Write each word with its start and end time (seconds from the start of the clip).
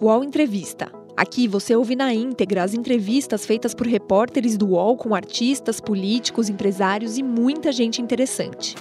UOL 0.00 0.22
Entrevista. 0.22 0.92
Aqui 1.16 1.48
você 1.48 1.74
ouve 1.74 1.96
na 1.96 2.14
íntegra 2.14 2.62
as 2.62 2.72
entrevistas 2.72 3.44
feitas 3.44 3.74
por 3.74 3.84
repórteres 3.84 4.56
do 4.56 4.68
UOL 4.68 4.96
com 4.96 5.12
artistas, 5.12 5.80
políticos, 5.80 6.48
empresários 6.48 7.18
e 7.18 7.22
muita 7.24 7.72
gente 7.72 8.00
interessante. 8.00 8.76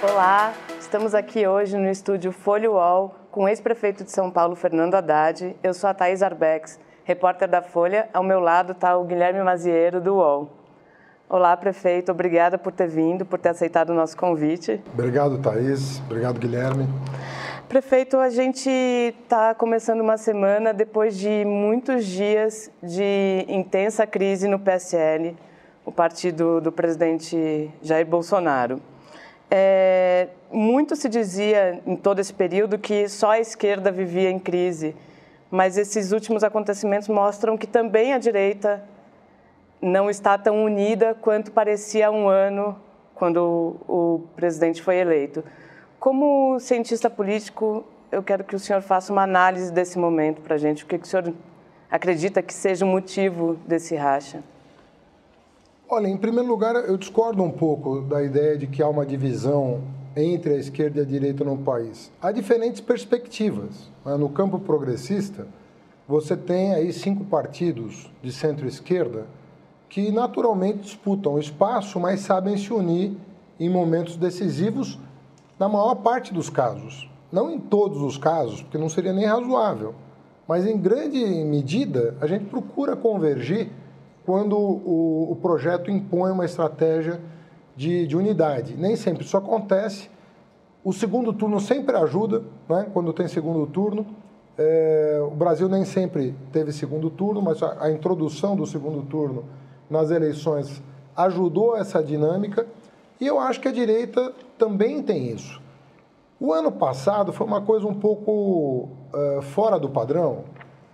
Olá, 0.00 0.54
estamos 0.78 1.12
aqui 1.12 1.44
hoje 1.44 1.76
no 1.76 1.90
estúdio 1.90 2.30
Folha 2.30 2.70
UOL 2.70 3.12
com 3.28 3.42
o 3.42 3.48
ex-prefeito 3.48 4.04
de 4.04 4.12
São 4.12 4.30
Paulo, 4.30 4.54
Fernando 4.54 4.94
Haddad. 4.94 5.56
Eu 5.60 5.74
sou 5.74 5.90
a 5.90 5.94
Thaís 5.94 6.22
Arbex, 6.22 6.78
repórter 7.02 7.48
da 7.48 7.62
Folha. 7.62 8.08
Ao 8.14 8.22
meu 8.22 8.38
lado 8.38 8.70
está 8.70 8.96
o 8.96 9.04
Guilherme 9.04 9.42
Mazieiro, 9.42 10.00
do 10.00 10.14
UOL. 10.14 10.61
Olá, 11.32 11.56
prefeito. 11.56 12.12
Obrigada 12.12 12.58
por 12.58 12.72
ter 12.72 12.86
vindo, 12.86 13.24
por 13.24 13.38
ter 13.38 13.48
aceitado 13.48 13.88
o 13.88 13.94
nosso 13.94 14.14
convite. 14.14 14.78
Obrigado, 14.92 15.38
Thaís. 15.38 15.98
Obrigado, 16.00 16.38
Guilherme. 16.38 16.86
Prefeito, 17.70 18.18
a 18.18 18.28
gente 18.28 18.68
está 18.68 19.54
começando 19.54 20.02
uma 20.02 20.18
semana 20.18 20.74
depois 20.74 21.16
de 21.16 21.42
muitos 21.46 22.04
dias 22.04 22.70
de 22.82 23.46
intensa 23.48 24.06
crise 24.06 24.46
no 24.46 24.58
PSL, 24.58 25.34
o 25.86 25.90
partido 25.90 26.60
do 26.60 26.70
presidente 26.70 27.70
Jair 27.80 28.04
Bolsonaro. 28.04 28.78
É, 29.50 30.28
muito 30.52 30.94
se 30.94 31.08
dizia 31.08 31.80
em 31.86 31.96
todo 31.96 32.18
esse 32.18 32.34
período 32.34 32.78
que 32.78 33.08
só 33.08 33.30
a 33.30 33.40
esquerda 33.40 33.90
vivia 33.90 34.30
em 34.30 34.38
crise, 34.38 34.94
mas 35.50 35.78
esses 35.78 36.12
últimos 36.12 36.44
acontecimentos 36.44 37.08
mostram 37.08 37.56
que 37.56 37.66
também 37.66 38.12
a 38.12 38.18
direita 38.18 38.84
não 39.82 40.08
está 40.08 40.38
tão 40.38 40.64
unida 40.64 41.12
quanto 41.20 41.50
parecia 41.50 42.06
há 42.06 42.10
um 42.10 42.28
ano 42.28 42.76
quando 43.16 43.76
o, 43.88 44.22
presidente 44.36 44.80
foi 44.80 44.96
eleito. 44.96 45.44
Como 45.98 46.58
cientista 46.60 47.10
político, 47.10 47.84
eu 48.10 48.22
quero 48.22 48.44
que 48.44 48.54
o 48.54 48.58
senhor 48.58 48.80
faça 48.80 49.12
uma 49.12 49.22
análise 49.22 49.72
desse 49.72 49.98
momento 49.98 50.40
para 50.40 50.54
a 50.54 50.58
gente. 50.58 50.84
O 50.84 50.86
que, 50.86 50.98
que 50.98 51.06
o 51.06 51.08
senhor 51.08 51.34
acredita 51.90 52.40
que 52.42 52.54
seja 52.54 52.84
o 52.84 52.88
motivo 52.88 53.56
desse 53.66 53.96
racha? 53.96 54.42
Olha, 55.88 56.06
em 56.06 56.16
primeiro 56.16 56.48
lugar, 56.48 56.74
eu 56.74 56.96
discordo 56.96 57.42
um 57.42 57.50
pouco 57.50 58.00
da 58.00 58.22
ideia 58.22 58.56
de 58.56 58.66
que 58.66 58.82
há 58.82 58.88
uma 58.88 59.04
divisão 59.04 59.82
entre 60.16 60.54
a 60.54 60.56
esquerda 60.56 61.00
e 61.00 61.02
a 61.02 61.04
direita 61.06 61.44
no 61.44 61.58
país. 61.58 62.10
Há 62.20 62.32
diferentes 62.32 62.80
perspectivas. 62.80 63.90
Né? 64.04 64.16
No 64.16 64.28
campo 64.28 64.58
progressista, 64.58 65.46
você 66.06 66.36
tem 66.36 66.74
aí 66.74 66.92
cinco 66.92 67.24
partidos 67.24 68.10
de 68.22 68.32
centro-esquerda 68.32 69.26
que 69.92 70.10
naturalmente 70.10 70.78
disputam 70.78 71.38
espaço, 71.38 72.00
mas 72.00 72.20
sabem 72.20 72.56
se 72.56 72.72
unir 72.72 73.14
em 73.60 73.68
momentos 73.68 74.16
decisivos, 74.16 74.98
na 75.58 75.68
maior 75.68 75.96
parte 75.96 76.32
dos 76.32 76.48
casos. 76.48 77.10
Não 77.30 77.50
em 77.50 77.60
todos 77.60 78.00
os 78.00 78.16
casos, 78.16 78.62
porque 78.62 78.78
não 78.78 78.88
seria 78.88 79.12
nem 79.12 79.26
razoável, 79.26 79.94
mas 80.48 80.66
em 80.66 80.78
grande 80.78 81.22
medida 81.44 82.16
a 82.22 82.26
gente 82.26 82.46
procura 82.46 82.96
convergir 82.96 83.68
quando 84.24 84.56
o, 84.56 85.30
o 85.30 85.36
projeto 85.42 85.90
impõe 85.90 86.30
uma 86.30 86.46
estratégia 86.46 87.20
de, 87.76 88.06
de, 88.06 88.16
unidade. 88.16 88.74
Nem 88.74 88.96
sempre 88.96 89.24
isso 89.24 89.36
acontece. 89.36 90.08
O 90.82 90.94
segundo 90.94 91.34
turno 91.34 91.60
sempre 91.60 91.94
ajuda, 91.98 92.42
né? 92.66 92.86
quando 92.94 93.12
tem 93.12 93.28
segundo 93.28 93.66
turno. 93.66 94.06
É, 94.56 95.22
o 95.22 95.34
Brasil 95.34 95.68
nem 95.68 95.84
sempre 95.84 96.34
teve 96.50 96.72
segundo 96.72 97.10
turno, 97.10 97.42
mas 97.42 97.62
a, 97.62 97.76
a 97.84 97.92
introdução 97.92 98.56
do 98.56 98.66
segundo 98.66 99.02
turno 99.02 99.44
nas 99.92 100.10
eleições 100.10 100.82
ajudou 101.14 101.76
essa 101.76 102.02
dinâmica 102.02 102.66
e 103.20 103.26
eu 103.26 103.38
acho 103.38 103.60
que 103.60 103.68
a 103.68 103.72
direita 103.72 104.32
também 104.58 105.02
tem 105.02 105.28
isso. 105.30 105.60
O 106.40 106.52
ano 106.52 106.72
passado 106.72 107.32
foi 107.32 107.46
uma 107.46 107.60
coisa 107.60 107.86
um 107.86 107.94
pouco 107.94 108.88
uh, 109.12 109.42
fora 109.42 109.78
do 109.78 109.88
padrão, 109.88 110.44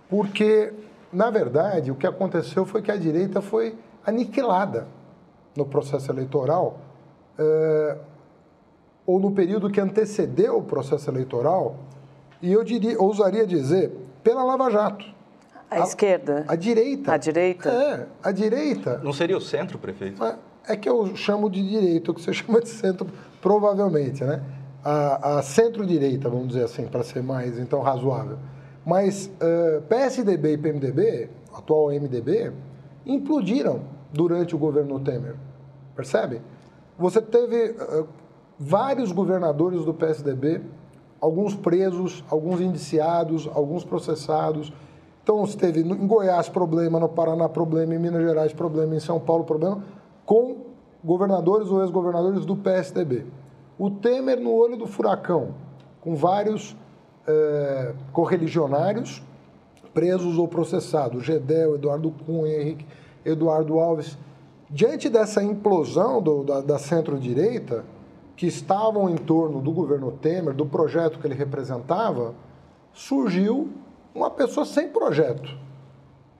porque, 0.09 0.73
na 1.11 1.31
verdade, 1.31 1.89
o 1.89 1.95
que 1.95 2.05
aconteceu 2.05 2.65
foi 2.65 2.81
que 2.81 2.91
a 2.91 2.97
direita 2.97 3.41
foi 3.41 3.75
aniquilada 4.05 4.85
no 5.55 5.65
processo 5.65 6.11
eleitoral, 6.11 6.77
uh, 7.39 7.99
ou 9.07 9.19
no 9.19 9.31
período 9.31 9.71
que 9.71 9.81
antecedeu 9.81 10.57
o 10.57 10.63
processo 10.63 11.09
eleitoral, 11.09 11.77
e 12.41 12.51
eu 12.51 12.63
diria, 12.63 13.01
ousaria 13.01 13.47
dizer, 13.47 13.91
pela 14.21 14.43
Lava 14.43 14.69
Jato. 14.69 15.05
A, 15.69 15.75
a 15.75 15.79
esquerda? 15.79 16.45
A 16.47 16.55
direita. 16.55 17.13
A 17.13 17.17
direita? 17.17 17.69
É, 17.69 18.07
a 18.23 18.31
direita. 18.31 18.99
Não 19.03 19.13
seria 19.13 19.37
o 19.37 19.41
centro, 19.41 19.77
prefeito? 19.77 20.23
É, 20.67 20.75
que 20.75 20.89
eu 20.89 21.15
chamo 21.15 21.49
de 21.49 21.67
direita, 21.67 22.11
o 22.11 22.13
que 22.13 22.21
você 22.21 22.33
chama 22.33 22.59
de 22.59 22.69
centro, 22.69 23.07
provavelmente, 23.41 24.23
né? 24.23 24.41
A, 24.83 25.39
a 25.39 25.41
centro-direita, 25.41 26.29
vamos 26.29 26.49
dizer 26.49 26.63
assim, 26.63 26.87
para 26.87 27.03
ser 27.03 27.21
mais, 27.21 27.59
então, 27.59 27.81
razoável. 27.81 28.37
Mas 28.85 29.27
uh, 29.27 29.81
PSDB 29.83 30.53
e 30.53 30.57
PMDB, 30.57 31.29
atual 31.53 31.89
MDB, 31.89 32.51
implodiram 33.05 33.81
durante 34.11 34.55
o 34.55 34.57
governo 34.57 34.99
Temer, 34.99 35.35
percebe? 35.95 36.41
Você 36.97 37.21
teve 37.21 37.71
uh, 37.71 38.07
vários 38.57 39.11
governadores 39.11 39.83
do 39.83 39.93
PSDB, 39.93 40.61
alguns 41.19 41.55
presos, 41.55 42.23
alguns 42.29 42.61
indiciados, 42.61 43.49
alguns 43.53 43.83
processados, 43.83 44.71
então, 45.29 45.45
você 45.45 45.55
teve 45.55 45.81
em 45.81 46.07
Goiás 46.07 46.49
problema, 46.49 46.99
no 46.99 47.07
Paraná 47.07 47.47
problema, 47.47 47.93
em 47.93 47.99
Minas 47.99 48.23
Gerais 48.23 48.51
problema, 48.51 48.95
em 48.95 48.99
São 48.99 49.19
Paulo 49.19 49.43
problema, 49.43 49.83
com 50.25 50.57
governadores 51.03 51.67
ou 51.67 51.83
ex-governadores 51.83 52.47
do 52.47 52.55
PSDB. 52.55 53.27
O 53.77 53.91
Temer 53.91 54.39
no 54.39 54.51
olho 54.51 54.75
do 54.75 54.87
furacão, 54.87 55.49
com 56.01 56.15
vários 56.15 56.75
é, 57.27 57.93
correligionários 58.11 59.21
presos 59.93 60.35
ou 60.39 60.47
processados, 60.47 61.23
Gedel, 61.23 61.75
Eduardo 61.75 62.09
Cunha, 62.25 62.59
Henrique, 62.59 62.87
Eduardo 63.23 63.77
Alves. 63.77 64.17
Diante 64.67 65.09
dessa 65.09 65.43
implosão 65.43 66.23
do, 66.23 66.43
da, 66.43 66.61
da 66.61 66.79
centro-direita, 66.79 67.85
que 68.35 68.47
estavam 68.47 69.07
em 69.07 69.15
torno 69.15 69.61
do 69.61 69.71
governo 69.71 70.11
Temer, 70.11 70.55
do 70.55 70.65
projeto 70.65 71.19
que 71.19 71.27
ele 71.27 71.35
representava, 71.35 72.33
surgiu 72.91 73.69
uma 74.13 74.29
pessoa 74.29 74.65
sem 74.65 74.89
projeto, 74.89 75.57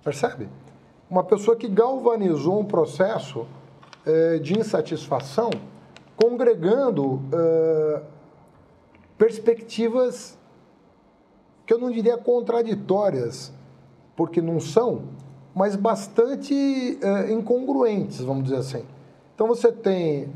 percebe? 0.03 0.49
Uma 1.09 1.23
pessoa 1.23 1.55
que 1.55 1.67
galvanizou 1.67 2.59
um 2.59 2.65
processo 2.65 3.45
é, 4.05 4.37
de 4.39 4.57
insatisfação, 4.57 5.49
congregando 6.15 7.21
é, 7.31 8.01
perspectivas 9.17 10.37
que 11.65 11.73
eu 11.73 11.77
não 11.77 11.91
diria 11.91 12.17
contraditórias, 12.17 13.53
porque 14.15 14.41
não 14.41 14.59
são, 14.59 15.03
mas 15.53 15.75
bastante 15.75 16.99
é, 17.01 17.31
incongruentes, 17.31 18.19
vamos 18.21 18.45
dizer 18.45 18.57
assim. 18.57 18.85
Então 19.35 19.47
você 19.47 19.71
tem 19.71 20.33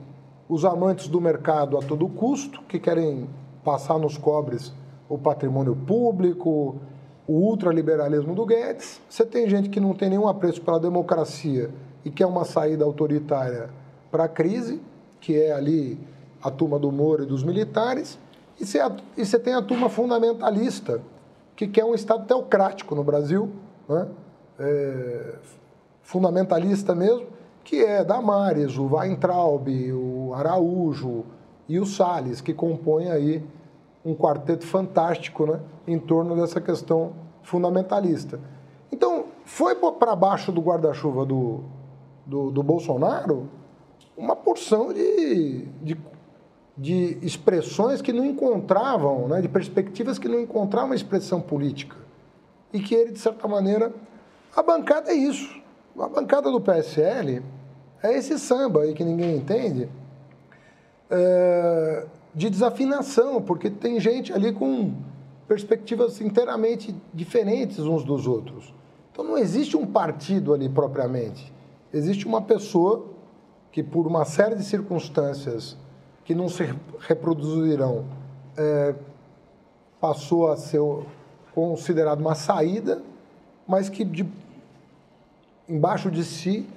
os 0.48 0.64
amantes 0.66 1.08
do 1.08 1.20
mercado 1.20 1.78
a 1.78 1.82
todo 1.82 2.08
custo, 2.08 2.62
que 2.64 2.80
querem 2.80 3.28
passar 3.64 3.98
nos 3.98 4.18
cobres 4.18 4.74
o 5.10 5.18
patrimônio 5.18 5.76
público, 5.76 6.80
o 7.28 7.34
ultraliberalismo 7.34 8.36
do 8.36 8.46
Guedes, 8.46 9.02
você 9.10 9.26
tem 9.26 9.50
gente 9.50 9.70
que 9.70 9.80
não 9.80 9.94
tem 9.94 10.10
nenhum 10.10 10.28
apreço 10.28 10.62
pela 10.62 10.80
democracia 10.80 11.70
e 12.04 12.12
quer 12.12 12.26
uma 12.26 12.44
saída 12.44 12.84
autoritária 12.84 13.70
para 14.12 14.26
a 14.26 14.28
crise, 14.28 14.82
que 15.22 15.40
é 15.40 15.54
ali 15.54 15.98
a 16.42 16.52
turma 16.52 16.78
do 16.78 16.92
Moro 16.92 17.24
e 17.24 17.26
dos 17.26 17.44
militares, 17.44 18.20
e 18.60 18.66
você, 18.66 18.80
e 19.18 19.26
você 19.26 19.40
tem 19.40 19.54
a 19.54 19.62
turma 19.62 19.90
fundamentalista, 19.90 21.02
que 21.56 21.68
quer 21.68 21.86
um 21.86 21.96
Estado 21.96 22.26
teocrático 22.26 22.94
no 22.94 23.04
Brasil, 23.04 23.50
né? 23.88 24.08
é, 24.60 25.36
fundamentalista 26.02 26.94
mesmo, 26.94 27.28
que 27.64 27.84
é 27.84 28.04
Damares, 28.04 28.78
o 28.78 28.94
Weintraub, 28.94 29.68
o 29.94 30.34
Araújo 30.34 31.24
e 31.68 31.80
o 31.80 31.86
Salles, 31.86 32.42
que 32.42 32.54
compõem 32.54 33.10
aí 33.10 33.44
um 34.06 34.14
quarteto 34.14 34.66
fantástico 34.66 35.46
né, 35.46 35.60
em 35.88 35.98
torno 35.98 36.36
dessa 36.36 36.60
questão 36.60 37.14
fundamentalista. 37.42 38.40
Então, 38.92 39.26
foi 39.46 39.76
para 39.76 40.16
baixo 40.16 40.52
do 40.52 40.62
guarda-chuva 40.62 41.26
do, 41.26 41.62
do, 42.26 42.52
do, 42.52 42.64
Bolsonaro 42.64 43.50
uma 44.16 44.36
porção 44.36 44.94
de, 44.94 45.66
de, 45.82 45.98
de, 46.78 47.18
expressões 47.22 48.02
que 48.02 48.14
não 48.14 48.26
encontravam, 48.26 49.28
né, 49.28 49.42
de 49.42 49.50
perspectivas 49.50 50.20
que 50.20 50.28
não 50.28 50.40
encontravam 50.40 50.94
expressão 50.94 51.42
política. 51.42 51.96
E 52.72 52.80
que 52.80 52.94
ele, 52.94 53.12
de 53.12 53.20
certa 53.20 53.48
maneira, 53.48 53.94
a 54.56 54.62
bancada 54.62 55.12
é 55.12 55.16
isso. 55.16 55.62
A 56.00 56.08
bancada 56.08 56.52
do 56.52 56.60
PSL 56.60 57.44
é 58.02 58.18
esse 58.18 58.38
samba 58.40 58.82
aí 58.82 58.94
que 58.94 59.04
ninguém 59.04 59.38
entende. 59.38 59.90
É, 61.10 62.06
de 62.34 62.50
desafinação, 62.50 63.42
porque 63.42 63.70
tem 63.70 64.00
gente 64.00 64.34
ali 64.34 64.52
com 64.52 64.94
perspectivas 65.48 66.20
inteiramente 66.20 66.96
diferentes 67.14 67.80
uns 67.80 68.04
dos 68.04 68.26
outros. 68.26 68.74
Então 69.12 69.24
não 69.24 69.38
existe 69.38 69.78
um 69.78 69.86
partido 69.86 70.54
ali 70.54 70.68
propriamente. 70.68 71.54
Existe 71.94 72.26
uma 72.26 72.42
pessoa 72.42 73.06
que, 73.72 73.84
por 73.84 74.08
uma 74.08 74.26
série 74.26 74.56
de 74.56 74.64
circunstâncias 74.64 75.78
que 76.26 76.34
não 76.34 76.50
se 76.50 76.74
reproduzirão, 77.00 78.06
é, 78.58 78.96
passou 80.00 80.52
a 80.52 80.58
ser 80.58 80.82
considerado 81.54 82.20
uma 82.20 82.34
saída, 82.34 83.04
mas 83.68 83.90
que 83.90 84.04
de, 84.04 84.28
embaixo 85.70 86.10
de 86.10 86.24
si 86.24 86.68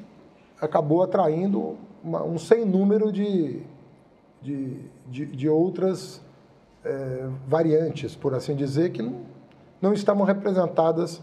acabou 0.60 1.02
atraindo 1.02 1.76
uma, 2.04 2.22
um 2.22 2.38
sem 2.38 2.64
número 2.64 3.10
de, 3.10 3.62
de, 4.46 4.76
de, 5.08 5.26
de 5.26 5.48
outras 5.48 6.22
é, 6.84 7.28
variantes, 7.48 8.14
por 8.14 8.32
assim 8.32 8.54
dizer, 8.54 8.92
que 8.92 9.02
não, 9.02 9.22
não 9.82 9.92
estavam 9.92 10.24
representadas 10.24 11.20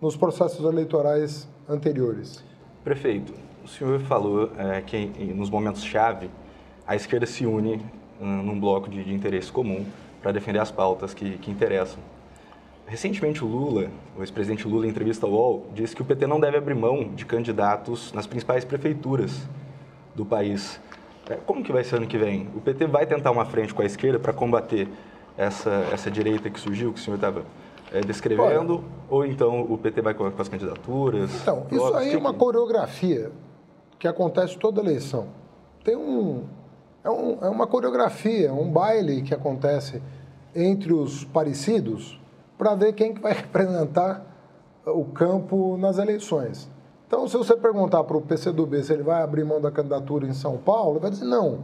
nos 0.00 0.16
processos 0.16 0.64
eleitorais 0.64 1.48
anteriores. 1.68 2.42
Prefeito, 2.82 3.32
o 3.64 3.68
senhor 3.68 4.00
falou 4.00 4.50
é, 4.58 4.80
que 4.80 5.06
nos 5.34 5.48
momentos-chave 5.48 6.28
a 6.84 6.96
esquerda 6.96 7.26
se 7.26 7.46
une 7.46 7.80
hum, 8.20 8.42
num 8.42 8.58
bloco 8.58 8.90
de, 8.90 9.04
de 9.04 9.14
interesse 9.14 9.52
comum 9.52 9.86
para 10.20 10.32
defender 10.32 10.58
as 10.58 10.72
pautas 10.72 11.14
que, 11.14 11.38
que 11.38 11.50
interessam. 11.50 11.98
Recentemente, 12.86 13.42
o 13.42 13.46
Lula, 13.46 13.88
o 14.16 14.20
ex-presidente 14.20 14.66
Lula, 14.68 14.84
em 14.86 14.90
entrevista 14.90 15.24
ao 15.24 15.32
UOL, 15.32 15.66
disse 15.74 15.94
que 15.96 16.02
o 16.02 16.04
PT 16.04 16.26
não 16.26 16.38
deve 16.38 16.58
abrir 16.58 16.74
mão 16.74 17.08
de 17.14 17.24
candidatos 17.24 18.12
nas 18.12 18.26
principais 18.26 18.64
prefeituras 18.64 19.48
do 20.14 20.24
país. 20.24 20.78
É, 21.28 21.36
como 21.46 21.62
que 21.62 21.72
vai 21.72 21.82
ser 21.84 21.96
ano 21.96 22.06
que 22.06 22.18
vem? 22.18 22.48
O 22.54 22.60
PT 22.60 22.86
vai 22.86 23.06
tentar 23.06 23.30
uma 23.30 23.44
frente 23.44 23.72
com 23.72 23.82
a 23.82 23.84
esquerda 23.84 24.18
para 24.18 24.32
combater 24.32 24.88
essa, 25.36 25.70
essa 25.92 26.10
direita 26.10 26.50
que 26.50 26.60
surgiu, 26.60 26.92
que 26.92 27.00
o 27.00 27.02
senhor 27.02 27.16
estava 27.16 27.44
é, 27.92 28.00
descrevendo? 28.00 28.74
Olha, 28.74 28.84
ou 29.08 29.26
então 29.26 29.62
o 29.62 29.78
PT 29.78 30.02
vai 30.02 30.14
com, 30.14 30.30
com 30.30 30.42
as 30.42 30.48
candidaturas? 30.48 31.30
Então, 31.42 31.66
isso 31.70 31.94
aí 31.94 32.12
é 32.12 32.16
uma 32.16 32.34
coreografia 32.34 33.32
que 33.98 34.06
acontece 34.06 34.58
toda 34.58 34.80
eleição. 34.80 35.28
Tem 35.82 35.96
um 35.96 36.44
é, 37.04 37.10
um, 37.10 37.38
é 37.42 37.48
uma 37.48 37.66
coreografia, 37.66 38.52
um 38.52 38.70
baile 38.70 39.22
que 39.22 39.34
acontece 39.34 40.02
entre 40.54 40.92
os 40.92 41.22
parecidos 41.24 42.18
para 42.56 42.74
ver 42.74 42.94
quem 42.94 43.12
que 43.12 43.20
vai 43.20 43.32
representar 43.34 44.24
o 44.86 45.04
campo 45.04 45.76
nas 45.76 45.98
eleições. 45.98 46.70
Então, 47.14 47.28
se 47.28 47.36
você 47.36 47.56
perguntar 47.56 48.02
para 48.02 48.16
o 48.16 48.20
PCdoB 48.20 48.82
se 48.82 48.92
ele 48.92 49.04
vai 49.04 49.22
abrir 49.22 49.44
mão 49.44 49.60
da 49.60 49.70
candidatura 49.70 50.26
em 50.26 50.32
São 50.32 50.56
Paulo, 50.56 50.94
ele 50.94 50.98
vai 50.98 51.10
dizer 51.12 51.24
não. 51.24 51.60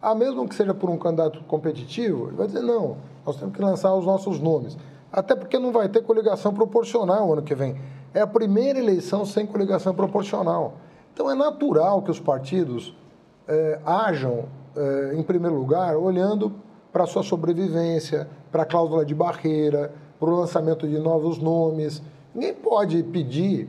Ah, 0.00 0.14
mesmo 0.14 0.48
que 0.48 0.54
seja 0.54 0.72
por 0.72 0.88
um 0.88 0.96
candidato 0.96 1.38
competitivo, 1.44 2.28
ele 2.28 2.36
vai 2.36 2.46
dizer 2.46 2.62
não. 2.62 2.96
Nós 3.26 3.36
temos 3.36 3.54
que 3.54 3.60
lançar 3.60 3.94
os 3.94 4.06
nossos 4.06 4.40
nomes. 4.40 4.74
Até 5.12 5.36
porque 5.36 5.58
não 5.58 5.70
vai 5.70 5.86
ter 5.90 6.00
coligação 6.00 6.54
proporcional 6.54 7.30
ano 7.30 7.42
que 7.42 7.54
vem. 7.54 7.78
É 8.14 8.22
a 8.22 8.26
primeira 8.26 8.78
eleição 8.78 9.26
sem 9.26 9.44
coligação 9.44 9.94
proporcional. 9.94 10.76
Então, 11.12 11.30
é 11.30 11.34
natural 11.34 12.00
que 12.00 12.10
os 12.10 12.18
partidos 12.18 12.96
é, 13.46 13.78
é, 13.84 15.14
em 15.14 15.22
primeiro 15.22 15.58
lugar, 15.58 15.94
olhando 15.98 16.54
para 16.90 17.04
a 17.04 17.06
sua 17.06 17.22
sobrevivência, 17.22 18.26
para 18.50 18.62
a 18.62 18.66
cláusula 18.66 19.04
de 19.04 19.14
barreira, 19.14 19.92
para 20.18 20.30
o 20.30 20.34
lançamento 20.34 20.88
de 20.88 20.98
novos 20.98 21.38
nomes. 21.38 22.02
Ninguém 22.34 22.54
pode 22.54 23.02
pedir 23.02 23.68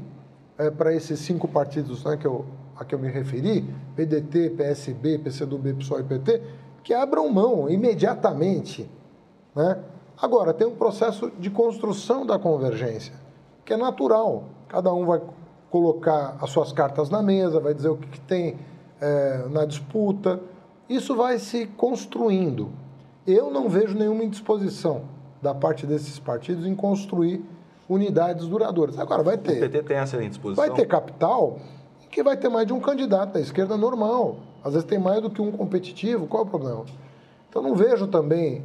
é, 0.57 0.71
para 0.71 0.93
esses 0.93 1.19
cinco 1.19 1.47
partidos 1.47 2.03
né, 2.03 2.17
que 2.17 2.25
eu, 2.25 2.45
a 2.75 2.83
que 2.83 2.95
eu 2.95 2.99
me 2.99 3.09
referi, 3.09 3.65
PDT, 3.95 4.51
PSB, 4.51 5.19
PCdoB, 5.19 5.73
PSOL 5.73 5.99
e 5.99 6.03
PT, 6.03 6.41
que 6.83 6.93
abram 6.93 7.29
mão 7.29 7.69
imediatamente. 7.69 8.89
Né? 9.55 9.77
Agora, 10.19 10.53
tem 10.53 10.65
um 10.65 10.75
processo 10.75 11.31
de 11.39 11.49
construção 11.49 12.25
da 12.25 12.39
convergência, 12.39 13.13
que 13.63 13.73
é 13.73 13.77
natural. 13.77 14.45
Cada 14.67 14.93
um 14.93 15.05
vai 15.05 15.21
colocar 15.69 16.37
as 16.41 16.49
suas 16.49 16.71
cartas 16.71 17.09
na 17.09 17.21
mesa, 17.21 17.59
vai 17.59 17.73
dizer 17.73 17.89
o 17.89 17.97
que, 17.97 18.07
que 18.07 18.19
tem 18.21 18.57
é, 18.99 19.45
na 19.49 19.65
disputa. 19.65 20.39
Isso 20.89 21.15
vai 21.15 21.37
se 21.37 21.67
construindo. 21.67 22.71
Eu 23.25 23.51
não 23.51 23.67
vejo 23.67 23.97
nenhuma 23.97 24.23
indisposição 24.23 25.03
da 25.41 25.53
parte 25.53 25.85
desses 25.85 26.17
partidos 26.17 26.65
em 26.65 26.73
construir 26.73 27.43
unidades 27.89 28.47
duradouras. 28.47 28.97
Agora, 28.99 29.23
vai 29.23 29.37
ter. 29.37 29.57
O 29.57 29.59
PT 29.61 29.83
tem 29.83 29.97
essa 29.97 30.21
indisposição? 30.23 30.65
Vai 30.65 30.75
ter 30.75 30.85
capital 30.85 31.59
que 32.09 32.23
vai 32.23 32.35
ter 32.35 32.49
mais 32.49 32.65
de 32.65 32.73
um 32.73 32.79
candidato 32.79 33.33
da 33.33 33.39
esquerda 33.39 33.77
normal. 33.77 34.37
Às 34.63 34.73
vezes 34.73 34.87
tem 34.87 34.97
mais 34.97 35.21
do 35.21 35.29
que 35.29 35.41
um 35.41 35.51
competitivo. 35.51 36.25
Qual 36.27 36.43
é 36.43 36.45
o 36.45 36.49
problema? 36.49 36.85
Então, 37.49 37.61
não 37.61 37.75
vejo 37.75 38.07
também. 38.07 38.63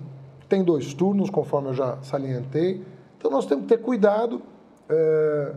Tem 0.49 0.63
dois 0.63 0.95
turnos, 0.95 1.31
conforme 1.31 1.69
eu 1.69 1.75
já 1.75 1.99
salientei. 2.03 2.83
Então, 3.19 3.31
nós 3.31 3.47
temos 3.47 3.65
que 3.65 3.69
ter 3.69 3.79
cuidado 3.79 4.43
é, 4.89 5.55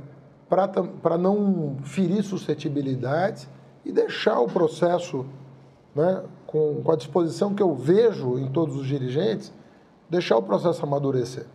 para 0.50 1.18
não 1.18 1.78
ferir 1.84 2.24
suscetibilidades 2.24 3.48
e 3.84 3.92
deixar 3.92 4.40
o 4.40 4.48
processo 4.48 5.26
né, 5.96 6.24
com, 6.46 6.82
com 6.84 6.92
a 6.92 6.96
disposição 6.96 7.54
que 7.54 7.64
eu 7.64 7.74
vejo 7.74 8.38
em 8.38 8.48
todos 8.48 8.76
os 8.76 8.86
dirigentes 8.86 9.52
deixar 10.10 10.38
o 10.38 10.42
processo 10.42 10.84
amadurecer. 10.84 11.46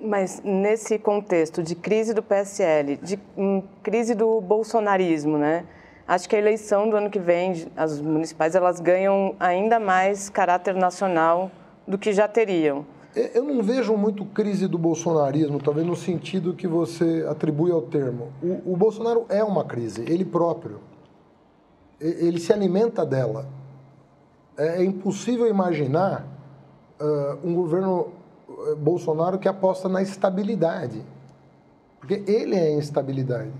Mas 0.00 0.42
nesse 0.44 0.98
contexto 0.98 1.62
de 1.62 1.74
crise 1.74 2.12
do 2.12 2.22
PSL, 2.22 2.96
de 2.96 3.18
um, 3.36 3.62
crise 3.82 4.14
do 4.14 4.40
bolsonarismo, 4.40 5.38
né? 5.38 5.64
Acho 6.06 6.28
que 6.28 6.36
a 6.36 6.38
eleição 6.38 6.88
do 6.88 6.96
ano 6.96 7.10
que 7.10 7.18
vem, 7.18 7.66
as 7.76 8.00
municipais, 8.00 8.54
elas 8.54 8.78
ganham 8.78 9.34
ainda 9.40 9.80
mais 9.80 10.28
caráter 10.28 10.74
nacional 10.74 11.50
do 11.86 11.98
que 11.98 12.12
já 12.12 12.28
teriam. 12.28 12.86
Eu 13.34 13.44
não 13.44 13.62
vejo 13.62 13.96
muito 13.96 14.26
crise 14.26 14.68
do 14.68 14.76
bolsonarismo, 14.76 15.58
talvez 15.58 15.86
no 15.86 15.96
sentido 15.96 16.52
que 16.52 16.68
você 16.68 17.26
atribui 17.28 17.72
ao 17.72 17.80
termo. 17.80 18.30
O, 18.42 18.74
o 18.74 18.76
Bolsonaro 18.76 19.24
é 19.30 19.42
uma 19.42 19.64
crise, 19.64 20.02
ele 20.02 20.24
próprio. 20.24 20.80
Ele 21.98 22.38
se 22.38 22.52
alimenta 22.52 23.06
dela. 23.06 23.46
É, 24.56 24.82
é 24.82 24.84
impossível 24.84 25.48
imaginar 25.48 26.26
uh, 27.00 27.38
um 27.42 27.54
governo 27.54 28.12
Bolsonaro 28.74 29.38
que 29.38 29.48
aposta 29.48 29.88
na 29.88 30.02
estabilidade. 30.02 31.02
Porque 32.00 32.22
ele 32.26 32.54
é 32.54 32.74
instabilidade. 32.74 33.52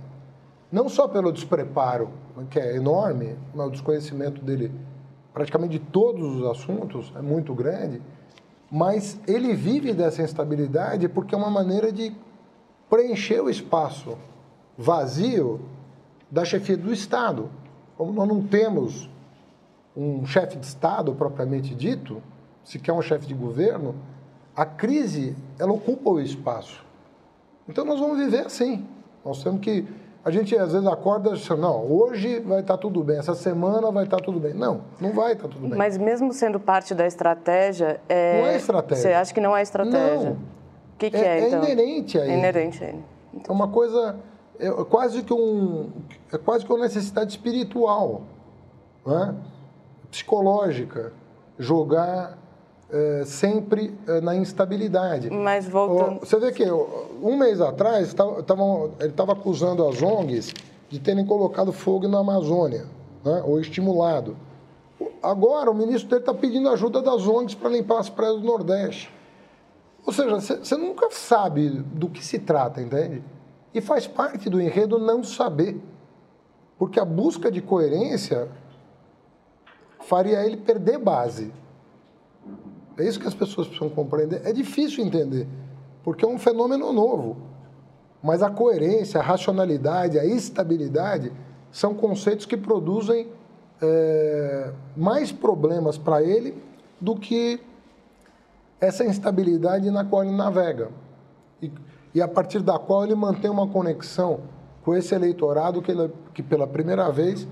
Não 0.70 0.88
só 0.88 1.06
pelo 1.06 1.32
despreparo, 1.32 2.11
que 2.50 2.58
é 2.58 2.76
enorme, 2.76 3.37
mas 3.55 3.69
o 3.69 3.70
desconhecimento 3.70 4.43
dele 4.43 4.73
praticamente 5.32 5.79
de 5.79 5.85
todos 5.85 6.37
os 6.37 6.47
assuntos 6.47 7.12
é 7.14 7.20
muito 7.20 7.55
grande, 7.55 8.00
mas 8.70 9.20
ele 9.26 9.55
vive 9.55 9.93
dessa 9.93 10.23
instabilidade 10.23 11.08
porque 11.08 11.35
é 11.35 11.38
uma 11.38 11.50
maneira 11.50 11.93
de 11.93 12.11
preencher 12.88 13.41
o 13.41 13.50
espaço 13.50 14.17
vazio 14.79 15.61
da 16.31 16.44
chefia 16.44 16.76
do 16.76 16.93
Estado. 16.93 17.50
Como 17.97 18.12
nós 18.12 18.26
não 18.26 18.43
temos 18.43 19.08
um 19.97 20.26
chefe 20.26 20.56
de 20.56 20.67
Estado 20.67 21.14
propriamente 21.14 21.75
dito, 21.75 22.22
se 22.65 22.79
quer 22.79 22.93
um 22.93 23.03
chefe 23.03 23.27
de 23.27 23.34
governo, 23.34 23.94
a 24.56 24.65
crise, 24.65 25.36
ela 25.58 25.72
ocupa 25.72 26.10
o 26.10 26.20
espaço. 26.20 26.84
Então 27.69 27.84
nós 27.84 28.01
vamos 28.01 28.19
viver 28.19 28.46
assim. 28.46 28.86
Nós 29.25 29.43
temos 29.43 29.60
que. 29.60 29.86
A 30.25 30.31
gente 30.31 30.56
às 30.56 30.72
vezes 30.72 30.86
acorda 30.89 31.31
e 31.31 31.32
diz, 31.34 31.48
não, 31.51 31.84
hoje 31.84 32.41
vai 32.41 32.60
estar 32.60 32.77
tudo 32.79 33.05
bem, 33.05 33.17
essa 33.17 33.34
semana 33.34 33.93
vai 33.93 34.05
estar 34.05 34.17
tudo 34.17 34.41
bem. 34.41 34.55
Não, 34.55 34.81
não 35.01 35.13
vai 35.13 35.34
estar 35.34 35.46
tudo 35.46 35.69
bem. 35.69 35.79
Mas 35.79 35.96
mesmo 35.96 36.32
sendo 36.32 36.58
parte 36.58 36.94
da 36.94 37.06
estratégia. 37.06 38.01
É... 38.08 38.41
Não 38.41 38.48
é 38.48 38.56
estratégia. 38.56 39.03
Você 39.03 39.13
acha 39.13 39.34
que 39.34 39.41
não 39.41 39.56
é 39.56 39.63
estratégia? 39.63 40.31
Não. 40.31 40.32
O 40.32 40.98
que, 40.98 41.10
que 41.10 41.17
é, 41.17 41.39
é, 41.39 41.46
então? 41.46 41.63
É 41.63 41.72
inerente 41.72 42.19
a 42.19 42.25
ele. 42.25 42.32
É 42.32 42.39
inerente 42.39 42.84
a 42.84 42.89
ele. 42.89 43.05
É 43.46 43.53
uma 43.53 43.69
coisa. 43.69 44.17
É 44.58 44.70
quase 44.84 45.22
que 45.22 45.32
um. 45.32 45.91
É 46.32 46.39
quase 46.39 46.65
que 46.65 46.72
uma 46.72 46.81
necessidade 46.81 47.31
espiritual, 47.31 48.22
né? 49.06 49.34
psicológica. 50.10 51.13
Jogar 51.58 52.36
é, 52.90 53.24
sempre 53.24 53.96
é, 54.06 54.20
na 54.20 54.36
instabilidade. 54.36 55.31
Mas 55.31 55.69
voltando... 55.69 56.20
Você 56.20 56.38
vê 56.38 56.52
que 56.52 56.64
um 56.70 57.36
mês 57.36 57.60
atrás 57.60 58.14
tavam, 58.14 58.93
ele 59.00 59.10
estava 59.10 59.32
acusando 59.32 59.86
as 59.86 60.00
ONGs 60.00 60.55
de 60.88 61.00
terem 61.00 61.26
colocado 61.26 61.72
fogo 61.72 62.06
na 62.06 62.19
Amazônia, 62.19 62.86
né, 63.24 63.43
ou 63.44 63.60
estimulado. 63.60 64.36
Agora 65.22 65.70
o 65.70 65.74
ministro 65.74 66.08
dele 66.08 66.20
está 66.20 66.32
pedindo 66.32 66.69
ajuda 66.69 67.02
das 67.02 67.26
ONGs 67.26 67.55
para 67.55 67.69
limpar 67.70 67.98
as 67.98 68.08
praias 68.08 68.40
do 68.40 68.46
Nordeste. 68.46 69.12
Ou 70.06 70.12
seja, 70.12 70.38
você 70.38 70.76
nunca 70.76 71.10
sabe 71.10 71.69
do 71.69 72.08
que 72.08 72.24
se 72.24 72.38
trata, 72.38 72.81
entende? 72.81 73.24
E 73.74 73.81
faz 73.81 74.06
parte 74.06 74.48
do 74.48 74.60
enredo 74.60 74.98
não 74.98 75.24
saber. 75.24 75.81
Porque 76.78 77.00
a 77.00 77.05
busca 77.05 77.50
de 77.50 77.60
coerência 77.60 78.48
faria 80.02 80.46
ele 80.46 80.58
perder 80.58 80.98
base. 80.98 81.52
É 82.98 83.05
isso 83.05 83.20
que 83.20 83.26
as 83.26 83.34
pessoas 83.34 83.67
precisam 83.67 83.91
compreender. 83.91 84.43
É 84.44 84.53
difícil 84.53 85.05
entender, 85.05 85.46
porque 86.03 86.24
é 86.24 86.29
um 86.29 86.38
fenômeno 86.38 86.93
novo. 86.93 87.36
Mas 88.22 88.43
a 88.43 88.50
coerência, 88.50 89.20
a 89.20 89.22
racionalidade, 89.22 90.19
a 90.19 90.24
estabilidade 90.24 91.32
são 91.70 91.94
conceitos 91.94 92.46
que 92.46 92.56
produzem 92.56 93.29
é, 93.82 94.72
mais 94.96 95.31
problemas 95.31 95.98
para 95.98 96.22
ele 96.22 96.60
do 97.00 97.15
que 97.15 97.60
essa 98.81 99.05
instabilidade 99.05 99.91
na 99.91 100.05
qual 100.05 100.24
ele 100.24 100.32
navega. 100.32 100.91
E, 101.60 101.70
e, 102.15 102.22
a 102.22 102.29
partir 102.29 102.60
da 102.60 102.79
qual 102.79 103.05
ele 103.05 103.15
mantém 103.15 103.50
uma 103.50 103.67
conexão 103.67 104.41
com 104.84 104.94
esse 104.94 105.15
eleitorado 105.15 105.82
que, 105.82 105.91
ele, 105.91 106.10
que 106.32 106.43
pela 106.43 106.67
primeira 106.67 107.10
vez 107.10 107.46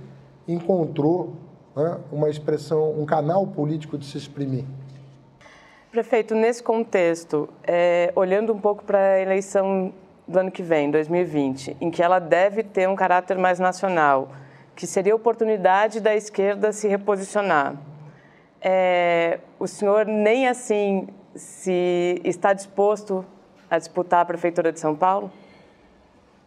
encontrou 0.47 1.35
né, 1.77 1.99
uma 2.13 2.29
expressão, 2.29 2.93
um 2.99 3.05
canal 3.05 3.47
político 3.47 3.99
de 3.99 4.07
se 4.07 4.17
exprimir. 4.17 4.65
Prefeito, 5.95 6.35
nesse 6.35 6.61
contexto, 6.61 7.49
é, 7.63 8.13
olhando 8.17 8.53
um 8.53 8.59
pouco 8.59 8.83
para 8.83 8.99
a 8.99 9.21
eleição 9.21 9.95
do 10.27 10.41
ano 10.41 10.51
que 10.51 10.61
vem, 10.61 10.91
2020, 10.91 11.77
em 11.81 11.89
que 11.89 12.03
ela 12.03 12.19
deve 12.19 12.65
ter 12.65 12.89
um 12.89 12.97
caráter 12.97 13.39
mais 13.39 13.61
nacional, 13.61 14.33
que 14.75 14.89
seria 14.89 15.13
a 15.13 15.17
oportunidade 15.17 16.01
da 16.01 16.13
esquerda 16.17 16.73
se 16.73 16.89
reposicionar. 16.89 17.77
É, 18.61 19.39
o 19.57 19.69
senhor 19.69 20.05
nem 20.05 20.49
assim 20.49 21.07
se 21.37 22.21
está 22.25 22.53
disposto 22.53 23.25
a 23.71 23.79
disputar 23.79 24.23
a 24.23 24.25
prefeitura 24.25 24.73
de 24.73 24.81
São 24.81 24.97
Paulo? 24.97 25.31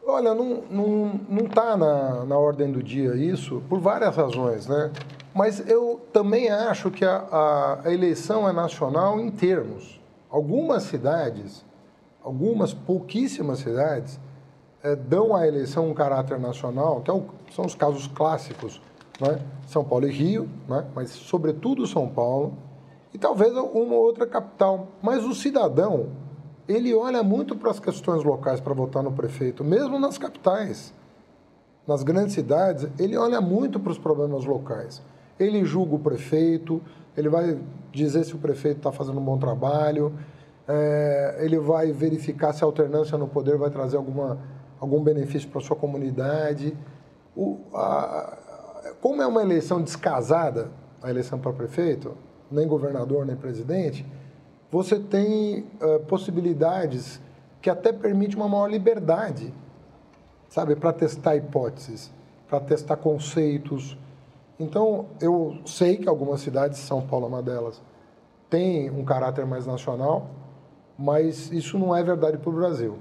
Olha, 0.06 0.36
não 0.36 0.56
está 0.56 0.68
não, 0.70 1.22
não 1.30 1.46
tá 1.46 1.78
na, 1.78 2.26
na 2.26 2.38
ordem 2.38 2.70
do 2.70 2.84
dia 2.84 3.16
isso, 3.16 3.64
por 3.70 3.80
várias 3.80 4.14
razões, 4.14 4.68
né? 4.68 4.92
Mas 5.38 5.70
eu 5.70 6.02
também 6.12 6.50
acho 6.50 6.90
que 6.90 7.06
a, 7.06 7.18
a, 7.18 7.82
a 7.86 7.94
eleição 7.94 8.50
é 8.50 8.52
nacional 8.52 9.20
em 9.20 9.30
termos. 9.30 10.02
Algumas 10.32 10.82
cidades, 10.84 11.64
algumas 12.24 12.74
pouquíssimas 12.74 13.60
cidades, 13.60 14.20
é, 14.82 14.96
dão 14.96 15.36
à 15.36 15.48
eleição 15.48 15.92
um 15.92 15.94
caráter 15.94 16.40
nacional, 16.40 17.02
que 17.02 17.12
é 17.12 17.14
o, 17.14 17.26
são 17.54 17.66
os 17.66 17.76
casos 17.76 18.08
clássicos, 18.08 18.82
né? 19.22 19.40
São 19.68 19.84
Paulo 19.84 20.08
e 20.08 20.12
Rio, 20.12 20.50
né? 20.68 20.88
mas 20.96 21.12
sobretudo 21.12 21.86
São 21.86 22.08
Paulo, 22.10 22.54
e 23.14 23.20
talvez 23.20 23.54
uma 23.54 23.94
outra 23.94 24.26
capital. 24.26 24.88
Mas 25.04 25.24
o 25.24 25.36
cidadão, 25.36 26.08
ele 26.68 26.96
olha 26.96 27.22
muito 27.22 27.56
para 27.56 27.70
as 27.70 27.80
questões 27.80 28.24
locais 28.24 28.60
para 28.60 28.74
votar 28.74 29.04
no 29.04 29.12
prefeito, 29.12 29.64
mesmo 29.64 30.00
nas 30.00 30.18
capitais. 30.18 30.92
Nas 31.86 32.02
grandes 32.02 32.34
cidades, 32.34 32.88
ele 32.98 33.16
olha 33.16 33.40
muito 33.40 33.80
para 33.80 33.92
os 33.92 34.00
problemas 34.00 34.44
locais. 34.44 35.00
Ele 35.40 35.64
julga 35.66 35.96
o 35.96 36.00
prefeito, 36.00 36.82
ele 37.16 37.30
vai 37.30 37.60
dizer 37.92 38.24
se 38.24 38.36
o 38.36 38.38
prefeito 38.38 38.78
está 38.78 38.92
fazendo 38.92 39.20
um 39.20 39.24
bom 39.24 39.38
trabalho, 39.38 40.14
é, 40.68 41.38
ele 41.40 41.58
vai 41.60 41.92
verificar 41.92 42.54
se 42.54 42.64
a 42.64 42.68
alternância 42.68 43.18
no 43.18 43.28
poder 43.28 43.58
vai 43.58 43.70
trazer 43.70 43.98
alguma, 43.98 44.38
algum 44.80 45.02
benefício 45.02 45.50
para 45.50 45.62
sua 45.62 45.76
comunidade. 45.76 46.76
O, 47.36 47.60
a, 47.74 48.38
como 49.02 49.22
é 49.22 49.28
uma 49.28 49.42
eleição 49.42 49.82
descasada, 49.82 50.70
a 51.02 51.10
eleição 51.10 51.40
para 51.40 51.54
prefeito, 51.54 52.16
nem 52.52 52.68
governador, 52.68 53.26
nem 53.26 53.36
presidente, 53.36 54.06
você 54.72 55.00
tem 55.00 55.66
uh, 55.82 56.00
possibilidades 56.08 57.22
que 57.62 57.70
até 57.70 57.92
permite 57.94 58.36
uma 58.36 58.48
maior 58.48 58.70
liberdade, 58.70 59.54
sabe, 60.50 60.76
para 60.76 60.92
testar 60.94 61.36
hipóteses, 61.36 62.12
para 62.48 62.60
testar 62.60 62.98
conceitos. 62.98 63.98
Então, 64.60 65.06
eu 65.22 65.58
sei 65.66 65.98
que 65.98 66.10
algumas 66.10 66.42
cidades, 66.42 66.80
São 66.80 67.02
Paulo 67.02 67.26
é 67.26 67.30
uma 67.30 67.44
delas, 67.44 67.82
tem 68.50 68.90
um 68.90 69.06
caráter 69.06 69.46
mais 69.46 69.68
nacional, 69.68 70.32
mas 70.98 71.52
isso 71.52 71.78
não 71.78 71.96
é 71.96 72.04
verdade 72.04 72.38
para 72.38 72.50
o 72.50 72.54
Brasil. 72.54 72.98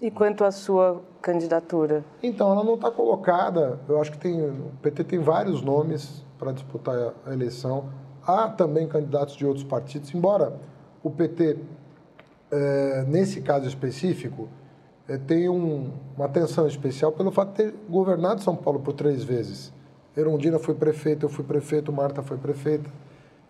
E 0.00 0.10
quanto 0.10 0.44
à 0.44 0.50
sua 0.50 1.02
candidatura? 1.22 2.04
Então, 2.22 2.50
ela 2.52 2.64
não 2.64 2.74
está 2.74 2.90
colocada. 2.90 3.78
Eu 3.88 4.00
acho 4.00 4.12
que 4.12 4.18
tem, 4.18 4.40
o 4.42 4.72
PT 4.82 5.04
tem 5.04 5.18
vários 5.18 5.62
nomes 5.62 6.24
para 6.38 6.52
disputar 6.52 7.12
a 7.26 7.32
eleição. 7.32 7.90
Há 8.26 8.48
também 8.48 8.86
candidatos 8.86 9.36
de 9.36 9.46
outros 9.46 9.64
partidos, 9.64 10.14
embora 10.14 10.58
o 11.02 11.10
PT, 11.10 11.58
é, 12.50 13.04
nesse 13.08 13.40
caso 13.40 13.66
específico, 13.66 14.48
é, 15.08 15.16
tenha 15.18 15.50
um, 15.50 15.92
uma 16.16 16.26
atenção 16.26 16.66
especial 16.66 17.12
pelo 17.12 17.30
fato 17.30 17.50
de 17.50 17.54
ter 17.56 17.74
governado 17.88 18.42
São 18.42 18.54
Paulo 18.54 18.80
por 18.80 18.92
três 18.92 19.24
vezes. 19.24 19.72
Erundina 20.16 20.58
foi 20.58 20.74
prefeita, 20.74 21.24
eu 21.24 21.28
fui 21.28 21.44
prefeito, 21.44 21.92
Marta 21.92 22.22
foi 22.22 22.36
prefeita. 22.36 22.90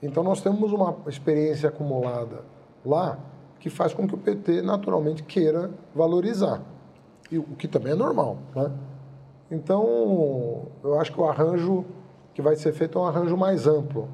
Então, 0.03 0.23
nós 0.23 0.41
temos 0.41 0.73
uma 0.73 0.97
experiência 1.07 1.69
acumulada 1.69 2.43
lá 2.85 3.19
que 3.59 3.69
faz 3.69 3.93
com 3.93 4.07
que 4.09 4.15
o 4.15 4.19
PT 4.19 4.63
naturalmente 4.63 5.23
queira 5.23 5.71
valorizar, 5.95 6.63
e 7.31 7.39
o 7.39 7.43
que 7.43 7.69
também 7.69 7.93
é 7.93 7.97
normal. 7.97 8.39
Né? 8.55 8.71
Então, 9.51 10.67
eu 10.83 10.99
acho 10.99 11.13
que 11.13 11.21
o 11.21 11.25
arranjo 11.25 11.85
que 12.33 12.41
vai 12.41 12.57
ser 12.57 12.73
feito 12.73 12.99
é 12.99 13.03
um 13.03 13.05
arranjo 13.05 13.37
mais 13.37 13.67
amplo 13.67 14.09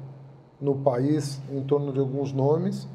no 0.59 0.75
país, 0.75 1.39
em 1.49 1.61
torno 1.61 1.93
de 1.93 1.99
alguns 1.99 2.33
nomes, 2.33 2.87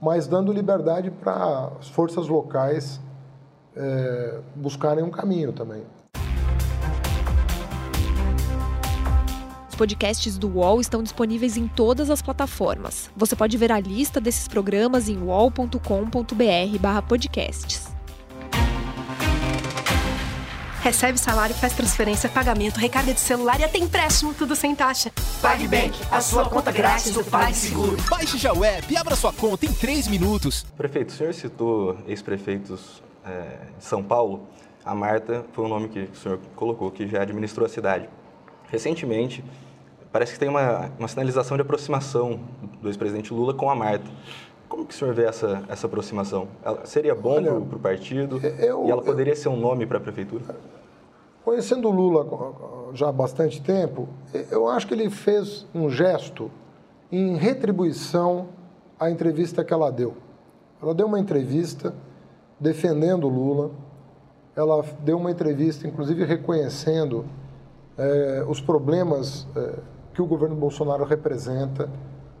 mas 0.00 0.28
dando 0.28 0.52
liberdade 0.52 1.10
para 1.10 1.72
as 1.80 1.88
forças 1.88 2.28
locais 2.28 3.00
é, 3.74 4.40
buscarem 4.54 5.02
um 5.02 5.10
caminho 5.10 5.52
também. 5.52 5.82
Podcasts 9.76 10.38
do 10.38 10.48
UOL 10.48 10.80
estão 10.80 11.02
disponíveis 11.02 11.56
em 11.56 11.68
todas 11.68 12.10
as 12.10 12.20
plataformas. 12.20 13.08
Você 13.16 13.36
pode 13.36 13.56
ver 13.56 13.70
a 13.70 13.78
lista 13.78 14.20
desses 14.20 14.48
programas 14.48 15.08
em 15.08 15.18
uol.com.br/podcasts. 15.18 17.94
Recebe 20.86 21.18
salário, 21.18 21.52
faz 21.52 21.72
transferência, 21.72 22.28
pagamento, 22.28 22.78
recarga 22.78 23.12
de 23.12 23.18
celular 23.18 23.58
e 23.58 23.64
até 23.64 23.76
empréstimo, 23.76 24.32
tudo 24.32 24.54
sem 24.54 24.72
taxa. 24.72 25.10
PagBank, 25.42 25.98
a 26.12 26.20
sua 26.20 26.48
conta 26.48 26.70
grátis 26.70 27.12
do 27.12 27.24
PagSeguro. 27.24 27.96
Baixe 28.08 28.38
já 28.38 28.52
o 28.52 28.64
app 28.64 28.92
e 28.92 28.96
abra 28.96 29.16
sua 29.16 29.32
conta 29.32 29.66
em 29.66 29.72
3 29.72 30.06
minutos. 30.06 30.64
Prefeito, 30.76 31.08
o 31.08 31.12
senhor 31.12 31.34
citou 31.34 31.98
ex-prefeitos 32.06 33.02
é, 33.24 33.66
de 33.76 33.84
São 33.84 34.00
Paulo. 34.00 34.46
A 34.84 34.94
Marta 34.94 35.44
foi 35.52 35.64
o 35.64 35.68
nome 35.68 35.88
que 35.88 36.02
o 36.02 36.14
senhor 36.14 36.38
colocou, 36.54 36.88
que 36.92 37.08
já 37.08 37.22
administrou 37.22 37.66
a 37.66 37.68
cidade. 37.68 38.08
Recentemente, 38.70 39.42
parece 40.16 40.32
que 40.32 40.38
tem 40.38 40.48
uma, 40.48 40.90
uma 40.98 41.08
sinalização 41.08 41.58
de 41.58 41.60
aproximação 41.60 42.40
do 42.80 42.88
ex-presidente 42.88 43.34
Lula 43.34 43.52
com 43.52 43.68
a 43.68 43.74
Marta. 43.74 44.10
Como 44.66 44.86
que 44.86 44.94
o 44.94 44.96
senhor 44.96 45.12
vê 45.12 45.24
essa, 45.24 45.62
essa 45.68 45.86
aproximação? 45.86 46.48
Ela 46.64 46.86
seria 46.86 47.14
bom 47.14 47.42
para 47.66 47.76
o 47.76 47.78
partido? 47.78 48.40
Eu, 48.58 48.86
e 48.86 48.90
ela 48.90 49.02
poderia 49.02 49.34
eu, 49.34 49.36
ser 49.36 49.50
um 49.50 49.58
nome 49.58 49.84
para 49.84 49.98
a 49.98 50.00
prefeitura? 50.00 50.42
Conhecendo 51.44 51.90
o 51.90 51.90
Lula 51.90 52.26
já 52.94 53.10
há 53.10 53.12
bastante 53.12 53.60
tempo, 53.60 54.08
eu 54.50 54.66
acho 54.66 54.86
que 54.86 54.94
ele 54.94 55.10
fez 55.10 55.66
um 55.74 55.90
gesto 55.90 56.50
em 57.12 57.36
retribuição 57.36 58.48
à 58.98 59.10
entrevista 59.10 59.62
que 59.62 59.74
ela 59.74 59.92
deu. 59.92 60.14
Ela 60.82 60.94
deu 60.94 61.08
uma 61.08 61.20
entrevista 61.20 61.94
defendendo 62.58 63.24
o 63.24 63.28
Lula, 63.28 63.70
ela 64.56 64.82
deu 65.00 65.18
uma 65.18 65.30
entrevista, 65.30 65.86
inclusive 65.86 66.24
reconhecendo 66.24 67.26
é, 67.98 68.46
os 68.48 68.62
problemas 68.62 69.46
é, 69.54 69.95
que 70.16 70.22
o 70.22 70.26
governo 70.26 70.56
Bolsonaro 70.56 71.04
representa, 71.04 71.90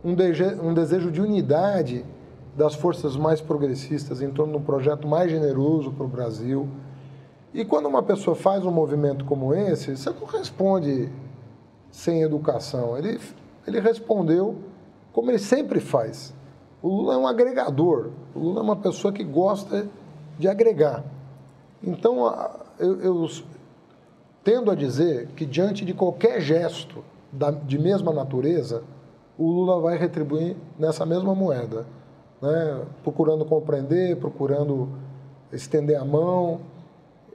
um, 0.02 0.16
um 0.66 0.72
desejo 0.72 1.10
de 1.10 1.20
unidade 1.20 2.06
das 2.56 2.74
forças 2.74 3.16
mais 3.16 3.42
progressistas 3.42 4.22
em 4.22 4.30
torno 4.30 4.54
de 4.54 4.58
um 4.58 4.62
projeto 4.62 5.06
mais 5.06 5.30
generoso 5.30 5.92
para 5.92 6.06
o 6.06 6.08
Brasil. 6.08 6.66
E 7.52 7.66
quando 7.66 7.84
uma 7.84 8.02
pessoa 8.02 8.34
faz 8.34 8.64
um 8.64 8.70
movimento 8.70 9.26
como 9.26 9.52
esse, 9.52 9.94
você 9.94 10.08
não 10.08 10.26
responde 10.26 11.12
sem 11.90 12.22
educação. 12.22 12.96
Ele, 12.96 13.20
ele 13.66 13.78
respondeu 13.78 14.56
como 15.12 15.30
ele 15.30 15.38
sempre 15.38 15.78
faz. 15.78 16.32
O 16.80 16.88
Lula 16.88 17.12
é 17.12 17.18
um 17.18 17.26
agregador. 17.26 18.08
O 18.34 18.38
Lula 18.38 18.60
é 18.60 18.62
uma 18.62 18.76
pessoa 18.76 19.12
que 19.12 19.22
gosta 19.22 19.86
de 20.38 20.48
agregar. 20.48 21.04
Então, 21.84 22.34
eu, 22.78 23.02
eu 23.02 23.28
tendo 24.42 24.70
a 24.70 24.74
dizer 24.74 25.26
que, 25.36 25.44
diante 25.44 25.84
de 25.84 25.92
qualquer 25.92 26.40
gesto 26.40 27.04
da, 27.36 27.50
de 27.50 27.78
mesma 27.78 28.12
natureza, 28.12 28.82
o 29.38 29.46
Lula 29.50 29.80
vai 29.80 29.98
retribuir 29.98 30.56
nessa 30.78 31.04
mesma 31.04 31.34
moeda, 31.34 31.86
né? 32.40 32.82
procurando 33.02 33.44
compreender, 33.44 34.16
procurando 34.16 34.88
estender 35.52 36.00
a 36.00 36.04
mão. 36.04 36.60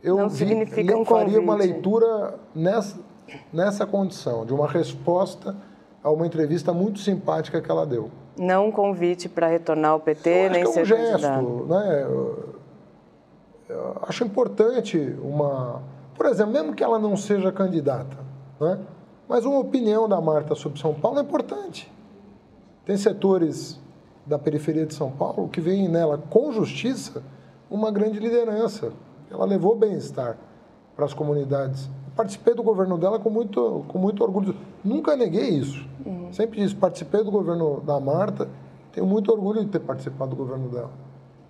Eu 0.04 0.18
Não 0.18 0.30
vi, 0.30 0.38
significa 0.38 0.98
um 0.98 1.06
faria 1.06 1.40
uma 1.40 1.56
leitura 1.56 2.36
nessa, 2.56 3.00
nessa 3.54 3.86
condição, 3.86 4.46
de 4.46 4.54
uma 4.54 4.68
resposta 4.68 5.56
a 6.04 6.10
uma 6.10 6.26
entrevista 6.26 6.74
muito 6.74 7.00
simpática 7.00 7.62
que 7.62 7.70
ela 7.70 7.86
deu. 7.86 8.10
Não 8.38 8.70
um 8.70 8.72
convite 8.72 9.30
para 9.30 9.48
retornar 9.48 9.92
ao 9.92 10.00
PT, 10.00 10.50
nem 10.50 10.64
é 10.64 10.68
um 10.68 10.72
ser 10.72 10.86
gesto, 10.86 11.22
candidato. 11.22 11.66
né? 11.70 12.08
Eu 13.70 13.98
acho 14.08 14.24
importante 14.24 14.98
uma, 15.22 15.82
por 16.16 16.26
exemplo, 16.26 16.52
mesmo 16.52 16.74
que 16.74 16.84
ela 16.84 16.98
não 16.98 17.16
seja 17.16 17.52
candidata, 17.52 18.18
né? 18.60 18.80
Mas 19.32 19.46
uma 19.46 19.60
opinião 19.60 20.10
da 20.10 20.20
Marta 20.20 20.56
sobre 20.56 20.78
São 20.78 20.94
Paulo 20.94 21.20
é 21.20 21.22
importante. 21.22 21.90
Tem 22.84 22.98
setores 22.98 23.80
da 24.26 24.38
periferia 24.38 24.86
de 24.86 24.94
São 24.94 25.10
Paulo 25.10 25.48
que 25.48 25.62
veem 25.62 25.88
nela, 25.88 26.18
com 26.18 26.52
justiça, 26.52 27.24
uma 27.70 27.90
grande 27.92 28.20
liderança. 28.20 28.92
Ela 29.32 29.46
levou 29.46 29.74
bem-estar 29.74 30.36
para 30.98 31.06
as 31.06 31.14
comunidades. 31.14 31.90
Participei 32.14 32.54
do 32.54 32.62
governo 32.62 32.98
dela 32.98 33.20
com 33.20 33.30
muito, 33.30 33.86
com 33.88 33.98
muito 33.98 34.22
orgulho. 34.22 34.54
Nunca 34.84 35.16
neguei 35.16 35.48
isso. 35.48 35.88
Uhum. 36.06 36.34
Sempre 36.34 36.60
disse, 36.60 36.76
participei 36.76 37.24
do 37.24 37.32
governo 37.32 37.80
da 37.80 38.02
Marta, 38.02 38.50
tenho 38.92 39.08
muito 39.08 39.32
orgulho 39.32 39.64
de 39.64 39.72
ter 39.72 39.80
participado 39.80 40.32
do 40.32 40.36
governo 40.36 40.68
dela. 40.68 40.92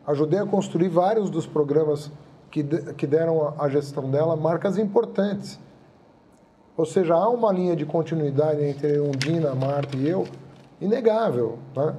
Ajudei 0.05 0.37
a 0.37 0.45
construir 0.45 0.89
vários 0.89 1.31
dos 1.31 1.47
programas 1.47 2.11
que, 2.51 2.61
de, 2.61 2.93
que 2.93 3.07
deram 3.07 3.55
à 3.57 3.67
gestão 3.67 4.07
dela 4.11 4.35
marcas 4.35 4.77
importantes 4.77 5.59
Ou 6.81 6.85
seja, 6.85 7.13
há 7.13 7.29
uma 7.29 7.53
linha 7.53 7.75
de 7.75 7.85
continuidade 7.85 8.63
entre 8.63 8.99
Undina, 8.99 9.53
Marta 9.53 9.95
e 9.95 10.09
eu, 10.09 10.25
inegável. 10.81 11.59
Né? 11.75 11.95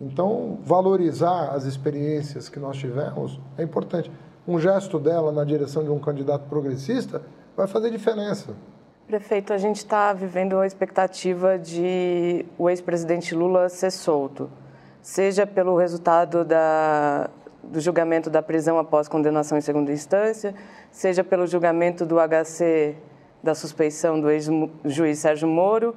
Então, 0.00 0.58
valorizar 0.64 1.50
as 1.50 1.64
experiências 1.64 2.48
que 2.48 2.58
nós 2.58 2.78
tivemos 2.78 3.38
é 3.58 3.62
importante. 3.62 4.10
Um 4.48 4.58
gesto 4.58 4.98
dela 4.98 5.30
na 5.30 5.44
direção 5.44 5.84
de 5.84 5.90
um 5.90 5.98
candidato 5.98 6.48
progressista 6.48 7.20
vai 7.54 7.66
fazer 7.66 7.90
diferença. 7.90 8.54
Prefeito, 9.06 9.52
a 9.52 9.58
gente 9.58 9.76
está 9.76 10.14
vivendo 10.14 10.58
a 10.58 10.66
expectativa 10.66 11.58
de 11.58 12.46
o 12.56 12.70
ex-presidente 12.70 13.34
Lula 13.34 13.68
ser 13.68 13.90
solto, 13.90 14.48
seja 15.02 15.46
pelo 15.46 15.76
resultado 15.76 16.46
da, 16.46 17.28
do 17.62 17.78
julgamento 17.78 18.30
da 18.30 18.40
prisão 18.40 18.78
após 18.78 19.06
condenação 19.06 19.58
em 19.58 19.60
segunda 19.60 19.92
instância, 19.92 20.54
seja 20.90 21.22
pelo 21.22 21.46
julgamento 21.46 22.06
do 22.06 22.16
HC 22.16 22.96
da 23.42 23.54
suspeição 23.54 24.20
do 24.20 24.30
ex-juiz 24.30 25.18
Sérgio 25.18 25.48
Moro, 25.48 25.94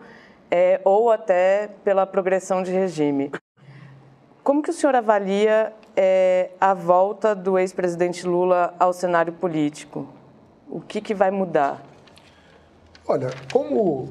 é, 0.50 0.80
ou 0.84 1.12
até 1.12 1.70
pela 1.84 2.06
progressão 2.06 2.62
de 2.62 2.72
regime. 2.72 3.32
Como 4.44 4.62
que 4.62 4.70
o 4.70 4.74
senhor 4.74 4.96
avalia 4.96 5.74
é, 5.96 6.52
a 6.60 6.74
volta 6.74 7.34
do 7.34 7.58
ex-presidente 7.58 8.28
Lula 8.28 8.74
ao 8.80 8.94
cenário 8.94 9.34
político? 9.34 10.08
O 10.70 10.82
que, 10.82 11.02
que 11.02 11.14
vai 11.14 11.32
mudar? 11.32 11.82
Olha, 13.08 13.30
como 13.52 14.10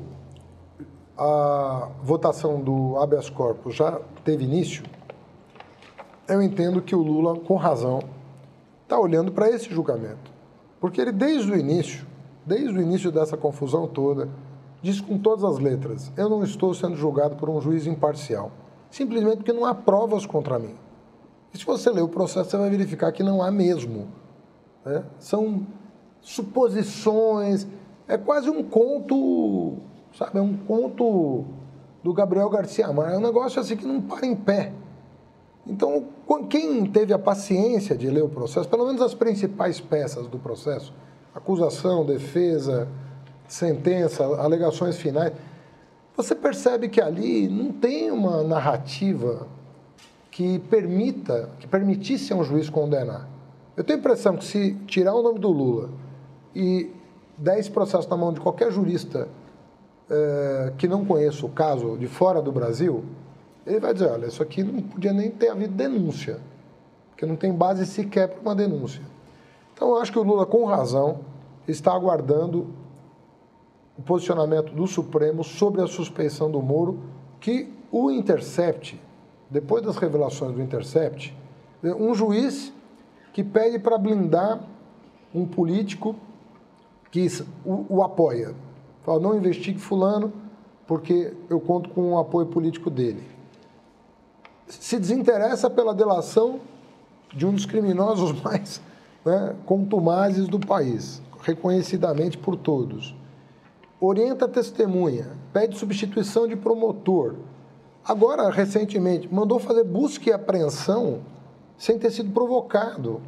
a 1.17 1.89
votação 2.03 2.61
do 2.61 2.99
habeas 2.99 3.31
corpus 3.31 3.75
já 3.75 4.01
teve 4.25 4.45
início, 4.45 4.85
eu 6.29 6.43
entendo 6.43 6.81
que 6.81 6.95
o 6.95 7.03
Lula, 7.03 7.39
com 7.41 7.57
razão, 7.57 8.01
está 8.83 8.99
olhando 8.99 9.33
para 9.33 9.49
esse 9.51 9.71
julgamento. 9.71 10.31
Porque 10.81 11.01
ele, 11.01 11.13
desde 11.13 11.51
o 11.53 11.57
início, 11.57 12.07
desde 12.45 12.77
o 12.77 12.83
início 12.83 13.11
dessa 13.11 13.37
confusão 13.37 13.87
toda, 13.87 14.29
disse 14.81 15.03
com 15.03 15.19
todas 15.19 15.45
as 15.45 15.59
letras: 15.59 16.13
eu 16.17 16.29
não 16.29 16.43
estou 16.43 16.75
sendo 16.75 16.97
julgado 16.97 17.37
por 17.37 17.49
um 17.49 17.61
juiz 17.61 17.87
imparcial, 17.87 18.51
simplesmente 18.91 19.37
porque 19.37 19.53
não 19.53 19.65
há 19.65 19.75
provas 19.75 20.27
contra 20.27 20.59
mim. 20.59 20.75
E 21.55 21.59
se 21.59 21.65
você 21.65 21.91
ler 21.91 22.03
o 22.03 22.09
processo, 22.09 22.51
você 22.51 22.57
vai 22.57 22.71
verificar 22.71 23.13
que 23.13 23.23
não 23.23 23.43
há 23.43 23.51
mesmo. 23.51 24.09
Né? 24.85 25.05
São 25.19 25.67
suposições, 26.21 27.67
é 28.09 28.17
quase 28.17 28.49
um 28.49 28.63
conto, 28.63 29.75
sabe? 30.17 30.39
É 30.39 30.43
um 30.43 30.57
conto 30.57 31.45
do 32.03 32.13
Gabriel 32.13 32.49
Garcia 32.49 32.91
Marques. 32.93 33.15
É 33.15 33.19
um 33.19 33.23
negócio 33.23 33.61
assim 33.61 33.77
que 33.77 33.87
não 33.87 34.01
para 34.01 34.27
em 34.27 34.35
pé. 34.35 34.73
Então, 35.67 36.07
quem 36.49 36.87
teve 36.87 37.13
a 37.13 37.19
paciência 37.19 37.97
de 37.97 38.09
ler 38.09 38.23
o 38.23 38.29
processo, 38.29 38.69
pelo 38.69 38.87
menos 38.87 39.01
as 39.01 39.15
principais 39.15 39.81
peças 39.81 40.27
do 40.27 40.39
processo, 40.39 40.93
acusação, 41.35 42.05
defesa, 42.05 42.89
sentença, 43.49 44.25
alegações 44.25 44.97
finais, 44.97 45.33
você 46.17 46.35
percebe 46.35 46.89
que 46.89 47.01
ali 47.01 47.49
não 47.49 47.73
tem 47.73 48.11
uma 48.11 48.43
narrativa 48.43 49.47
que 50.31 50.59
permita, 50.59 51.51
que 51.59 51.67
permitisse 51.67 52.33
a 52.33 52.37
um 52.37 52.45
juiz 52.45 52.69
condenar. 52.69 53.29
Eu 53.77 53.85
tenho 53.85 53.99
a 53.99 54.01
impressão 54.01 54.37
que 54.37 54.45
se 54.45 54.75
tirar 54.87 55.15
o 55.15 55.23
nome 55.23 55.39
do 55.39 55.51
Lula 55.51 55.91
e 56.55 56.91
10 57.39 57.71
processos 57.71 58.07
na 58.07 58.17
mão 58.17 58.33
de 58.33 58.41
qualquer 58.41 58.71
jurista 58.71 59.29
é, 60.11 60.73
que 60.77 60.87
não 60.87 61.05
conheça 61.05 61.45
o 61.47 61.49
caso 61.49 61.97
de 61.97 62.07
fora 62.07 62.43
do 62.43 62.53
Brasil, 62.53 63.05
ele 63.67 63.81
vai 63.81 63.93
dizer, 63.95 64.11
olha, 64.11 64.27
isso 64.27 64.43
aqui 64.43 64.63
não 64.63 64.83
podia 64.83 65.13
nem 65.13 65.31
ter 65.31 65.49
havido 65.49 65.73
denúncia, 65.73 66.39
porque 67.11 67.25
não 67.25 67.37
tem 67.37 67.53
base 67.53 67.87
sequer 67.87 68.29
para 68.29 68.41
uma 68.41 68.55
denúncia. 68.55 69.03
Então, 69.75 69.89
eu 69.91 69.99
acho 69.99 70.13
que 70.13 70.19
o 70.19 70.23
Lula, 70.23 70.47
com 70.47 70.65
razão, 70.65 71.21
está 71.67 71.93
aguardando 71.93 72.67
o 73.97 74.03
posicionamento 74.03 74.73
do 74.73 74.87
Supremo 74.87 75.45
sobre 75.45 75.83
a 75.83 75.87
suspeição 75.87 76.51
do 76.51 76.61
Moro, 76.61 76.99
que 77.41 77.73
o 77.91 78.11
Intercept, 78.11 79.01
depois 79.51 79.83
das 79.83 79.97
revelações 79.97 80.55
do 80.55 80.63
Intercept, 80.63 81.37
um 81.83 82.15
juiz 82.15 82.73
que 83.33 83.43
pede 83.43 83.79
para 83.79 83.99
blindar 83.99 84.61
um 85.35 85.47
político 85.47 86.15
que 87.11 87.27
o, 87.65 87.97
o 87.97 88.03
apoia. 88.03 88.55
Fala, 89.03 89.21
não 89.21 89.37
investigue 89.37 89.79
fulano 89.79 90.33
porque 90.87 91.35
eu 91.49 91.61
conto 91.61 91.91
com 91.91 92.13
o 92.13 92.19
apoio 92.19 92.47
político 92.47 92.91
dele. 92.91 93.23
Se 94.67 94.99
desinteressa 94.99 95.69
pela 95.69 95.95
delação 95.95 96.61
de 97.35 97.47
um 97.47 97.53
dos 97.53 97.67
criminosos 97.67 98.33
mais 98.43 98.81
né, 99.25 99.55
contumazes 99.67 100.49
do 100.49 100.59
país, 100.59 101.23
reconhecidamente 101.43 102.37
por 102.39 102.57
todos. 102.57 103.15
Orienta 104.01 104.47
a 104.47 104.49
testemunha, 104.49 105.37
pede 105.53 105.79
substituição 105.79 106.49
de 106.49 106.57
promotor. 106.57 107.37
Agora, 108.05 108.51
recentemente, 108.51 109.33
mandou 109.33 109.61
fazer 109.61 109.85
busca 109.85 110.29
e 110.29 110.33
apreensão 110.33 111.21
sem 111.79 111.99
ter 111.99 112.11
sido 112.11 112.31
provocado. 112.31 113.21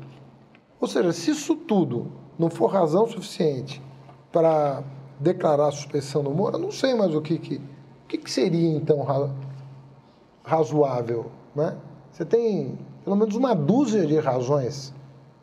Ou 0.81 0.89
seja, 0.89 1.13
se 1.13 1.31
isso 1.31 1.55
tudo 1.55 2.11
não 2.39 2.51
for 2.51 2.67
razão 2.67 3.07
suficiente 3.07 3.81
para 4.33 4.83
declarar 5.21 5.69
a 5.69 5.73
suspensão 5.73 6.25
do 6.25 6.31
Moro, 6.31 6.57
eu 6.57 6.61
não 6.61 6.73
sei 6.73 6.95
mais 6.95 7.15
o 7.15 7.21
que, 7.21 7.39
que, 7.39 7.57
o 7.57 8.09
que, 8.09 8.19
que 8.19 8.31
seria, 8.31 8.77
então, 8.77 9.07
razoável. 10.43 11.27
Né? 11.55 11.77
Você 12.11 12.25
tem 12.25 12.77
pelo 13.05 13.17
menos 13.17 13.37
uma 13.37 13.55
dúzia 13.55 14.07
de 14.07 14.19
razões. 14.19 14.93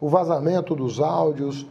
O 0.01 0.09
vazamento 0.09 0.75
dos 0.75 0.99
áudios, 0.99 1.65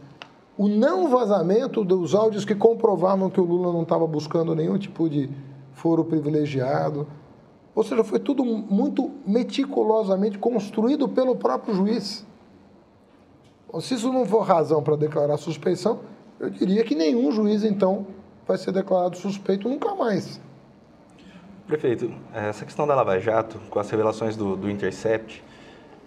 o 0.57 0.67
não 0.67 1.09
vazamento 1.09 1.83
dos 1.83 2.15
áudios 2.15 2.45
que 2.45 2.55
comprovavam 2.55 3.29
que 3.29 3.39
o 3.39 3.43
Lula 3.43 3.73
não 3.73 3.83
estava 3.83 4.07
buscando 4.07 4.55
nenhum 4.55 4.77
tipo 4.77 5.09
de 5.09 5.29
foro 5.73 6.05
privilegiado. 6.05 7.05
Ou 7.75 7.83
seja, 7.83 8.03
foi 8.03 8.19
tudo 8.19 8.43
muito 8.43 9.11
meticulosamente 9.27 10.37
construído 10.37 11.09
pelo 11.09 11.35
próprio 11.35 11.75
juiz. 11.75 12.25
Se 13.79 13.95
isso 13.95 14.11
não 14.11 14.25
for 14.25 14.41
razão 14.41 14.81
para 14.81 14.95
declarar 14.95 15.37
suspeição, 15.37 15.99
eu 16.39 16.49
diria 16.49 16.83
que 16.83 16.95
nenhum 16.95 17.31
juiz, 17.31 17.63
então, 17.63 18.07
vai 18.47 18.57
ser 18.57 18.71
declarado 18.71 19.15
suspeito 19.17 19.69
nunca 19.69 19.93
mais. 19.95 20.41
Prefeito, 21.67 22.13
essa 22.33 22.65
questão 22.65 22.85
da 22.85 22.93
Lava 22.95 23.17
Jato, 23.19 23.59
com 23.69 23.79
as 23.79 23.89
revelações 23.89 24.35
do, 24.35 24.57
do 24.57 24.69
Intercept, 24.69 25.43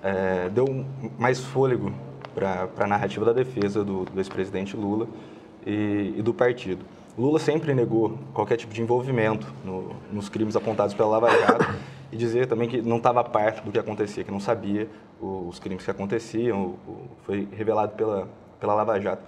é, 0.02 0.50
deu 0.50 0.84
mais 1.18 1.40
fôlego 1.40 1.90
para 2.34 2.68
a 2.78 2.86
narrativa 2.86 3.24
da 3.24 3.32
defesa 3.32 3.84
do, 3.84 4.04
do 4.04 4.20
ex-presidente 4.20 4.76
Lula 4.76 5.06
e, 5.66 6.14
e, 6.16 6.22
do 6.22 6.32
partido. 6.32 6.84
Lula 7.16 7.38
sempre 7.38 7.74
negou 7.74 8.18
qualquer 8.32 8.56
tipo 8.56 8.72
de 8.74 8.82
envolvimento 8.82 9.46
no, 9.64 9.94
nos 10.12 10.28
crimes 10.28 10.56
apontados 10.56 10.94
pela 10.94 11.08
Lava 11.08 11.30
Jato 11.30 11.74
e 12.10 12.16
dizer 12.16 12.46
também 12.46 12.68
que 12.68 12.82
não 12.82 12.98
estava 12.98 13.20
a 13.20 13.24
par 13.24 13.60
do 13.60 13.70
que 13.70 13.78
acontecia, 13.78 14.24
que 14.24 14.30
não 14.30 14.40
sabia 14.40 14.88
os 15.20 15.58
crimes 15.58 15.84
que 15.84 15.90
aconteciam, 15.90 16.74
foi 17.24 17.48
revelado 17.52 17.92
pela, 17.92 18.28
pela 18.60 18.74
Lava 18.74 19.00
Jato. 19.00 19.22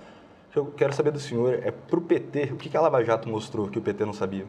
O 0.49 0.53
que 0.53 0.59
eu 0.59 0.67
quero 0.67 0.93
saber 0.93 1.11
do 1.11 1.19
senhor 1.19 1.55
é, 1.63 1.71
para 1.71 1.99
o 1.99 2.03
PT, 2.03 2.53
o 2.53 2.57
que 2.57 2.75
a 2.77 2.81
Lava 2.81 3.05
Jato 3.05 3.29
mostrou 3.29 3.69
que 3.69 3.79
o 3.79 3.83
PT 3.83 4.05
não 4.05 4.13
sabia? 4.13 4.47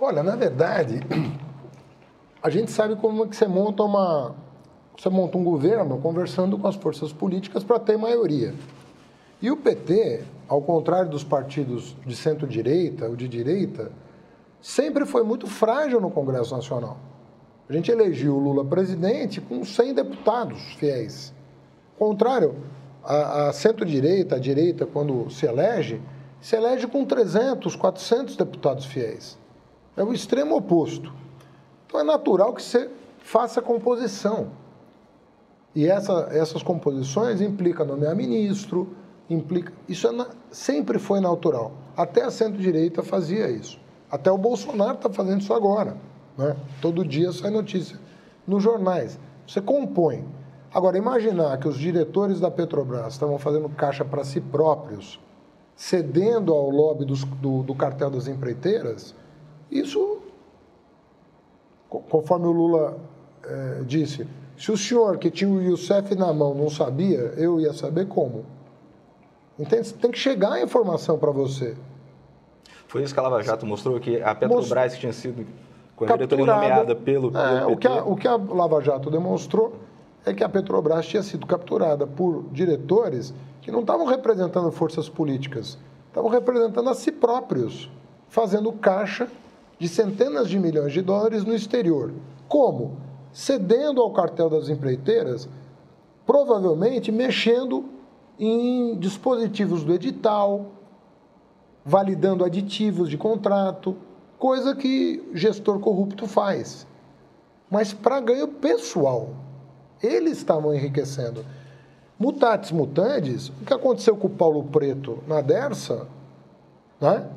Olha, 0.00 0.22
na 0.22 0.36
verdade, 0.36 1.00
a 2.42 2.50
gente 2.50 2.70
sabe 2.70 2.96
como 2.96 3.24
é 3.24 3.28
que 3.28 3.36
você 3.36 3.46
monta 3.46 3.82
uma... 3.82 4.34
Você 5.00 5.08
monta 5.08 5.38
um 5.38 5.42
governo 5.42 5.96
conversando 5.96 6.58
com 6.58 6.68
as 6.68 6.76
forças 6.76 7.10
políticas 7.10 7.64
para 7.64 7.78
ter 7.78 7.96
maioria. 7.96 8.54
E 9.40 9.50
o 9.50 9.56
PT, 9.56 10.24
ao 10.46 10.60
contrário 10.60 11.08
dos 11.08 11.24
partidos 11.24 11.96
de 12.04 12.14
centro-direita 12.14 13.08
ou 13.08 13.16
de 13.16 13.26
direita, 13.26 13.90
sempre 14.60 15.06
foi 15.06 15.22
muito 15.22 15.46
frágil 15.46 16.02
no 16.02 16.10
Congresso 16.10 16.54
Nacional. 16.54 16.98
A 17.66 17.72
gente 17.72 17.90
elegeu 17.90 18.36
o 18.36 18.38
Lula 18.38 18.62
presidente 18.62 19.40
com 19.40 19.64
100 19.64 19.94
deputados 19.94 20.60
fiéis. 20.74 21.32
Ao 21.98 22.06
contrário, 22.06 22.56
a, 23.02 23.48
a 23.48 23.52
centro-direita, 23.54 24.36
a 24.36 24.38
direita, 24.38 24.84
quando 24.84 25.30
se 25.30 25.46
elege, 25.46 25.98
se 26.42 26.56
elege 26.56 26.86
com 26.86 27.06
300, 27.06 27.74
400 27.74 28.36
deputados 28.36 28.84
fiéis. 28.84 29.38
É 29.96 30.04
o 30.04 30.12
extremo 30.12 30.56
oposto. 30.56 31.10
Então 31.86 31.98
é 31.98 32.04
natural 32.04 32.52
que 32.52 32.62
você 32.62 32.90
faça 33.20 33.62
composição. 33.62 34.60
E 35.74 35.86
essa, 35.86 36.28
essas 36.32 36.62
composições 36.62 37.40
implicam 37.40 37.86
nomear 37.86 38.14
ministro, 38.14 38.88
implica. 39.28 39.72
Isso 39.88 40.08
é 40.08 40.12
na, 40.12 40.28
sempre 40.50 40.98
foi 40.98 41.20
natural. 41.20 41.72
Até 41.96 42.24
a 42.24 42.30
centro-direita 42.30 43.02
fazia 43.02 43.48
isso. 43.48 43.78
Até 44.10 44.30
o 44.30 44.38
Bolsonaro 44.38 44.94
está 44.94 45.08
fazendo 45.08 45.40
isso 45.40 45.54
agora. 45.54 45.96
Né? 46.36 46.56
Todo 46.80 47.04
dia 47.04 47.32
sai 47.32 47.50
notícia 47.50 47.98
nos 48.46 48.62
jornais. 48.62 49.18
Você 49.46 49.60
compõe. 49.60 50.24
Agora, 50.72 50.96
imaginar 50.96 51.58
que 51.58 51.68
os 51.68 51.76
diretores 51.76 52.40
da 52.40 52.50
Petrobras 52.50 53.14
estavam 53.14 53.38
fazendo 53.38 53.68
caixa 53.68 54.04
para 54.04 54.24
si 54.24 54.40
próprios, 54.40 55.20
cedendo 55.74 56.52
ao 56.52 56.70
lobby 56.70 57.04
dos, 57.04 57.24
do, 57.24 57.62
do 57.62 57.74
cartel 57.74 58.10
das 58.10 58.28
empreiteiras, 58.28 59.14
isso, 59.70 60.18
conforme 61.88 62.46
o 62.46 62.52
Lula 62.52 62.98
é, 63.44 63.82
disse, 63.84 64.28
se 64.60 64.70
o 64.70 64.76
senhor 64.76 65.16
que 65.16 65.30
tinha 65.30 65.48
o 65.48 65.62
Youssef 65.62 66.14
na 66.14 66.34
mão 66.34 66.54
não 66.54 66.68
sabia, 66.68 67.32
eu 67.38 67.58
ia 67.58 67.72
saber 67.72 68.06
como. 68.06 68.44
Entende? 69.58 69.94
Tem 69.94 70.10
que 70.10 70.18
chegar 70.18 70.52
a 70.52 70.62
informação 70.62 71.18
para 71.18 71.30
você. 71.30 71.74
Foi 72.86 73.02
isso 73.02 73.14
que 73.14 73.18
a 73.18 73.22
Lava 73.22 73.42
Jato 73.42 73.64
mostrou, 73.64 73.98
que 73.98 74.20
a 74.20 74.34
Petrobras 74.34 74.98
tinha 74.98 75.14
sido 75.14 75.46
diretoria 75.98 76.44
nomeada 76.44 76.94
pelo, 76.94 77.32
pelo 77.32 77.42
é, 77.42 77.64
o, 77.64 77.74
que 77.74 77.88
a, 77.88 78.04
o 78.04 78.14
que 78.14 78.28
a 78.28 78.36
Lava 78.36 78.82
Jato 78.82 79.10
demonstrou 79.10 79.76
é 80.26 80.34
que 80.34 80.44
a 80.44 80.48
Petrobras 80.48 81.06
tinha 81.06 81.22
sido 81.22 81.46
capturada 81.46 82.06
por 82.06 82.44
diretores 82.52 83.32
que 83.62 83.70
não 83.70 83.80
estavam 83.80 84.04
representando 84.04 84.70
forças 84.70 85.08
políticas, 85.08 85.78
estavam 86.08 86.28
representando 86.28 86.90
a 86.90 86.94
si 86.94 87.10
próprios, 87.10 87.90
fazendo 88.28 88.70
caixa 88.72 89.26
de 89.78 89.88
centenas 89.88 90.50
de 90.50 90.58
milhões 90.58 90.92
de 90.92 91.00
dólares 91.00 91.46
no 91.46 91.54
exterior. 91.54 92.12
Como? 92.46 93.08
Cedendo 93.32 94.00
ao 94.00 94.12
cartel 94.12 94.50
das 94.50 94.68
empreiteiras, 94.68 95.48
provavelmente 96.26 97.12
mexendo 97.12 97.84
em 98.38 98.96
dispositivos 98.96 99.84
do 99.84 99.92
edital, 99.92 100.66
validando 101.84 102.44
aditivos 102.44 103.08
de 103.08 103.16
contrato, 103.16 103.96
coisa 104.38 104.74
que 104.74 105.28
gestor 105.34 105.78
corrupto 105.80 106.26
faz. 106.26 106.86
Mas 107.70 107.92
para 107.92 108.20
ganho 108.20 108.48
pessoal. 108.48 109.30
Eles 110.02 110.38
estavam 110.38 110.74
enriquecendo. 110.74 111.44
Mutatis 112.18 112.72
mutandis, 112.72 113.48
o 113.48 113.64
que 113.64 113.74
aconteceu 113.74 114.16
com 114.16 114.26
o 114.26 114.30
Paulo 114.30 114.64
Preto 114.64 115.18
na 115.26 115.40
Dersa, 115.40 116.06
né? 117.00 117.28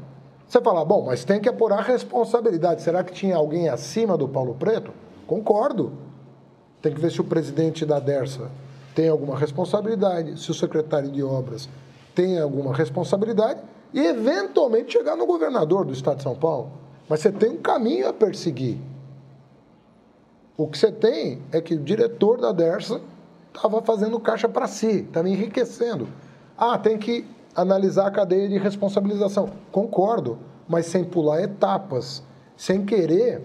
Você 0.47 0.61
fala, 0.61 0.85
bom, 0.85 1.05
mas 1.05 1.25
tem 1.25 1.39
que 1.41 1.49
apurar 1.49 1.79
a 1.79 1.81
responsabilidade. 1.81 2.81
Será 2.81 3.03
que 3.03 3.13
tinha 3.13 3.35
alguém 3.35 3.69
acima 3.69 4.17
do 4.17 4.27
Paulo 4.27 4.53
Preto? 4.53 4.93
Concordo. 5.27 5.93
Tem 6.81 6.93
que 6.93 6.99
ver 6.99 7.11
se 7.11 7.21
o 7.21 7.23
presidente 7.23 7.85
da 7.85 7.99
Dersa 7.99 8.51
tem 8.93 9.09
alguma 9.09 9.37
responsabilidade, 9.37 10.39
se 10.39 10.51
o 10.51 10.53
secretário 10.53 11.09
de 11.09 11.23
obras 11.23 11.69
tem 12.13 12.39
alguma 12.39 12.73
responsabilidade 12.73 13.59
e, 13.93 13.99
eventualmente, 13.99 14.93
chegar 14.93 15.15
no 15.15 15.25
governador 15.25 15.85
do 15.85 15.93
estado 15.93 16.17
de 16.17 16.23
São 16.23 16.35
Paulo. 16.35 16.71
Mas 17.09 17.21
você 17.21 17.31
tem 17.31 17.51
um 17.51 17.57
caminho 17.57 18.07
a 18.07 18.13
perseguir. 18.13 18.77
O 20.55 20.67
que 20.67 20.77
você 20.77 20.91
tem 20.91 21.41
é 21.51 21.59
que 21.59 21.73
o 21.73 21.79
diretor 21.79 22.39
da 22.39 22.51
Dersa 22.51 23.01
estava 23.53 23.81
fazendo 23.81 24.19
caixa 24.19 24.47
para 24.47 24.67
si, 24.67 25.01
estava 25.01 25.27
enriquecendo. 25.27 26.07
Ah, 26.57 26.77
tem 26.77 26.97
que 26.97 27.25
analisar 27.55 28.07
a 28.07 28.11
cadeia 28.11 28.47
de 28.47 28.57
responsabilização. 28.57 29.49
Concordo, 29.71 30.37
mas 30.67 30.85
sem 30.85 31.03
pular 31.03 31.41
etapas, 31.41 32.23
sem 32.55 32.85
querer 32.85 33.41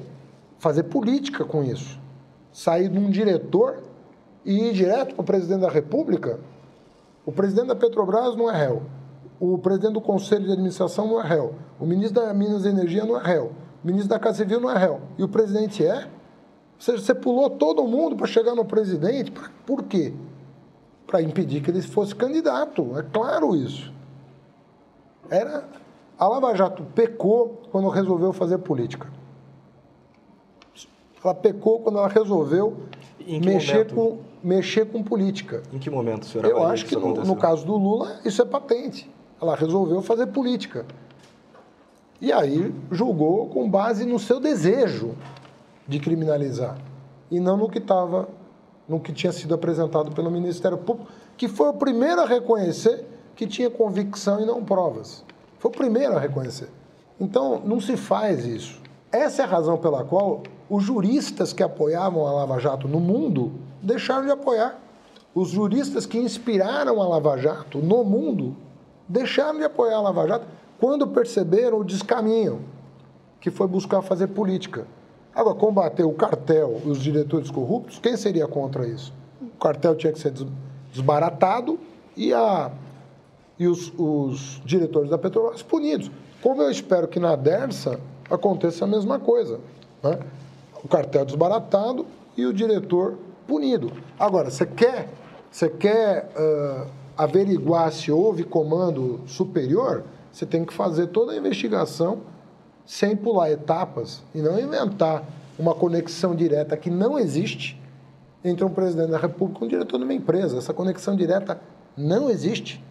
fazer 0.58 0.84
política 0.84 1.44
com 1.44 1.62
isso. 1.62 1.98
Sair 2.52 2.88
de 2.88 2.98
um 2.98 3.10
diretor 3.10 3.82
e 4.44 4.68
ir 4.68 4.72
direto 4.72 5.14
para 5.14 5.22
o 5.22 5.24
presidente 5.24 5.60
da 5.60 5.70
República. 5.70 6.40
O 7.24 7.32
presidente 7.32 7.68
da 7.68 7.76
Petrobras 7.76 8.36
não 8.36 8.50
é 8.50 8.56
réu. 8.56 8.82
O 9.38 9.58
presidente 9.58 9.92
do 9.92 10.00
Conselho 10.00 10.44
de 10.44 10.52
Administração 10.52 11.06
não 11.06 11.20
é 11.20 11.26
réu. 11.26 11.54
O 11.78 11.86
ministro 11.86 12.22
da 12.22 12.32
Minas 12.34 12.64
e 12.64 12.68
Energia 12.68 13.04
não 13.04 13.20
é 13.20 13.22
réu. 13.22 13.52
O 13.82 13.86
ministro 13.86 14.10
da 14.10 14.18
Casa 14.18 14.38
Civil 14.38 14.60
não 14.60 14.70
é 14.70 14.76
réu. 14.76 15.00
E 15.16 15.22
o 15.22 15.28
presidente 15.28 15.84
é? 15.84 15.96
Ou 15.98 16.80
seja, 16.80 17.02
você 17.02 17.14
pulou 17.14 17.50
todo 17.50 17.86
mundo 17.86 18.16
para 18.16 18.26
chegar 18.26 18.54
no 18.54 18.64
presidente. 18.64 19.32
Por 19.64 19.84
quê? 19.84 20.12
Para 21.06 21.22
impedir 21.22 21.62
que 21.62 21.70
ele 21.70 21.82
fosse 21.82 22.14
candidato. 22.14 22.98
É 22.98 23.02
claro 23.02 23.54
isso. 23.54 23.92
Era 25.30 25.64
a 26.18 26.26
Lava 26.26 26.54
Jato 26.56 26.82
pecou 26.94 27.62
quando 27.70 27.88
resolveu 27.88 28.32
fazer 28.32 28.58
política. 28.58 29.17
Ela 31.22 31.34
pecou 31.34 31.80
quando 31.80 31.98
ela 31.98 32.08
resolveu 32.08 32.76
mexer 33.26 33.92
com, 33.92 34.18
mexer 34.42 34.86
com 34.86 35.02
política. 35.02 35.62
Em 35.72 35.78
que 35.78 35.90
momento, 35.90 36.26
senhor? 36.26 36.46
Eu 36.46 36.62
acho 36.62 36.86
que, 36.86 36.96
no, 36.96 37.24
no, 37.24 37.36
caso 37.36 37.66
do 37.66 37.76
Lula, 37.76 38.20
isso 38.24 38.40
é 38.40 38.44
patente. 38.44 39.10
Ela 39.40 39.54
resolveu 39.54 40.00
fazer 40.00 40.28
política. 40.28 40.86
E 42.20 42.32
aí 42.32 42.74
julgou 42.90 43.48
com 43.48 43.68
base 43.68 44.04
no 44.04 44.18
seu 44.18 44.40
desejo 44.40 45.14
de 45.86 46.00
criminalizar 46.00 46.76
e 47.30 47.38
não 47.38 47.56
no 47.56 47.68
que 47.68 47.78
estava, 47.78 48.28
no 48.88 48.98
que 48.98 49.12
tinha 49.12 49.32
sido 49.32 49.54
apresentado 49.54 50.10
pelo 50.12 50.30
Ministério 50.30 50.78
Público, 50.78 51.10
que 51.36 51.46
foi 51.46 51.68
o 51.68 51.74
primeiro 51.74 52.20
a 52.20 52.26
reconhecer 52.26 53.06
que 53.36 53.46
tinha 53.46 53.70
convicção 53.70 54.40
e 54.40 54.46
não 54.46 54.64
provas. 54.64 55.24
Foi 55.58 55.70
o 55.70 55.74
primeiro 55.74 56.16
a 56.16 56.20
reconhecer. 56.20 56.68
Então, 57.20 57.60
não 57.64 57.80
se 57.80 57.96
faz 57.96 58.44
isso. 58.44 58.80
Essa 59.12 59.42
é 59.42 59.44
a 59.44 59.48
razão 59.48 59.76
pela 59.76 60.04
qual 60.04 60.42
os 60.68 60.84
juristas 60.84 61.52
que 61.52 61.62
apoiavam 61.62 62.26
a 62.26 62.32
Lava 62.32 62.58
Jato 62.58 62.86
no 62.86 63.00
mundo 63.00 63.52
deixaram 63.82 64.24
de 64.26 64.32
apoiar. 64.32 64.78
Os 65.34 65.50
juristas 65.50 66.04
que 66.04 66.18
inspiraram 66.18 67.00
a 67.00 67.08
Lava 67.08 67.38
Jato 67.38 67.78
no 67.78 68.04
mundo 68.04 68.56
deixaram 69.08 69.58
de 69.58 69.64
apoiar 69.64 69.96
a 69.96 70.00
Lava 70.00 70.26
Jato 70.26 70.46
quando 70.78 71.06
perceberam 71.06 71.80
o 71.80 71.84
descaminho, 71.84 72.60
que 73.40 73.50
foi 73.50 73.66
buscar 73.66 74.02
fazer 74.02 74.28
política. 74.28 74.86
Agora, 75.34 75.54
combater 75.54 76.04
o 76.04 76.12
cartel 76.12 76.80
e 76.84 76.90
os 76.90 76.98
diretores 76.98 77.50
corruptos, 77.50 77.98
quem 77.98 78.16
seria 78.16 78.46
contra 78.46 78.86
isso? 78.86 79.12
O 79.40 79.58
cartel 79.58 79.94
tinha 79.94 80.12
que 80.12 80.18
ser 80.18 80.32
desbaratado 80.92 81.78
e, 82.16 82.32
a, 82.34 82.70
e 83.58 83.66
os, 83.66 83.92
os 83.96 84.60
diretores 84.64 85.10
da 85.10 85.18
Petrobras 85.18 85.62
punidos. 85.62 86.10
Como 86.42 86.62
eu 86.62 86.70
espero 86.70 87.08
que 87.08 87.20
na 87.20 87.36
DERSA 87.36 88.00
aconteça 88.30 88.84
a 88.84 88.88
mesma 88.88 89.18
coisa. 89.18 89.60
Né? 90.02 90.18
O 90.82 90.88
cartel 90.88 91.24
desbaratado 91.24 92.06
e 92.36 92.46
o 92.46 92.52
diretor 92.52 93.18
punido. 93.46 93.92
Agora, 94.18 94.50
você 94.50 94.64
quer, 94.66 95.08
você 95.50 95.68
quer 95.68 96.30
uh, 96.36 96.86
averiguar 97.16 97.90
se 97.92 98.12
houve 98.12 98.44
comando 98.44 99.20
superior, 99.26 100.04
você 100.30 100.46
tem 100.46 100.64
que 100.64 100.72
fazer 100.72 101.08
toda 101.08 101.32
a 101.32 101.36
investigação 101.36 102.20
sem 102.86 103.16
pular 103.16 103.50
etapas 103.50 104.22
e 104.34 104.40
não 104.40 104.58
inventar 104.58 105.24
uma 105.58 105.74
conexão 105.74 106.34
direta 106.34 106.76
que 106.76 106.88
não 106.88 107.18
existe 107.18 107.80
entre 108.44 108.64
um 108.64 108.70
presidente 108.70 109.10
da 109.10 109.18
República 109.18 109.64
e 109.64 109.66
um 109.66 109.68
diretor 109.68 109.98
de 109.98 110.04
uma 110.04 110.14
empresa. 110.14 110.58
Essa 110.58 110.72
conexão 110.72 111.16
direta 111.16 111.60
não 111.96 112.30
existe. 112.30 112.82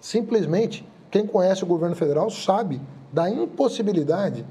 Simplesmente, 0.00 0.86
quem 1.10 1.26
conhece 1.26 1.62
o 1.62 1.66
governo 1.66 1.94
federal 1.94 2.28
sabe 2.30 2.80
da 3.12 3.30
impossibilidade 3.30 4.44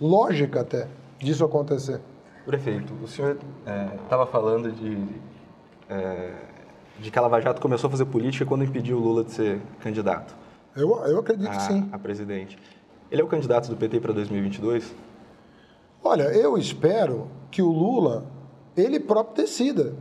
lógica 0.00 0.60
até 0.60 0.86
disso 1.18 1.44
acontecer. 1.44 2.00
Prefeito, 2.44 2.92
o 3.02 3.06
senhor 3.06 3.38
estava 4.02 4.24
é, 4.24 4.26
falando 4.26 4.72
de, 4.72 5.06
é, 5.88 6.34
de 6.98 7.10
que 7.10 7.18
a 7.18 7.22
Lava 7.22 7.40
Jato 7.40 7.60
começou 7.60 7.88
a 7.88 7.90
fazer 7.90 8.04
política 8.06 8.44
quando 8.44 8.64
impediu 8.64 8.98
o 8.98 9.00
Lula 9.00 9.24
de 9.24 9.32
ser 9.32 9.60
candidato. 9.80 10.34
Eu, 10.74 10.90
eu 11.04 11.18
acredito 11.20 11.48
a, 11.48 11.56
que 11.56 11.62
sim. 11.62 11.88
A 11.92 11.98
presidente. 11.98 12.58
Ele 13.10 13.20
é 13.20 13.24
o 13.24 13.28
candidato 13.28 13.68
do 13.68 13.76
PT 13.76 14.00
para 14.00 14.12
2022? 14.12 14.92
Olha, 16.02 16.24
eu 16.34 16.58
espero 16.58 17.28
que 17.50 17.62
o 17.62 17.70
Lula, 17.70 18.24
ele 18.76 18.98
próprio 18.98 19.44
decida. 19.44 19.94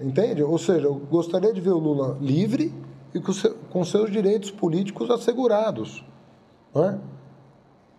Entende? 0.00 0.42
Ou 0.42 0.58
seja, 0.58 0.86
eu 0.86 0.94
gostaria 0.94 1.52
de 1.52 1.60
ver 1.60 1.70
o 1.70 1.78
Lula 1.78 2.16
livre 2.20 2.72
e 3.14 3.20
com, 3.20 3.32
seu, 3.32 3.54
com 3.70 3.84
seus 3.84 4.10
direitos 4.10 4.50
políticos 4.50 5.10
assegurados. 5.10 6.02
Não 6.74 6.84
é? 6.84 6.98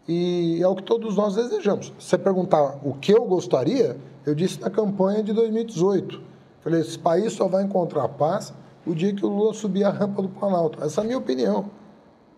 E 0.07 0.59
é 0.61 0.67
o 0.67 0.75
que 0.75 0.83
todos 0.83 1.15
nós 1.15 1.35
desejamos. 1.35 1.93
Se 1.97 2.09
você 2.09 2.17
perguntar 2.17 2.79
o 2.83 2.93
que 2.93 3.11
eu 3.13 3.23
gostaria, 3.25 3.97
eu 4.25 4.35
disse 4.35 4.59
na 4.59 4.69
campanha 4.69 5.23
de 5.23 5.31
2018. 5.33 6.21
Falei, 6.61 6.81
esse 6.81 6.97
país 6.99 7.33
só 7.33 7.47
vai 7.47 7.63
encontrar 7.63 8.07
paz 8.09 8.53
o 8.85 8.93
dia 8.93 9.13
que 9.13 9.25
o 9.25 9.29
Lula 9.29 9.53
subir 9.53 9.83
a 9.83 9.89
rampa 9.89 10.21
do 10.21 10.29
Planalto. 10.29 10.83
Essa 10.83 11.01
é 11.01 11.03
a 11.03 11.05
minha 11.05 11.17
opinião. 11.17 11.65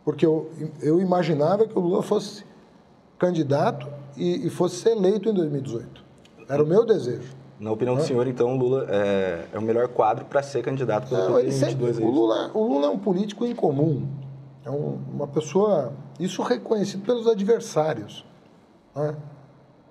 Porque 0.04 0.25
eu, 0.25 0.51
eu 0.82 0.99
imaginava 0.99 1.67
que 1.67 1.78
o 1.78 1.82
Lula 1.82 2.04
fosse 2.04 2.43
candidato 3.17 3.88
e, 4.15 4.45
e 4.45 4.49
fosse 4.49 4.78
ser 4.78 4.91
eleito 4.91 5.30
em 5.30 5.34
2018. 5.34 6.04
Era 6.47 6.63
o 6.63 6.67
meu 6.67 6.86
desejo. 6.86 7.34
Na 7.60 7.71
opinião 7.71 7.95
do 7.95 8.04
senhor, 8.04 8.28
então, 8.28 8.54
o 8.54 8.58
Lula 8.58 8.86
é, 8.89 9.45
é 9.54 9.58
o 9.58 9.62
melhor 9.62 9.88
quadro 9.88 10.25
para 10.25 10.43
ser 10.43 10.62
candidato 10.62 11.08
pelo 11.08 11.21
Não, 11.21 11.39
em 11.39 11.43
2022? 11.43 11.99
o, 11.99 12.12
Lula, 12.12 12.51
o 12.54 12.67
Lula 12.67 12.88
é 12.88 12.89
um 12.89 12.99
político 12.99 13.45
incomum. 13.45 14.06
É 14.65 14.69
um, 14.69 14.99
uma 15.13 15.28
pessoa 15.28 15.93
isso 16.19 16.41
reconhecido 16.41 17.06
pelos 17.06 17.28
adversários. 17.28 18.25
Né? 18.95 19.15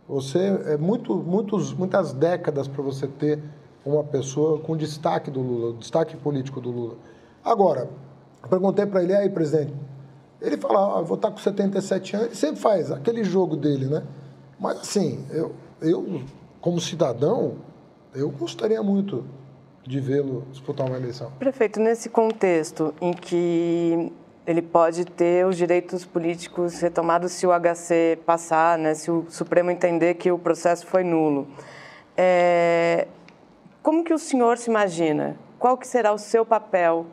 Você 0.08 0.38
é 0.66 0.76
muito, 0.76 1.14
muitos, 1.14 1.72
muitas 1.72 2.12
décadas 2.12 2.66
para 2.66 2.82
você 2.82 3.06
ter 3.06 3.40
uma 3.86 4.02
pessoa 4.02 4.58
com 4.58 4.76
destaque 4.76 5.30
do 5.30 5.40
Lula, 5.40 5.78
destaque 5.78 6.16
político 6.16 6.60
do 6.60 6.70
Lula. 6.70 6.96
Agora, 7.44 7.88
perguntei 8.50 8.84
para 8.84 9.02
ele, 9.02 9.14
aí, 9.14 9.30
presidente, 9.30 9.72
ele 10.40 10.56
fala, 10.56 10.98
ah, 10.98 11.02
vou 11.02 11.16
estar 11.16 11.30
com 11.30 11.38
77 11.38 12.16
anos, 12.16 12.26
ele 12.26 12.36
sempre 12.36 12.60
faz 12.60 12.90
aquele 12.90 13.22
jogo 13.22 13.56
dele, 13.56 13.86
né? 13.86 14.02
Mas 14.58 14.78
assim, 14.80 15.24
eu, 15.30 15.54
eu 15.80 16.22
como 16.60 16.80
cidadão, 16.80 17.56
eu 18.14 18.30
gostaria 18.30 18.82
muito 18.82 19.24
de 19.86 20.00
vê-lo 20.00 20.44
disputar 20.50 20.86
uma 20.86 20.96
eleição. 20.96 21.30
Prefeito, 21.38 21.78
nesse 21.78 22.08
contexto 22.08 22.94
em 23.00 23.12
que 23.12 24.12
ele 24.46 24.62
pode 24.62 25.04
ter 25.04 25.46
os 25.46 25.56
direitos 25.56 26.04
políticos 26.04 26.80
retomados 26.80 27.32
se 27.32 27.46
o 27.46 27.50
HC 27.50 28.18
passar, 28.26 28.78
né, 28.78 28.94
se 28.94 29.10
o 29.10 29.24
Supremo 29.28 29.70
entender 29.70 30.14
que 30.14 30.30
o 30.30 30.38
processo 30.38 30.86
foi 30.86 31.02
nulo. 31.02 31.46
É, 32.16 33.08
como 33.82 34.04
que 34.04 34.12
o 34.12 34.18
senhor 34.18 34.58
se 34.58 34.70
imagina? 34.70 35.36
Qual 35.58 35.76
que 35.76 35.86
será 35.86 36.12
o 36.12 36.18
seu 36.18 36.44
papel 36.44 37.06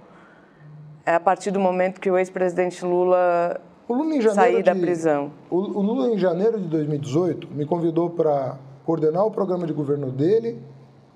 é 1.06 1.16
a 1.16 1.20
partir 1.20 1.52
do 1.52 1.60
momento 1.60 2.00
que 2.00 2.10
o 2.10 2.18
ex-presidente 2.18 2.86
Lula, 2.86 3.60
o 3.88 3.94
Lula 3.94 4.32
sair 4.32 4.64
da 4.64 4.74
de, 4.74 4.80
prisão. 4.80 5.32
O, 5.50 5.58
o 5.58 5.82
Lula, 5.82 6.10
em 6.10 6.18
janeiro 6.18 6.60
de 6.60 6.68
2018, 6.68 7.48
me 7.52 7.66
convidou 7.66 8.10
para 8.10 8.58
coordenar 8.86 9.26
o 9.26 9.32
programa 9.32 9.66
de 9.66 9.74
governo 9.74 10.12
dele 10.12 10.62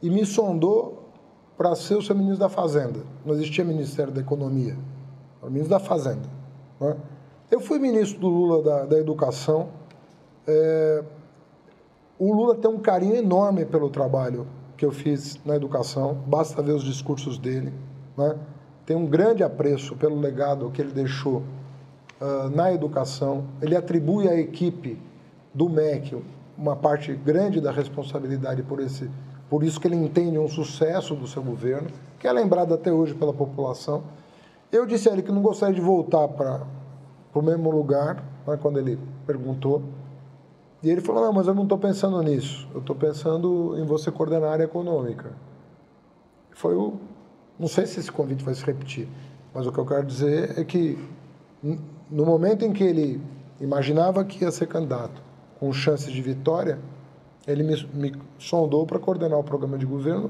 e 0.02 0.10
me 0.10 0.26
sondou 0.26 1.10
para 1.58 1.76
ser 1.76 1.96
o 1.96 2.02
seu 2.02 2.16
ministro 2.16 2.40
da 2.40 2.50
Fazenda. 2.50 3.00
Não 3.26 3.34
existia 3.34 3.64
Ministério 3.64 4.12
da 4.12 4.22
Economia, 4.22 4.76
ministro 5.50 5.70
da 5.70 5.80
Fazenda. 5.80 6.28
Né? 6.80 6.96
Eu 7.52 7.60
fui 7.60 7.80
ministro 7.80 8.20
do 8.20 8.28
Lula 8.28 8.64
da, 8.64 8.86
da 8.86 9.00
Educação. 9.00 9.70
É, 10.48 11.04
o 12.18 12.34
Lula 12.34 12.56
tem 12.56 12.70
um 12.70 12.80
carinho 12.80 13.16
enorme 13.16 13.66
pelo 13.66 13.90
trabalho 13.90 14.48
que 14.78 14.86
eu 14.86 14.92
fiz 14.92 15.40
na 15.46 15.56
educação, 15.56 16.16
basta 16.28 16.62
ver 16.62 16.74
os 16.74 16.84
discursos 16.84 17.38
dele. 17.38 17.74
Né? 18.18 18.36
Tem 18.86 18.96
um 18.96 19.06
grande 19.06 19.44
apreço 19.44 19.96
pelo 19.96 20.20
legado 20.20 20.70
que 20.72 20.82
ele 20.82 20.92
deixou 20.92 21.44
uh, 22.22 22.50
na 22.54 22.74
educação. 22.74 23.46
Ele 23.62 23.76
atribui 23.76 24.28
à 24.28 24.36
equipe 24.36 25.00
do 25.54 25.70
MEC 25.70 26.22
uma 26.58 26.76
parte 26.76 27.14
grande 27.14 27.60
da 27.60 27.72
responsabilidade 27.72 28.64
por 28.64 28.80
esse 28.80 29.10
por 29.50 29.64
isso 29.64 29.80
que 29.80 29.88
ele 29.88 29.96
entende 29.96 30.40
um 30.40 30.48
sucesso 30.48 31.16
do 31.16 31.28
seu 31.28 31.42
governo, 31.44 31.88
que 32.20 32.28
é 32.28 32.32
lembrado 32.32 32.74
até 32.74 32.92
hoje 32.92 33.14
pela 33.14 33.32
população. 33.32 34.04
Eu 34.72 34.86
disse 34.86 35.08
a 35.10 35.14
ele 35.14 35.22
que 35.22 35.32
não 35.32 35.42
gostaria 35.42 35.76
de 35.76 35.82
voltar 35.82 36.28
para 36.28 36.66
o 37.34 37.42
mesmo 37.42 37.70
lugar, 37.72 38.24
né, 38.48 38.58
quando 38.62 38.80
ele 38.80 39.00
perguntou. 39.26 39.84
E 40.82 40.90
ele 40.90 41.02
falou: 41.02 41.24
Não, 41.24 41.34
mas 41.34 41.48
eu 41.48 41.54
não 41.54 41.64
estou 41.64 41.78
pensando 41.78 42.22
nisso. 42.22 42.68
Eu 42.74 42.80
estou 42.80 42.96
pensando 42.96 43.78
em 43.78 43.86
você 43.86 44.12
coordenar 44.12 44.50
a 44.50 44.54
área 44.54 44.64
econômica. 44.64 45.32
Foi 46.52 46.76
o. 46.76 46.94
Não 47.58 47.68
sei 47.68 47.86
se 47.86 48.00
esse 48.00 48.12
convite 48.12 48.44
vai 48.44 48.54
se 48.54 48.66
repetir, 48.66 49.08
mas 49.54 49.66
o 49.66 49.72
que 49.72 49.78
eu 49.78 49.86
quero 49.86 50.06
dizer 50.06 50.60
é 50.60 50.64
que, 50.64 50.98
no 52.12 52.26
momento 52.26 52.66
em 52.66 52.74
que 52.74 52.84
ele 52.84 53.22
imaginava 53.62 54.26
que 54.26 54.44
ia 54.44 54.52
ser 54.52 54.68
candidato 54.68 55.22
com 55.58 55.72
chances 55.72 56.12
de 56.12 56.22
vitória, 56.22 56.78
ele 57.48 57.64
me, 57.64 57.90
me 57.94 58.14
sondou 58.38 58.86
para 58.86 59.00
coordenar 59.00 59.40
o 59.40 59.44
programa 59.44 59.78
de 59.78 59.86
governo 59.86 60.30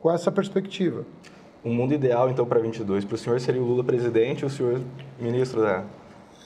com 0.00 0.10
essa 0.10 0.32
perspectiva. 0.32 1.04
Um 1.64 1.74
mundo 1.74 1.92
ideal, 1.92 2.30
então, 2.30 2.46
para 2.46 2.60
22, 2.60 3.04
para 3.04 3.14
o 3.14 3.18
senhor 3.18 3.40
seria 3.40 3.60
o 3.60 3.64
Lula 3.64 3.82
presidente 3.82 4.42
e 4.42 4.44
o 4.46 4.50
senhor 4.50 4.80
ministro 5.18 5.60
da, 5.60 5.84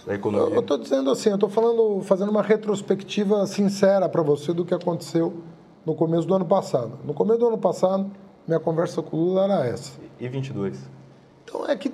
da 0.07 0.15
Economia? 0.15 0.55
Eu 0.55 0.61
estou 0.61 0.79
dizendo 0.79 1.11
assim, 1.11 1.29
eu 1.29 1.35
estou 1.35 1.51
falando, 1.51 2.03
fazendo 2.03 2.31
uma 2.31 2.43
retrospectiva 2.43 3.47
sincera 3.47 4.09
para 4.09 4.23
você 4.23 4.53
do 4.53 4.65
que 4.65 4.73
aconteceu 4.73 5.35
no 5.85 5.95
começo 5.95 6.27
do 6.27 6.35
ano 6.35 6.47
passado. 6.47 6.99
No 7.05 7.13
começo 7.13 7.39
do 7.39 7.49
ano 7.49 7.59
passado, 7.59 8.11
minha 8.47 8.59
conversa 8.59 9.03
com 9.03 9.17
o 9.17 9.21
Lula 9.21 9.45
era 9.45 9.67
essa. 9.67 9.93
E 10.19 10.29
22? 10.29 10.79
Então, 11.45 11.67
é 11.69 11.77
que 11.77 11.91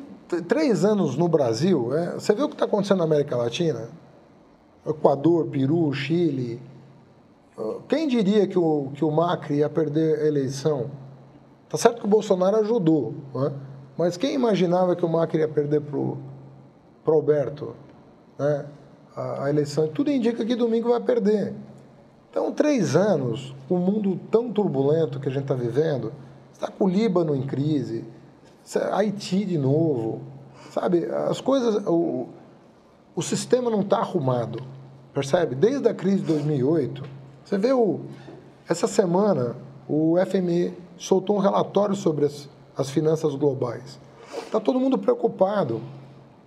três 0.47 0.85
anos 0.85 1.17
no 1.17 1.27
Brasil, 1.29 1.97
é, 1.97 2.13
você 2.13 2.35
vê 2.35 2.43
o 2.43 2.49
que 2.49 2.55
está 2.55 2.67
acontecendo 2.67 2.99
na 2.99 3.05
América 3.05 3.37
Latina? 3.37 3.89
Equador, 4.87 5.47
Peru, 5.47 5.93
Chile, 5.93 6.61
quem 7.89 8.07
diria 8.07 8.47
que 8.47 8.59
o, 8.59 8.91
que 8.95 9.05
o 9.05 9.11
Macri 9.11 9.57
ia 9.57 9.69
perder 9.69 10.21
a 10.21 10.27
eleição? 10.27 10.91
Tá 11.69 11.77
certo 11.77 12.01
que 12.01 12.07
o 12.07 12.09
Bolsonaro 12.09 12.57
ajudou, 12.57 13.15
né? 13.35 13.53
mas 13.97 14.17
quem 14.17 14.35
imaginava 14.35 14.97
que 14.97 15.05
o 15.05 15.09
Macri 15.09 15.41
ia 15.41 15.49
perder 15.49 15.83
para 15.83 15.99
o 15.99 16.17
Alberto 17.07 17.75
né? 18.39 18.67
a, 19.15 19.45
a 19.45 19.51
eleição? 19.51 19.87
Tudo 19.89 20.11
indica 20.11 20.45
que 20.45 20.57
domingo 20.57 20.89
vai 20.89 21.01
perder. 21.01 21.55
Então, 22.31 22.53
três 22.53 22.97
anos, 22.97 23.55
um 23.71 23.77
mundo 23.77 24.19
tão 24.31 24.53
turbulento 24.53 25.21
que 25.21 25.29
a 25.29 25.33
gente 25.33 25.43
está 25.43 25.55
vivendo, 25.55 26.13
está 26.53 26.69
com 26.69 26.85
o 26.85 26.89
Líbano 26.89 27.35
em 27.35 27.43
crise, 27.43 28.05
Haiti 28.93 29.45
de 29.45 29.59
novo, 29.59 30.21
sabe? 30.71 31.07
As 31.07 31.41
coisas, 31.41 31.87
o, 31.87 32.29
o 33.15 33.23
sistema 33.23 33.71
não 33.71 33.81
está 33.81 33.99
arrumado, 33.99 34.63
percebe? 35.13 35.55
Desde 35.55 35.89
a 35.89 35.95
crise 35.95 36.19
de 36.19 36.27
2008, 36.27 37.03
você 37.45 37.57
vê 37.57 37.73
o, 37.73 38.01
essa 38.69 38.87
semana 38.87 39.57
o 39.89 40.17
FMI 40.27 40.75
soltou 40.99 41.37
um 41.37 41.41
relatório 41.41 41.95
sobre 41.95 42.27
as, 42.27 42.49
as 42.77 42.91
finanças 42.91 43.35
globais. 43.35 43.99
Está 44.45 44.61
todo 44.61 44.79
mundo 44.79 44.99
preocupado, 44.99 45.81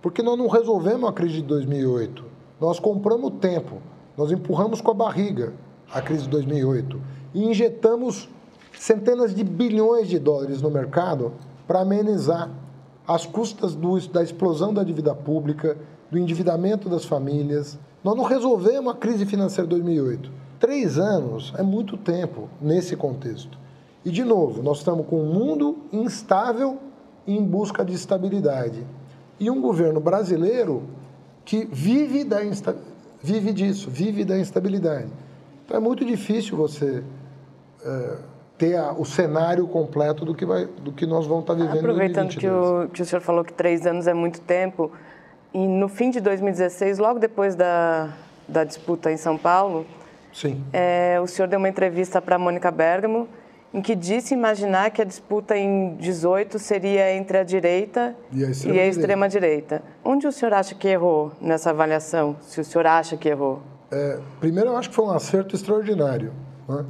porque 0.00 0.22
nós 0.22 0.38
não 0.38 0.46
resolvemos 0.46 1.08
a 1.08 1.12
crise 1.12 1.36
de 1.36 1.42
2008. 1.42 2.24
Nós 2.60 2.78
compramos 2.78 3.32
tempo, 3.40 3.78
nós 4.16 4.30
empurramos 4.30 4.80
com 4.80 4.90
a 4.90 4.94
barriga 4.94 5.52
a 5.92 6.00
crise 6.00 6.24
de 6.24 6.30
2008 6.30 7.00
e 7.34 7.44
injetamos 7.44 8.28
centenas 8.78 9.34
de 9.34 9.44
bilhões 9.44 10.08
de 10.08 10.18
dólares 10.18 10.62
no 10.62 10.70
mercado 10.70 11.32
para 11.66 11.80
amenizar 11.80 12.50
as 13.06 13.26
custas 13.26 13.74
do, 13.74 13.98
da 14.08 14.22
explosão 14.22 14.72
da 14.72 14.82
dívida 14.82 15.14
pública, 15.14 15.76
do 16.10 16.18
endividamento 16.18 16.88
das 16.88 17.04
famílias. 17.04 17.78
Nós 18.02 18.16
não 18.16 18.24
resolvemos 18.24 18.92
a 18.92 18.96
crise 18.96 19.26
financeira 19.26 19.64
de 19.64 19.70
2008. 19.70 20.30
Três 20.58 20.98
anos 20.98 21.52
é 21.56 21.62
muito 21.62 21.96
tempo 21.96 22.48
nesse 22.60 22.96
contexto. 22.96 23.58
E, 24.04 24.10
de 24.10 24.24
novo, 24.24 24.62
nós 24.62 24.78
estamos 24.78 25.06
com 25.06 25.20
um 25.20 25.32
mundo 25.32 25.78
instável 25.92 26.78
em 27.26 27.42
busca 27.42 27.84
de 27.84 27.94
estabilidade. 27.94 28.84
E 29.38 29.50
um 29.50 29.60
governo 29.60 30.00
brasileiro 30.00 30.82
que 31.44 31.64
vive, 31.64 32.24
da 32.24 32.44
insta... 32.44 32.76
vive 33.22 33.52
disso, 33.52 33.90
vive 33.90 34.24
da 34.24 34.38
instabilidade. 34.38 35.08
Então 35.64 35.76
é 35.76 35.80
muito 35.80 36.04
difícil 36.04 36.56
você 36.56 37.02
é, 37.84 38.16
ter 38.58 38.76
a, 38.76 38.92
o 38.92 39.04
cenário 39.04 39.66
completo 39.66 40.24
do 40.24 40.34
que, 40.34 40.44
vai, 40.44 40.66
do 40.66 40.92
que 40.92 41.06
nós 41.06 41.26
vamos 41.26 41.42
estar 41.42 41.54
vivendo 41.54 41.78
Aproveitando 41.78 42.36
que 42.36 42.48
o, 42.48 42.88
que 42.88 43.02
o 43.02 43.04
senhor 43.04 43.20
falou 43.20 43.44
que 43.44 43.52
três 43.52 43.86
anos 43.86 44.06
é 44.06 44.14
muito 44.14 44.40
tempo, 44.40 44.90
e 45.54 45.58
no 45.66 45.88
fim 45.88 46.10
de 46.10 46.20
2016, 46.20 46.98
logo 46.98 47.18
depois 47.18 47.54
da, 47.54 48.10
da 48.48 48.64
disputa 48.64 49.12
em 49.12 49.16
São 49.16 49.36
Paulo, 49.36 49.86
Sim. 50.32 50.64
É, 50.72 51.18
o 51.22 51.26
senhor 51.26 51.46
deu 51.46 51.58
uma 51.58 51.68
entrevista 51.68 52.22
para 52.22 52.36
a 52.36 52.38
Mônica 52.38 52.70
Bergamo, 52.70 53.28
em 53.72 53.80
que 53.80 53.94
disse 53.94 54.34
imaginar 54.34 54.90
que 54.90 55.00
a 55.00 55.04
disputa 55.04 55.56
em 55.56 55.96
18 55.96 56.58
seria 56.58 57.14
entre 57.14 57.38
a 57.38 57.44
direita 57.44 58.14
e 58.32 58.44
a 58.44 58.50
extrema-direita. 58.50 58.88
Extrema 58.88 59.28
-direita. 59.28 59.82
Onde 60.04 60.26
o 60.26 60.32
senhor 60.32 60.52
acha 60.52 60.74
que 60.74 60.88
errou 60.88 61.32
nessa 61.40 61.70
avaliação, 61.70 62.36
se 62.42 62.60
o 62.60 62.64
senhor 62.64 62.86
acha 62.86 63.16
que 63.16 63.28
errou? 63.28 63.62
É, 63.90 64.18
primeiro, 64.40 64.70
eu 64.70 64.76
acho 64.76 64.90
que 64.90 64.94
foi 64.94 65.04
um 65.04 65.10
acerto 65.10 65.54
extraordinário. 65.54 66.32
Né? 66.68 66.84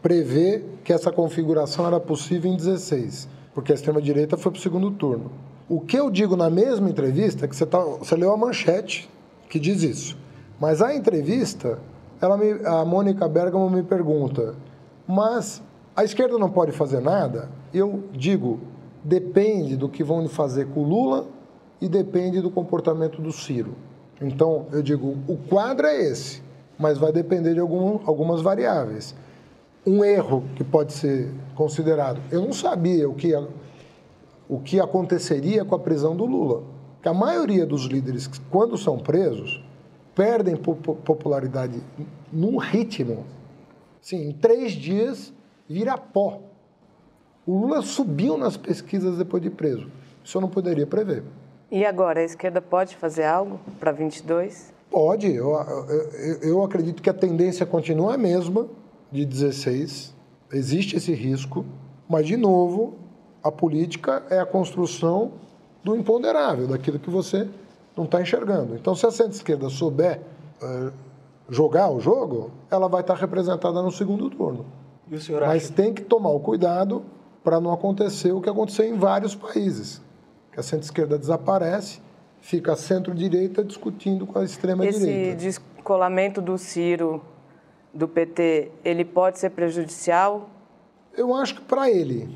Prever 0.00 0.64
que 0.82 0.92
essa 0.92 1.12
configuração 1.12 1.86
era 1.86 2.00
possível 2.00 2.50
em 2.50 2.56
16, 2.56 3.28
porque 3.54 3.72
a 3.72 3.74
extrema-direita 3.74 4.36
foi 4.36 4.50
para 4.50 4.58
o 4.58 4.62
segundo 4.62 4.90
turno. 4.90 5.30
O 5.68 5.80
que 5.80 5.98
eu 5.98 6.10
digo 6.10 6.36
na 6.36 6.50
mesma 6.50 6.90
entrevista, 6.90 7.44
é 7.44 7.48
que 7.48 7.54
você, 7.54 7.64
tá, 7.64 7.78
você 7.78 8.16
leu 8.16 8.32
a 8.32 8.36
manchete 8.36 9.08
que 9.48 9.58
diz 9.58 9.82
isso. 9.82 10.18
Mas 10.58 10.82
a 10.82 10.94
entrevista, 10.94 11.78
ela 12.20 12.36
me, 12.36 12.52
a 12.66 12.84
Mônica 12.84 13.26
Bergamo 13.28 13.70
me 13.70 13.82
pergunta, 13.82 14.54
mas 15.14 15.62
a 15.94 16.04
esquerda 16.04 16.38
não 16.38 16.48
pode 16.48 16.72
fazer 16.72 17.00
nada? 17.00 17.50
Eu 17.72 18.04
digo, 18.12 18.60
depende 19.04 19.76
do 19.76 19.86
que 19.86 20.02
vão 20.02 20.26
fazer 20.26 20.68
com 20.68 20.80
o 20.80 20.88
Lula 20.88 21.26
e 21.82 21.86
depende 21.86 22.40
do 22.40 22.50
comportamento 22.50 23.20
do 23.20 23.30
Ciro. 23.30 23.74
Então, 24.22 24.66
eu 24.72 24.82
digo, 24.82 25.18
o 25.28 25.36
quadro 25.36 25.86
é 25.86 26.00
esse, 26.00 26.42
mas 26.78 26.96
vai 26.96 27.12
depender 27.12 27.52
de 27.52 27.60
algum, 27.60 28.00
algumas 28.06 28.40
variáveis. 28.40 29.14
Um 29.86 30.02
erro 30.02 30.44
que 30.56 30.64
pode 30.64 30.94
ser 30.94 31.30
considerado, 31.54 32.18
eu 32.30 32.40
não 32.40 32.52
sabia 32.54 33.06
o 33.06 33.14
que, 33.14 33.34
o 34.48 34.60
que 34.60 34.80
aconteceria 34.80 35.62
com 35.62 35.74
a 35.74 35.78
prisão 35.78 36.16
do 36.16 36.24
Lula. 36.24 36.62
Que 37.02 37.08
a 37.08 37.14
maioria 37.14 37.66
dos 37.66 37.84
líderes, 37.84 38.30
quando 38.48 38.78
são 38.78 38.98
presos, 38.98 39.62
perdem 40.14 40.56
popularidade 40.56 41.82
num 42.32 42.56
ritmo. 42.56 43.26
Sim, 44.02 44.28
em 44.28 44.32
três 44.32 44.72
dias 44.72 45.32
vira 45.68 45.96
pó. 45.96 46.40
O 47.46 47.56
Lula 47.56 47.80
subiu 47.82 48.36
nas 48.36 48.56
pesquisas 48.56 49.16
depois 49.16 49.42
de 49.42 49.48
preso. 49.48 49.88
Isso 50.22 50.36
eu 50.36 50.42
não 50.42 50.48
poderia 50.48 50.86
prever. 50.86 51.22
E 51.70 51.86
agora, 51.86 52.20
a 52.20 52.24
esquerda 52.24 52.60
pode 52.60 52.96
fazer 52.96 53.24
algo 53.24 53.58
para 53.80 53.92
22? 53.92 54.74
Pode. 54.90 55.32
Eu, 55.32 55.52
eu, 55.52 56.38
eu 56.42 56.62
acredito 56.62 57.02
que 57.02 57.08
a 57.08 57.14
tendência 57.14 57.64
continua 57.64 58.14
a 58.14 58.18
mesma 58.18 58.68
de 59.10 59.24
16. 59.24 60.14
Existe 60.52 60.96
esse 60.96 61.14
risco. 61.14 61.64
Mas, 62.08 62.26
de 62.26 62.36
novo, 62.36 62.94
a 63.42 63.50
política 63.50 64.22
é 64.28 64.38
a 64.38 64.44
construção 64.44 65.32
do 65.82 65.96
imponderável, 65.96 66.68
daquilo 66.68 66.98
que 66.98 67.08
você 67.08 67.48
não 67.96 68.04
está 68.04 68.20
enxergando. 68.20 68.74
Então, 68.74 68.94
se 68.94 69.06
a 69.06 69.10
centro-esquerda 69.10 69.68
souber 69.70 70.20
uh, 70.62 70.92
jogar 71.48 71.90
o 71.90 72.00
jogo, 72.00 72.50
ela 72.70 72.88
vai 72.88 73.00
estar 73.00 73.14
representada 73.14 73.82
no 73.82 73.90
segundo 73.90 74.30
turno. 74.30 74.66
Mas 75.08 75.28
acha... 75.30 75.72
tem 75.72 75.92
que 75.92 76.02
tomar 76.02 76.30
o 76.30 76.40
cuidado 76.40 77.04
para 77.44 77.60
não 77.60 77.72
acontecer 77.72 78.32
o 78.32 78.40
que 78.40 78.48
aconteceu 78.48 78.86
em 78.86 78.96
vários 78.96 79.34
países. 79.34 80.00
Que 80.52 80.60
a 80.60 80.62
centro-esquerda 80.62 81.18
desaparece, 81.18 82.00
fica 82.40 82.72
a 82.72 82.76
centro-direita 82.76 83.64
discutindo 83.64 84.26
com 84.26 84.38
a 84.38 84.44
extrema-direita. 84.44 85.06
Esse 85.06 85.36
descolamento 85.36 86.40
do 86.40 86.56
Ciro, 86.56 87.22
do 87.92 88.08
PT, 88.08 88.70
ele 88.84 89.04
pode 89.04 89.38
ser 89.38 89.50
prejudicial? 89.50 90.48
Eu 91.16 91.34
acho 91.34 91.56
que 91.56 91.60
para 91.62 91.90
ele. 91.90 92.28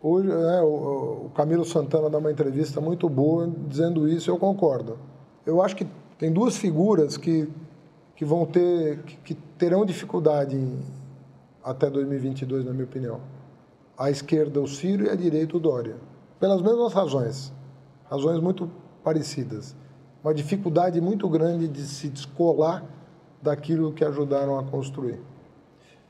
Hoje, 0.00 0.30
é, 0.30 0.62
o, 0.62 1.26
o 1.26 1.30
Camilo 1.34 1.64
Santana 1.64 2.08
dá 2.08 2.18
uma 2.18 2.30
entrevista 2.30 2.80
muito 2.80 3.08
boa 3.08 3.50
dizendo 3.66 4.08
isso, 4.08 4.30
eu 4.30 4.38
concordo. 4.38 4.98
Eu 5.44 5.62
acho 5.62 5.74
que 5.74 5.86
tem 6.18 6.32
duas 6.32 6.56
figuras 6.56 7.16
que, 7.16 7.48
que 8.16 8.24
vão 8.24 8.46
ter, 8.46 8.98
que, 9.24 9.34
terão 9.34 9.84
dificuldade 9.84 10.56
em, 10.56 10.80
até 11.62 11.90
2022, 11.90 12.64
na 12.64 12.72
minha 12.72 12.84
opinião. 12.84 13.20
À 13.96 14.10
esquerda 14.10 14.60
o 14.60 14.66
Ciro 14.66 15.04
e 15.04 15.10
à 15.10 15.14
direita 15.14 15.56
o 15.56 15.60
Dória. 15.60 15.96
Pelas 16.40 16.62
mesmas 16.62 16.92
razões, 16.92 17.52
razões 18.10 18.40
muito 18.40 18.70
parecidas. 19.04 19.76
Uma 20.24 20.34
dificuldade 20.34 21.00
muito 21.00 21.28
grande 21.28 21.68
de 21.68 21.82
se 21.82 22.08
descolar 22.08 22.84
daquilo 23.40 23.92
que 23.92 24.04
ajudaram 24.04 24.58
a 24.58 24.64
construir. 24.64 25.20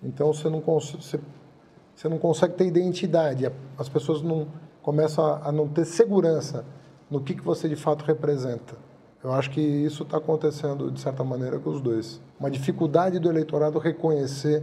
Então 0.03 0.33
você 0.33 0.49
não, 0.49 0.63
você 0.63 2.09
não 2.09 2.19
consegue 2.19 2.55
ter 2.55 2.67
identidade, 2.67 3.51
as 3.77 3.89
pessoas 3.89 4.23
não 4.23 4.47
começam 4.81 5.25
a, 5.25 5.49
a 5.49 5.53
não 5.53 5.69
ter 5.69 5.85
segurança 5.85 6.65
no 7.11 7.21
que, 7.21 7.35
que 7.35 7.43
você 7.43 7.69
de 7.69 7.77
fato 7.77 8.05
representa. 8.05 8.86
Eu 9.27 9.33
acho 9.33 9.51
que 9.51 9.61
isso 9.61 10.05
está 10.05 10.19
acontecendo, 10.19 10.89
de 10.89 11.01
certa 11.01 11.25
maneira, 11.25 11.59
com 11.59 11.69
os 11.71 11.81
dois. 11.81 12.21
Uma 12.39 12.49
dificuldade 12.49 13.19
do 13.19 13.29
eleitorado 13.29 13.77
reconhecer 13.77 14.63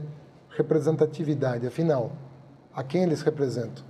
representatividade, 0.52 1.67
afinal, 1.67 2.13
a 2.73 2.82
quem 2.82 3.04
eles 3.04 3.21
representam. 3.21 3.84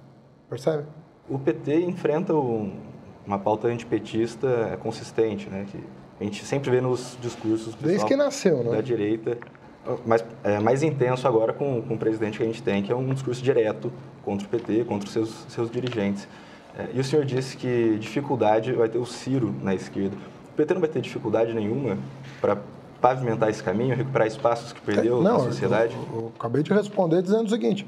Percebe? 0.50 0.86
O 1.30 1.38
PT 1.38 1.82
enfrenta 1.82 2.34
um, 2.34 2.76
uma 3.24 3.38
pauta 3.38 3.68
antipetista 3.68 4.76
consistente, 4.82 5.48
né? 5.48 5.68
Que 5.72 5.84
a 6.20 6.24
gente 6.24 6.44
sempre 6.44 6.72
vê 6.72 6.82
nos 6.82 7.20
discursos 7.22 7.76
Desde 7.76 8.04
que 8.08 8.16
nasceu, 8.16 8.64
né? 8.64 8.72
da 8.72 8.82
direita, 8.82 9.38
mas 10.04 10.26
é 10.44 10.60
mais 10.60 10.82
intenso 10.82 11.28
agora 11.28 11.54
com, 11.54 11.84
com 11.84 11.94
o 11.94 11.98
presidente 12.00 12.40
que 12.40 12.44
a 12.44 12.48
gente 12.48 12.64
tem, 12.64 12.82
que 12.82 12.92
é 12.92 12.96
um 12.96 13.14
discurso 13.14 13.44
direto 13.44 13.94
contra 14.26 14.48
o 14.48 14.50
PT, 14.50 14.86
contra 14.86 15.06
os 15.06 15.14
seus, 15.14 15.46
seus 15.50 15.70
dirigentes. 15.70 16.28
É, 16.76 16.88
e 16.96 17.00
o 17.00 17.04
senhor 17.04 17.26
disse 17.26 17.56
que 17.56 17.96
dificuldade 18.00 18.74
vai 18.74 18.90
ter 18.90 18.98
o 18.98 19.06
Ciro 19.06 19.54
na 19.62 19.76
esquerda. 19.76 20.18
O 20.54 20.56
PT 20.56 20.74
não 20.76 20.82
vai 20.82 20.90
ter 20.90 21.02
dificuldade 21.02 21.54
nenhuma 21.54 21.98
para 22.40 22.58
pavimentar 23.02 23.50
esse 23.50 23.62
caminho, 23.62 23.96
recuperar 23.96 24.28
espaços 24.28 24.72
que 24.72 24.80
perdeu 24.82 25.20
é, 25.20 25.24
não, 25.24 25.34
na 25.34 25.40
sociedade? 25.40 25.96
Eu, 25.96 26.20
eu 26.20 26.32
acabei 26.38 26.62
de 26.62 26.72
responder 26.72 27.22
dizendo 27.22 27.48
o 27.48 27.50
seguinte: 27.50 27.88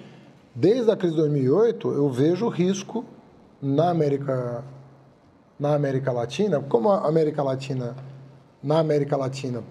desde 0.54 0.90
a 0.90 0.96
crise 0.98 1.14
de 1.14 1.22
2008, 1.22 1.92
eu 1.92 2.10
vejo 2.10 2.50
risco 2.50 3.06
na 3.62 3.92
América, 3.92 4.64
na 5.60 5.76
América 5.76 6.12
Latina, 6.12 6.60
como 6.60 6.90
a 6.90 7.08
América 7.08 7.44
Latina 7.44 7.96
na 8.66 8.80
América 8.80 9.16
Latina, 9.16 9.64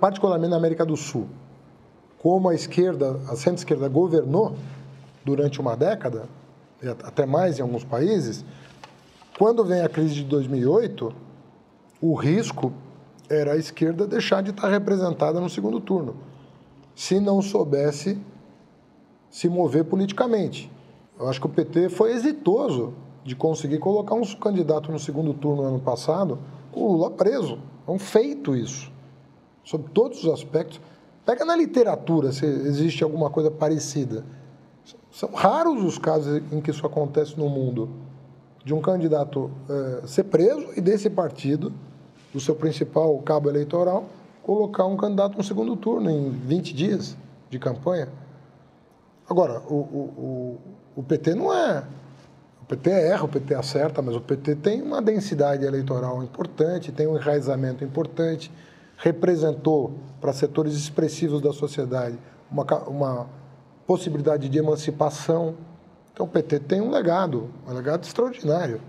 particularmente 0.00 0.50
na 0.50 0.56
América 0.56 0.84
do 0.84 0.96
Sul, 0.96 1.28
como 2.18 2.48
a 2.48 2.54
esquerda, 2.56 3.20
a 3.28 3.36
centro-esquerda 3.36 3.88
governou 3.88 4.56
durante 5.24 5.60
uma 5.60 5.76
década, 5.76 6.24
até 7.04 7.24
mais 7.24 7.60
em 7.60 7.62
alguns 7.62 7.84
países, 7.84 8.44
quando 9.38 9.64
vem 9.64 9.82
a 9.82 9.88
crise 9.88 10.14
de 10.14 10.24
2008, 10.24 11.14
o 12.02 12.14
risco 12.14 12.72
era 13.30 13.52
a 13.52 13.56
esquerda 13.56 14.08
deixar 14.08 14.42
de 14.42 14.50
estar 14.50 14.68
representada 14.68 15.40
no 15.40 15.48
segundo 15.48 15.80
turno, 15.80 16.16
se 16.96 17.20
não 17.20 17.40
soubesse 17.40 18.18
se 19.30 19.48
mover 19.48 19.84
politicamente. 19.84 20.70
Eu 21.18 21.28
acho 21.28 21.40
que 21.40 21.46
o 21.46 21.48
PT 21.48 21.88
foi 21.88 22.12
exitoso 22.12 22.92
de 23.24 23.36
conseguir 23.36 23.78
colocar 23.78 24.16
um 24.16 24.24
candidato 24.34 24.90
no 24.90 24.98
segundo 24.98 25.32
turno 25.32 25.62
no 25.62 25.68
ano 25.68 25.80
passado, 25.80 26.40
com 26.72 26.80
o 26.80 26.92
Lula 26.92 27.10
preso. 27.10 27.58
É 27.86 27.90
um 27.90 27.98
feito 27.98 28.56
isso, 28.56 28.90
sobre 29.64 29.90
todos 29.92 30.24
os 30.24 30.32
aspectos. 30.32 30.80
Pega 31.24 31.44
na 31.44 31.54
literatura 31.54 32.32
se 32.32 32.44
existe 32.44 33.04
alguma 33.04 33.30
coisa 33.30 33.50
parecida. 33.50 34.24
São 35.12 35.30
raros 35.32 35.84
os 35.84 35.98
casos 35.98 36.42
em 36.50 36.60
que 36.60 36.70
isso 36.70 36.84
acontece 36.84 37.38
no 37.38 37.48
mundo, 37.48 37.88
de 38.64 38.74
um 38.74 38.80
candidato 38.80 39.50
é, 39.68 40.06
ser 40.06 40.24
preso 40.24 40.68
e 40.76 40.80
desse 40.80 41.08
partido, 41.08 41.72
do 42.32 42.40
seu 42.40 42.54
principal 42.54 43.16
cabo 43.18 43.48
eleitoral, 43.48 44.06
colocar 44.42 44.86
um 44.86 44.96
candidato 44.96 45.36
no 45.36 45.44
segundo 45.44 45.76
turno 45.76 46.10
em 46.10 46.30
20 46.30 46.74
dias 46.74 47.16
de 47.50 47.58
campanha. 47.58 48.08
Agora, 49.28 49.60
o, 49.68 49.74
o, 49.74 50.58
o, 50.96 51.00
o 51.00 51.02
PT 51.02 51.34
não 51.34 51.52
é 51.52 51.84
PT 52.72 52.88
erra, 52.88 53.24
o 53.24 53.28
PT 53.28 53.54
acerta, 53.54 54.00
mas 54.00 54.16
o 54.16 54.20
PT 54.20 54.56
tem 54.56 54.80
uma 54.80 55.02
densidade 55.02 55.62
eleitoral 55.62 56.22
importante, 56.22 56.90
tem 56.90 57.06
um 57.06 57.16
enraizamento 57.16 57.84
importante, 57.84 58.50
representou 58.96 59.92
para 60.18 60.32
setores 60.32 60.72
expressivos 60.72 61.42
da 61.42 61.52
sociedade 61.52 62.18
uma, 62.50 62.64
uma 62.88 63.26
possibilidade 63.86 64.48
de 64.48 64.58
emancipação. 64.58 65.54
Então 66.14 66.24
o 66.24 66.28
PT 66.28 66.60
tem 66.60 66.80
um 66.80 66.90
legado, 66.90 67.50
um 67.68 67.74
legado 67.74 68.04
extraordinário 68.04 68.80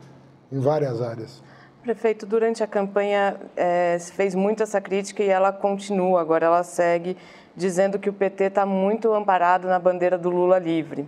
em 0.50 0.60
várias 0.60 1.02
áreas. 1.02 1.44
Prefeito, 1.84 2.26
durante 2.26 2.64
a 2.64 2.68
campanha 2.68 3.36
é, 3.58 3.98
se 4.00 4.14
fez 4.14 4.34
muito 4.34 4.64
essa 4.64 4.80
crítica 4.80 5.22
e 5.22 5.28
ela 5.28 5.52
continua, 5.52 6.22
agora 6.22 6.46
ela 6.46 6.64
segue 6.64 7.18
dizendo 7.54 8.00
que 8.00 8.10
o 8.10 8.14
PT 8.14 8.46
está 8.46 8.66
muito 8.66 9.12
amparado 9.12 9.68
na 9.68 9.78
bandeira 9.78 10.18
do 10.18 10.30
Lula 10.30 10.58
livre. 10.58 11.06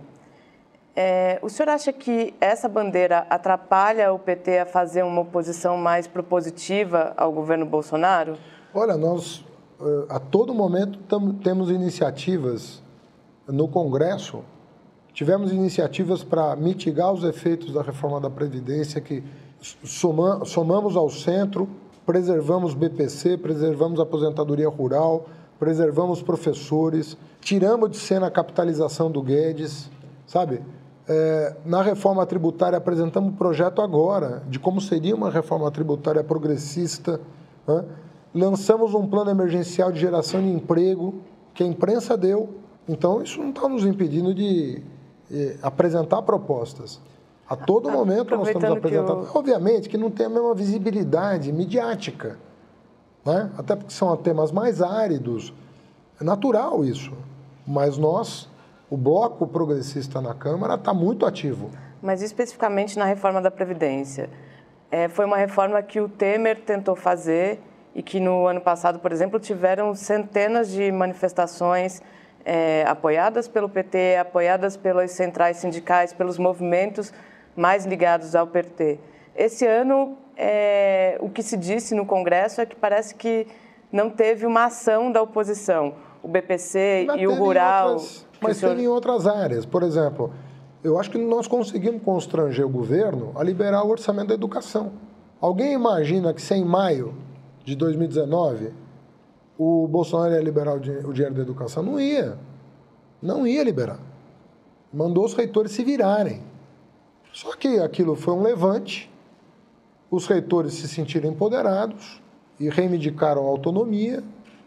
É, 0.94 1.38
o 1.40 1.48
senhor 1.48 1.70
acha 1.70 1.94
que 1.94 2.34
essa 2.38 2.68
bandeira 2.68 3.26
atrapalha 3.30 4.12
o 4.12 4.18
PT 4.18 4.58
a 4.58 4.66
fazer 4.66 5.02
uma 5.02 5.22
oposição 5.22 5.78
mais 5.78 6.06
propositiva 6.06 7.14
ao 7.16 7.32
governo 7.32 7.64
Bolsonaro? 7.64 8.36
Olha, 8.74 8.98
nós 8.98 9.46
eh, 9.80 10.06
a 10.10 10.18
todo 10.18 10.54
momento 10.54 10.98
temos 11.42 11.70
iniciativas 11.70 12.82
no 13.48 13.66
Congresso. 13.66 14.44
Tivemos 15.14 15.52
iniciativas 15.52 16.22
para 16.22 16.54
mitigar 16.54 17.12
os 17.12 17.24
efeitos 17.24 17.72
da 17.72 17.80
reforma 17.80 18.20
da 18.20 18.28
Previdência, 18.28 19.00
que 19.00 19.24
somamos 19.60 20.96
ao 20.96 21.10
centro, 21.10 21.68
preservamos 22.04 22.74
BPC, 22.74 23.36
preservamos 23.38 23.98
aposentadoria 23.98 24.68
rural, 24.68 25.26
preservamos 25.58 26.22
professores, 26.22 27.16
tiramos 27.40 27.90
de 27.90 27.96
cena 27.96 28.28
a 28.28 28.30
capitalização 28.30 29.10
do 29.10 29.22
Guedes, 29.22 29.90
sabe? 30.26 30.62
É, 31.08 31.54
na 31.64 31.82
reforma 31.82 32.26
tributária, 32.26 32.76
apresentamos 32.76 33.32
um 33.32 33.36
projeto 33.36 33.80
agora 33.80 34.42
de 34.48 34.58
como 34.58 34.80
seria 34.80 35.14
uma 35.14 35.30
reforma 35.30 35.70
tributária 35.70 36.22
progressista. 36.22 37.20
Né? 37.66 37.84
Lançamos 38.34 38.92
um 38.92 39.06
plano 39.06 39.30
emergencial 39.30 39.92
de 39.92 40.00
geração 40.00 40.42
de 40.42 40.48
emprego 40.48 41.20
que 41.54 41.62
a 41.62 41.66
imprensa 41.66 42.16
deu. 42.16 42.48
Então, 42.88 43.22
isso 43.22 43.40
não 43.40 43.50
está 43.50 43.68
nos 43.68 43.84
impedindo 43.84 44.34
de, 44.34 44.82
de 45.30 45.56
apresentar 45.62 46.22
propostas. 46.22 47.00
A 47.48 47.54
todo 47.54 47.90
momento 47.90 48.36
nós 48.36 48.48
estamos 48.48 48.76
apresentando. 48.76 49.26
Que 49.26 49.38
Obviamente 49.38 49.88
que 49.88 49.96
não 49.96 50.10
tem 50.10 50.26
a 50.26 50.28
mesma 50.28 50.54
visibilidade 50.54 51.52
midiática, 51.52 52.38
né? 53.24 53.50
até 53.56 53.76
porque 53.76 53.92
são 53.92 54.16
temas 54.16 54.50
mais 54.50 54.82
áridos. 54.82 55.54
É 56.20 56.24
natural 56.24 56.84
isso. 56.84 57.12
Mas 57.66 57.96
nós 57.96 58.48
o 58.90 58.96
bloco 58.96 59.46
progressista 59.46 60.20
na 60.20 60.34
Câmara 60.34 60.74
está 60.74 60.94
muito 60.94 61.26
ativo. 61.26 61.70
Mas 62.02 62.22
especificamente 62.22 62.98
na 62.98 63.04
reforma 63.04 63.40
da 63.40 63.50
Previdência. 63.50 64.30
É, 64.90 65.08
foi 65.08 65.24
uma 65.24 65.36
reforma 65.36 65.82
que 65.82 66.00
o 66.00 66.08
Temer 66.08 66.60
tentou 66.60 66.94
fazer 66.94 67.60
e 67.94 68.02
que 68.02 68.20
no 68.20 68.46
ano 68.46 68.60
passado, 68.60 68.98
por 69.00 69.10
exemplo, 69.10 69.40
tiveram 69.40 69.94
centenas 69.94 70.70
de 70.70 70.92
manifestações 70.92 72.00
é, 72.44 72.84
apoiadas 72.86 73.48
pelo 73.48 73.68
PT, 73.68 74.16
apoiadas 74.20 74.76
pelas 74.76 75.10
centrais 75.10 75.56
sindicais, 75.56 76.12
pelos 76.12 76.38
movimentos 76.38 77.12
mais 77.56 77.86
ligados 77.86 78.34
ao 78.34 78.46
PT. 78.46 78.98
Esse 79.34 79.66
ano, 79.66 80.16
é, 80.36 81.18
o 81.20 81.28
que 81.30 81.42
se 81.42 81.56
disse 81.56 81.94
no 81.94 82.04
Congresso 82.04 82.60
é 82.60 82.66
que 82.66 82.76
parece 82.76 83.14
que 83.14 83.46
não 83.90 84.10
teve 84.10 84.46
uma 84.46 84.66
ação 84.66 85.10
da 85.10 85.22
oposição. 85.22 85.94
O 86.22 86.28
BPC 86.28 87.04
Mas 87.06 87.20
e 87.20 87.26
o 87.26 87.34
Rural. 87.34 87.92
Outras 87.92 88.26
mas 88.40 88.56
senhor... 88.58 88.74
tem 88.74 88.84
em 88.84 88.88
outras 88.88 89.26
áreas. 89.26 89.64
Por 89.64 89.82
exemplo, 89.82 90.32
eu 90.82 90.98
acho 90.98 91.10
que 91.10 91.18
nós 91.18 91.46
conseguimos 91.46 92.02
constranger 92.02 92.66
o 92.66 92.68
governo 92.68 93.32
a 93.34 93.42
liberar 93.42 93.84
o 93.84 93.90
orçamento 93.90 94.28
da 94.28 94.34
educação. 94.34 94.92
Alguém 95.40 95.72
imagina 95.72 96.32
que 96.32 96.40
sem 96.40 96.64
maio 96.64 97.14
de 97.64 97.74
2019 97.74 98.72
o 99.58 99.86
Bolsonaro 99.88 100.34
ia 100.34 100.40
liberar 100.40 100.74
o 100.74 100.80
dinheiro 100.80 101.34
da 101.34 101.42
educação? 101.42 101.82
Não 101.82 101.98
ia. 101.98 102.38
Não 103.22 103.46
ia 103.46 103.64
liberar. 103.64 103.98
Mandou 104.92 105.24
os 105.24 105.34
reitores 105.34 105.72
se 105.72 105.82
virarem. 105.82 106.42
Só 107.36 107.54
que 107.54 107.78
aquilo 107.80 108.16
foi 108.16 108.32
um 108.32 108.40
levante, 108.40 109.12
os 110.10 110.26
reitores 110.26 110.72
se 110.72 110.88
sentiram 110.88 111.28
empoderados 111.28 112.18
e 112.58 112.70
reivindicaram 112.70 113.42
a 113.42 113.50
autonomia, 113.50 114.24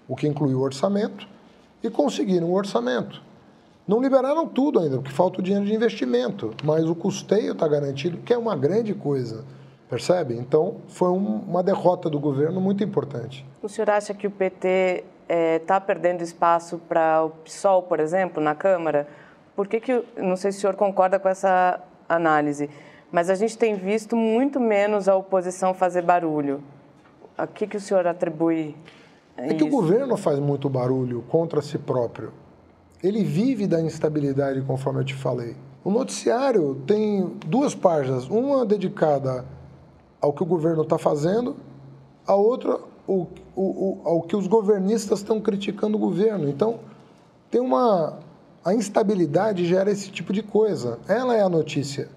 o 0.07 0.15
que 0.15 0.28
incluiu 0.28 0.59
o 0.59 0.61
orçamento, 0.61 1.28
e 1.82 1.89
conseguiram 1.89 2.45
o 2.45 2.53
orçamento. 2.53 3.24
Não 3.88 3.99
liberaram 3.99 4.47
tudo 4.47 4.80
ainda, 4.80 4.97
porque 4.97 5.09
falta 5.09 5.39
o 5.39 5.43
dinheiro 5.43 5.65
de 5.65 5.74
investimento, 5.74 6.53
mas 6.63 6.86
o 6.86 6.93
custeio 6.93 7.53
está 7.53 7.67
garantido, 7.67 8.20
que 8.20 8.32
é 8.32 8.38
uma 8.38 8.55
grande 8.55 8.93
coisa. 8.93 9.43
Percebe? 9.89 10.36
Então, 10.36 10.76
foi 10.89 11.09
um, 11.09 11.38
uma 11.47 11.63
derrota 11.63 12.07
do 12.07 12.20
governo 12.20 12.61
muito 12.61 12.84
importante. 12.84 13.43
O 13.63 13.67
senhor 13.67 13.89
acha 13.89 14.13
que 14.13 14.28
o 14.28 14.32
PT 14.32 15.05
está 15.24 15.36
é, 15.36 15.57
tá 15.57 15.82
perdendo 15.82 16.22
espaço 16.22 16.80
para 16.88 17.24
o 17.24 17.32
PSOL, 17.32 17.82
por 17.82 17.99
exemplo, 17.99 18.43
na 18.43 18.53
Câmara? 18.53 19.07
Por 19.55 19.67
que, 19.67 19.80
que, 19.80 20.03
não 20.15 20.36
sei 20.36 20.51
se 20.51 20.59
o 20.59 20.61
senhor 20.61 20.76
concorda 20.76 21.17
com 21.17 21.28
essa 21.28 21.84
análise, 22.10 22.70
mas 23.12 23.30
a 23.30 23.36
gente 23.36 23.57
tem 23.57 23.76
visto 23.76 24.16
muito 24.16 24.60
menos 24.60 25.07
a 25.07 25.16
oposição 25.16 25.74
fazer 25.74 26.01
barulho. 26.01 26.62
A 27.38 27.47
que, 27.47 27.66
que 27.66 27.78
o 27.78 27.80
senhor 27.80 28.05
atribui 28.05 28.76
é 29.47 29.53
que 29.53 29.64
o 29.64 29.70
governo 29.70 30.18
faz 30.18 30.38
muito 30.39 30.70
barulho 30.70 31.24
contra 31.30 31.62
si 31.62 31.78
próprio. 31.78 32.34
Ele 33.01 33.24
vive 33.24 33.66
da 33.66 33.82
instabilidade, 33.82 34.62
conforme 34.62 34.99
eu 34.99 35.05
te 35.05 35.14
falei. 35.14 35.55
O 35.84 35.89
noticiário 35.89 36.76
tem 36.86 37.26
duas 37.45 37.74
páginas, 37.74 38.28
uma 38.28 38.66
dedicada 38.66 39.45
ao 40.20 40.34
que 40.34 40.43
o 40.43 40.45
governo 40.45 40.82
está 40.82 40.97
fazendo, 40.97 41.55
a 42.28 42.36
outra 42.36 42.80
o, 43.07 43.26
o, 43.55 44.01
ao 44.03 44.22
que 44.22 44.36
os 44.36 44.45
governistas 44.45 45.20
estão 45.20 45.39
criticando 45.39 45.95
o 45.97 45.99
governo. 45.99 46.49
Então, 46.49 46.80
tem 47.49 47.62
uma. 47.62 48.20
A 48.70 48.74
instabilidade 48.76 49.65
gera 49.65 49.89
esse 49.89 50.11
tipo 50.11 50.32
de 50.32 50.43
coisa. 50.43 50.99
Ela 51.07 51.36
é 51.36 51.41
a 51.41 51.49
notícia. 51.49 52.07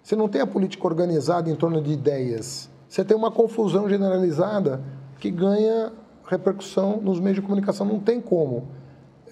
Você 0.00 0.14
não 0.14 0.28
tem 0.28 0.40
a 0.40 0.46
política 0.46 0.86
organizada 0.86 1.50
em 1.50 1.56
torno 1.56 1.82
de 1.82 1.90
ideias. 1.90 2.70
Você 2.88 3.04
tem 3.04 3.16
uma 3.16 3.32
confusão 3.32 3.88
generalizada 3.88 4.80
que 5.18 5.28
ganha 5.28 5.92
repercussão 6.24 7.00
nos 7.00 7.18
meios 7.18 7.34
de 7.34 7.42
comunicação. 7.42 7.84
Não 7.84 7.98
tem 7.98 8.20
como. 8.20 8.68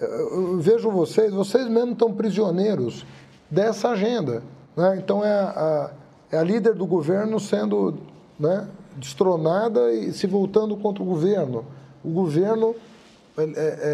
Eu 0.00 0.58
vejo 0.58 0.90
vocês, 0.90 1.32
vocês 1.32 1.68
mesmos 1.68 1.92
estão 1.92 2.12
prisioneiros 2.12 3.06
dessa 3.48 3.90
agenda. 3.90 4.42
Né? 4.76 4.96
Então, 4.96 5.24
é 5.24 5.30
a, 5.30 5.90
é 6.32 6.36
a 6.36 6.42
líder 6.42 6.74
do 6.74 6.84
governo 6.84 7.38
sendo 7.38 7.94
né, 8.40 8.66
destronada 8.96 9.92
e 9.92 10.12
se 10.12 10.26
voltando 10.26 10.76
contra 10.76 11.00
o 11.00 11.06
governo. 11.06 11.64
O 12.02 12.10
governo, 12.10 12.74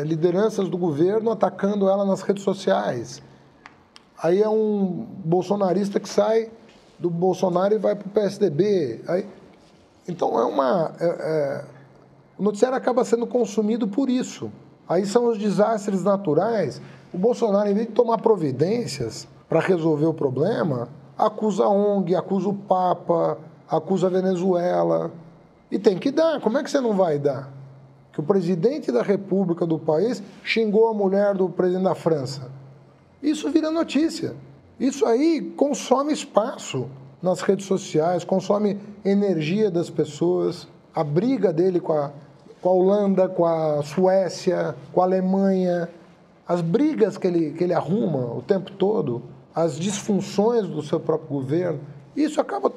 lideranças 0.04 0.68
do 0.68 0.78
governo 0.78 1.30
atacando 1.30 1.88
ela 1.88 2.04
nas 2.04 2.22
redes 2.22 2.44
sociais. 2.44 3.22
Aí 4.22 4.40
é 4.40 4.48
um 4.48 5.06
bolsonarista 5.24 5.98
que 5.98 6.08
sai 6.08 6.48
do 6.96 7.10
Bolsonaro 7.10 7.74
e 7.74 7.78
vai 7.78 7.96
para 7.96 8.06
o 8.06 8.10
PSDB. 8.10 9.02
Aí, 9.08 9.26
então 10.08 10.38
é 10.38 10.44
uma. 10.44 10.92
É, 11.00 11.06
é, 11.06 11.64
o 12.38 12.42
noticiário 12.42 12.78
acaba 12.78 13.04
sendo 13.04 13.26
consumido 13.26 13.88
por 13.88 14.08
isso. 14.08 14.50
Aí 14.88 15.04
são 15.04 15.26
os 15.26 15.38
desastres 15.38 16.04
naturais. 16.04 16.80
O 17.12 17.18
Bolsonaro, 17.18 17.68
em 17.68 17.74
vez 17.74 17.88
de 17.88 17.92
tomar 17.92 18.18
providências 18.18 19.26
para 19.48 19.58
resolver 19.58 20.06
o 20.06 20.14
problema, 20.14 20.88
acusa 21.18 21.64
a 21.64 21.68
ONG, 21.68 22.14
acusa 22.14 22.48
o 22.48 22.54
Papa, 22.54 23.38
acusa 23.68 24.06
a 24.06 24.10
Venezuela. 24.10 25.10
E 25.70 25.78
tem 25.78 25.98
que 25.98 26.12
dar. 26.12 26.40
Como 26.40 26.58
é 26.58 26.62
que 26.62 26.70
você 26.70 26.80
não 26.80 26.94
vai 26.94 27.18
dar? 27.18 27.50
Que 28.12 28.20
o 28.20 28.22
presidente 28.22 28.92
da 28.92 29.02
República 29.02 29.64
do 29.64 29.78
país 29.78 30.22
xingou 30.44 30.88
a 30.88 30.94
mulher 30.94 31.34
do 31.34 31.48
presidente 31.48 31.84
da 31.84 31.94
França. 31.94 32.50
Isso 33.22 33.50
vira 33.50 33.70
notícia. 33.70 34.34
Isso 34.78 35.06
aí 35.06 35.40
consome 35.56 36.12
espaço 36.12 36.88
nas 37.22 37.40
redes 37.40 37.66
sociais, 37.66 38.24
consome 38.24 38.78
energia 39.04 39.70
das 39.70 39.88
pessoas. 39.88 40.66
A 40.94 41.04
briga 41.04 41.52
dele 41.52 41.80
com 41.80 41.92
a, 41.92 42.10
com 42.60 42.68
a 42.68 42.72
Holanda, 42.72 43.28
com 43.28 43.46
a 43.46 43.82
Suécia, 43.82 44.74
com 44.92 45.00
a 45.00 45.04
Alemanha, 45.04 45.88
as 46.46 46.60
brigas 46.60 47.16
que 47.16 47.26
ele, 47.26 47.52
que 47.52 47.64
ele 47.64 47.72
arruma 47.72 48.34
o 48.34 48.42
tempo 48.42 48.72
todo, 48.72 49.22
as 49.54 49.78
disfunções 49.78 50.66
do 50.66 50.82
seu 50.82 50.98
próprio 50.98 51.28
governo, 51.28 51.80
isso 52.16 52.40
acaba 52.40 52.70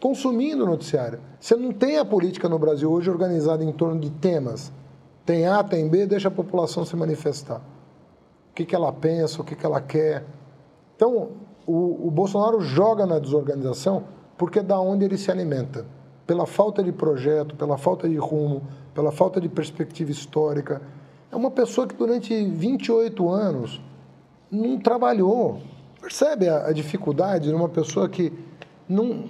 consumindo 0.00 0.64
o 0.64 0.66
noticiário. 0.66 1.20
Você 1.40 1.56
não 1.56 1.72
tem 1.72 1.98
a 1.98 2.04
política 2.04 2.48
no 2.48 2.58
Brasil 2.58 2.90
hoje 2.90 3.10
organizada 3.10 3.64
em 3.64 3.72
torno 3.72 4.00
de 4.00 4.10
temas. 4.10 4.72
Tem 5.24 5.46
A, 5.46 5.62
tem 5.62 5.88
B, 5.88 6.06
deixa 6.06 6.28
a 6.28 6.30
população 6.30 6.84
se 6.84 6.96
manifestar. 6.96 7.60
O 8.50 8.54
que, 8.54 8.64
que 8.64 8.74
ela 8.74 8.92
pensa, 8.92 9.40
o 9.40 9.44
que, 9.44 9.54
que 9.54 9.66
ela 9.66 9.80
quer. 9.80 10.24
Então, 10.96 11.30
o, 11.66 12.08
o 12.08 12.10
Bolsonaro 12.10 12.60
joga 12.60 13.06
na 13.06 13.18
desorganização 13.18 14.04
porque 14.36 14.60
é 14.60 14.62
da 14.62 14.80
onde 14.80 15.04
ele 15.04 15.18
se 15.18 15.30
alimenta. 15.30 15.84
Pela 16.26 16.46
falta 16.46 16.82
de 16.82 16.92
projeto, 16.92 17.56
pela 17.56 17.76
falta 17.76 18.08
de 18.08 18.16
rumo, 18.16 18.62
pela 18.94 19.10
falta 19.10 19.40
de 19.40 19.48
perspectiva 19.48 20.10
histórica. 20.10 20.80
É 21.30 21.36
uma 21.36 21.50
pessoa 21.50 21.86
que 21.86 21.94
durante 21.94 22.44
28 22.44 23.28
anos 23.28 23.80
não 24.50 24.78
trabalhou. 24.78 25.60
Percebe 26.00 26.48
a, 26.48 26.66
a 26.66 26.72
dificuldade 26.72 27.48
de 27.48 27.54
uma 27.54 27.68
pessoa 27.68 28.08
que 28.08 28.32
não, 28.88 29.24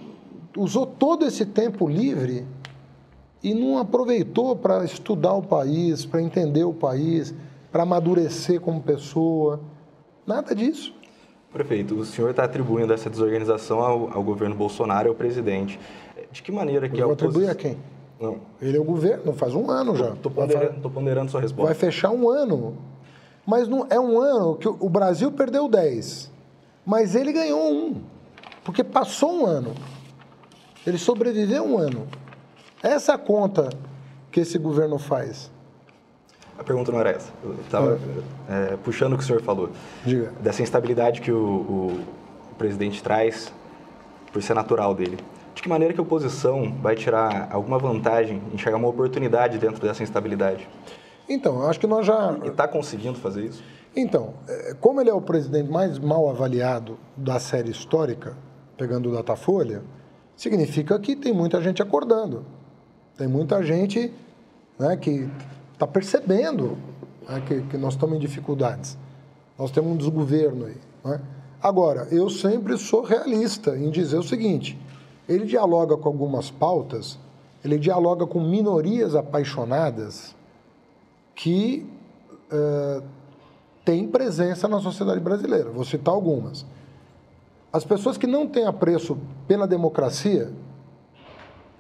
usou 0.58 0.86
todo 0.86 1.24
esse 1.24 1.46
tempo 1.46 1.88
livre 1.88 2.44
e 3.42 3.54
não 3.54 3.78
aproveitou 3.78 4.56
para 4.56 4.84
estudar 4.84 5.32
o 5.34 5.42
país, 5.42 6.04
para 6.04 6.20
entender 6.20 6.64
o 6.64 6.72
país, 6.72 7.34
para 7.70 7.84
amadurecer 7.84 8.60
como 8.60 8.82
pessoa. 8.82 9.60
Nada 10.26 10.54
disso. 10.54 10.94
Prefeito, 11.52 11.94
o 11.94 12.04
senhor 12.04 12.30
está 12.30 12.44
atribuindo 12.44 12.92
essa 12.92 13.08
desorganização 13.08 13.80
ao, 13.80 14.16
ao, 14.16 14.22
governo 14.22 14.54
Bolsonaro 14.54 15.08
e 15.08 15.10
ao 15.10 15.14
presidente. 15.14 15.78
De 16.30 16.42
que 16.42 16.52
maneira 16.52 16.88
que 16.88 17.00
Eu 17.00 17.08
a 17.08 17.12
oposição... 17.12 17.50
a 17.50 17.54
quem? 17.54 17.78
Não. 18.20 18.38
Ele 18.60 18.76
é 18.76 18.80
o 18.80 18.84
governo, 18.84 19.32
faz 19.32 19.54
um 19.54 19.70
ano 19.70 19.96
já. 19.96 20.10
Estou 20.10 20.30
ponderando, 20.30 20.90
ponderando, 20.90 21.30
sua 21.30 21.40
resposta. 21.40 21.72
Vai 21.72 21.74
fechar 21.74 22.10
um 22.10 22.28
ano. 22.28 22.76
Mas 23.46 23.66
não, 23.66 23.86
é 23.88 23.98
um 23.98 24.20
ano 24.20 24.56
que 24.56 24.68
o 24.68 24.88
Brasil 24.90 25.32
perdeu 25.32 25.68
10, 25.68 26.30
mas 26.84 27.14
ele 27.14 27.32
ganhou 27.32 27.72
um, 27.72 27.94
porque 28.62 28.84
passou 28.84 29.32
um 29.32 29.46
ano. 29.46 29.72
Ele 30.88 30.96
sobreviveu 30.96 31.64
um 31.64 31.76
ano. 31.76 32.08
Essa 32.82 33.12
é 33.12 33.14
a 33.14 33.18
conta 33.18 33.68
que 34.32 34.40
esse 34.40 34.56
governo 34.56 34.98
faz. 34.98 35.50
A 36.58 36.64
pergunta 36.64 36.90
não 36.90 36.98
era 36.98 37.10
essa. 37.10 37.30
Eu 37.44 37.56
estava 37.60 37.98
ah. 38.48 38.72
é, 38.72 38.76
puxando 38.78 39.12
o 39.12 39.18
que 39.18 39.22
o 39.22 39.26
senhor 39.26 39.42
falou. 39.42 39.68
Diga. 40.02 40.32
Dessa 40.40 40.62
instabilidade 40.62 41.20
que 41.20 41.30
o, 41.30 41.36
o, 41.36 42.04
o, 42.50 42.54
presidente 42.56 43.02
traz 43.02 43.52
por 44.32 44.42
ser 44.42 44.54
natural 44.54 44.94
dele. 44.94 45.18
De 45.54 45.60
que 45.60 45.68
maneira 45.68 45.92
que 45.92 46.00
a 46.00 46.02
oposição 46.02 46.72
vai 46.80 46.96
tirar 46.96 47.48
alguma 47.52 47.78
vantagem, 47.78 48.42
enxergar 48.54 48.78
uma 48.78 48.88
oportunidade 48.88 49.58
dentro 49.58 49.86
dessa 49.86 50.02
instabilidade? 50.02 50.66
Então, 51.28 51.66
acho 51.68 51.78
que 51.78 51.86
nós 51.86 52.06
já... 52.06 52.34
E 52.42 52.48
está 52.48 52.66
conseguindo 52.66 53.18
fazer 53.18 53.44
isso? 53.44 53.62
Então, 53.94 54.32
é, 54.48 54.74
como 54.80 55.02
ele 55.02 55.10
é 55.10 55.14
o 55.14 55.20
presidente 55.20 55.70
mais 55.70 55.98
mal 55.98 56.30
avaliado 56.30 56.98
da 57.14 57.38
série 57.38 57.70
histórica, 57.70 58.34
pegando 58.78 59.10
o 59.10 59.12
Datafolha, 59.12 59.82
significa 60.38 60.96
que 61.00 61.16
tem 61.16 61.34
muita 61.34 61.60
gente 61.60 61.82
acordando. 61.82 62.46
Tem 63.16 63.26
muita 63.26 63.60
gente 63.62 64.10
né, 64.78 64.96
que 64.96 65.28
está 65.72 65.86
percebendo 65.86 66.78
né, 67.28 67.42
que, 67.44 67.62
que, 67.62 67.76
nós 67.76 67.94
estamos 67.94 68.16
em 68.16 68.20
dificuldades. 68.20 68.96
Nós 69.58 69.72
temos 69.72 69.92
um 69.92 69.96
desgoverno 69.96 70.66
aí. 70.66 70.76
Né? 71.04 71.20
Agora, 71.60 72.06
eu 72.12 72.30
sempre 72.30 72.78
sou 72.78 73.02
realista 73.02 73.76
em 73.76 73.90
dizer 73.90 74.16
o 74.16 74.22
seguinte: 74.22 74.78
ele 75.28 75.44
dialoga 75.44 75.96
com 75.96 76.08
algumas 76.08 76.52
pautas, 76.52 77.18
ele 77.64 77.76
dialoga 77.76 78.24
com 78.24 78.38
minorias 78.40 79.16
apaixonadas 79.16 80.36
que 81.34 81.84
uh, 82.52 83.02
têm 83.84 84.06
presença 84.06 84.68
na 84.68 84.78
sociedade 84.78 85.18
brasileira. 85.18 85.68
Vou 85.70 85.84
citar 85.84 86.14
algumas. 86.14 86.64
As 87.72 87.84
pessoas 87.84 88.16
que 88.16 88.26
não 88.26 88.46
têm 88.46 88.66
apreço 88.66 89.18
pela 89.46 89.66
democracia, 89.66 90.50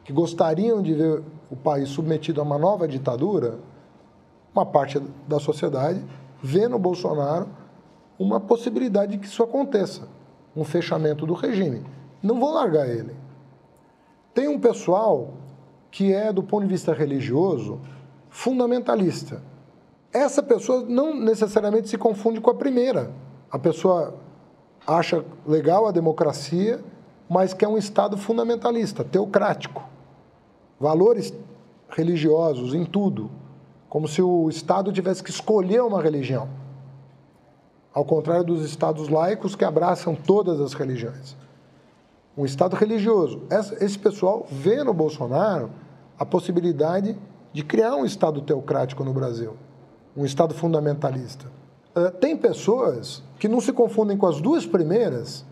que 0.04 0.12
gostariam 0.12 0.82
de 0.82 0.92
ver 0.92 1.22
o 1.50 1.56
país 1.56 1.88
submetido 1.88 2.40
a 2.40 2.44
uma 2.44 2.58
nova 2.58 2.86
ditadura, 2.86 3.58
uma 4.54 4.66
parte 4.66 5.00
da 5.26 5.38
sociedade 5.38 6.04
vê 6.42 6.68
no 6.68 6.78
Bolsonaro 6.78 7.48
uma 8.18 8.40
possibilidade 8.40 9.12
de 9.12 9.18
que 9.18 9.26
isso 9.26 9.42
aconteça, 9.42 10.08
um 10.54 10.64
fechamento 10.64 11.24
do 11.24 11.34
regime. 11.34 11.84
Não 12.22 12.38
vão 12.38 12.52
largar 12.52 12.88
ele. 12.88 13.14
Tem 14.34 14.48
um 14.48 14.58
pessoal 14.58 15.34
que 15.90 16.12
é, 16.12 16.32
do 16.32 16.42
ponto 16.42 16.64
de 16.64 16.68
vista 16.68 16.92
religioso, 16.92 17.80
fundamentalista. 18.28 19.42
Essa 20.12 20.42
pessoa 20.42 20.84
não 20.86 21.14
necessariamente 21.14 21.88
se 21.88 21.96
confunde 21.96 22.40
com 22.40 22.50
a 22.50 22.54
primeira. 22.54 23.10
A 23.50 23.58
pessoa 23.58 24.14
acha 24.88 25.22
legal 25.46 25.86
a 25.86 25.92
democracia, 25.92 26.82
mas 27.28 27.52
quer 27.52 27.68
um 27.68 27.76
Estado 27.76 28.16
fundamentalista, 28.16 29.04
teocrático. 29.04 29.84
Valores 30.80 31.34
religiosos 31.90 32.72
em 32.72 32.86
tudo, 32.86 33.30
como 33.88 34.08
se 34.08 34.22
o 34.22 34.48
Estado 34.48 34.90
tivesse 34.90 35.22
que 35.22 35.30
escolher 35.30 35.82
uma 35.82 36.02
religião. 36.02 36.48
Ao 37.92 38.04
contrário 38.04 38.44
dos 38.44 38.64
Estados 38.64 39.10
laicos 39.10 39.54
que 39.54 39.64
abraçam 39.64 40.14
todas 40.14 40.58
as 40.58 40.72
religiões. 40.72 41.36
Um 42.36 42.46
Estado 42.46 42.74
religioso. 42.74 43.42
Esse 43.80 43.98
pessoal 43.98 44.46
vê 44.50 44.82
no 44.82 44.94
Bolsonaro 44.94 45.70
a 46.18 46.24
possibilidade 46.24 47.16
de 47.52 47.62
criar 47.62 47.94
um 47.94 48.06
Estado 48.06 48.40
teocrático 48.40 49.04
no 49.04 49.12
Brasil, 49.12 49.54
um 50.16 50.24
Estado 50.24 50.54
fundamentalista. 50.54 51.46
Eh, 51.98 52.10
tem 52.10 52.36
pessoas 52.36 53.22
que 53.38 53.48
não 53.48 53.60
se 53.60 53.72
confundem 53.72 54.16
com 54.16 54.26
as 54.26 54.40
duas 54.40 54.64
primeiras, 54.64 55.44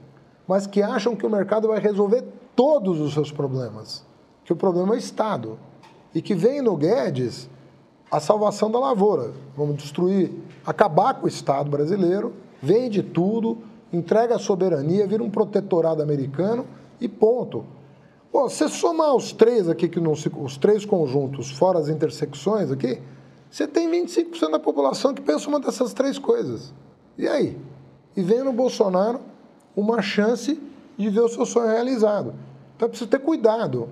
mas 0.46 0.66
que 0.66 0.80
acham 0.80 1.16
que 1.16 1.26
o 1.26 1.30
mercado 1.30 1.68
vai 1.68 1.80
resolver 1.80 2.24
todos 2.54 3.00
os 3.00 3.12
seus 3.12 3.32
problemas, 3.32 4.04
que 4.44 4.52
o 4.52 4.56
problema 4.56 4.94
é 4.94 4.96
o 4.96 4.98
Estado. 4.98 5.58
E 6.14 6.22
que 6.22 6.34
vem 6.34 6.62
no 6.62 6.76
Guedes 6.76 7.50
a 8.10 8.20
salvação 8.20 8.70
da 8.70 8.78
lavoura. 8.78 9.32
Vamos 9.56 9.76
destruir, 9.76 10.32
acabar 10.64 11.14
com 11.14 11.26
o 11.26 11.28
Estado 11.28 11.68
brasileiro, 11.68 12.32
vende 12.62 13.02
tudo, 13.02 13.58
entrega 13.92 14.36
a 14.36 14.38
soberania, 14.38 15.06
vira 15.06 15.22
um 15.22 15.30
protetorado 15.30 16.02
americano 16.02 16.64
e 17.00 17.08
ponto. 17.08 17.64
Pô, 18.32 18.48
você 18.48 18.68
somar 18.68 19.14
os 19.14 19.32
três 19.32 19.68
aqui, 19.68 19.88
que 19.88 20.00
não 20.00 20.14
se, 20.14 20.30
os 20.34 20.56
três 20.56 20.84
conjuntos, 20.84 21.50
fora 21.50 21.78
as 21.78 21.88
intersecções 21.88 22.70
aqui, 22.70 23.00
você 23.56 23.66
tem 23.66 23.90
25% 23.90 24.50
da 24.50 24.58
população 24.58 25.14
que 25.14 25.22
pensa 25.22 25.48
uma 25.48 25.58
dessas 25.58 25.94
três 25.94 26.18
coisas. 26.18 26.74
E 27.16 27.26
aí? 27.26 27.56
E 28.14 28.20
vem 28.20 28.44
no 28.44 28.52
Bolsonaro 28.52 29.18
uma 29.74 30.02
chance 30.02 30.60
de 30.98 31.08
ver 31.08 31.20
o 31.20 31.28
seu 31.30 31.46
sonho 31.46 31.68
realizado. 31.68 32.34
Então 32.76 32.86
precisa 32.86 33.08
ter 33.08 33.18
cuidado. 33.18 33.88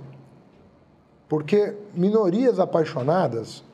Porque 1.26 1.74
minorias 1.94 2.60
apaixonadas 2.60 3.64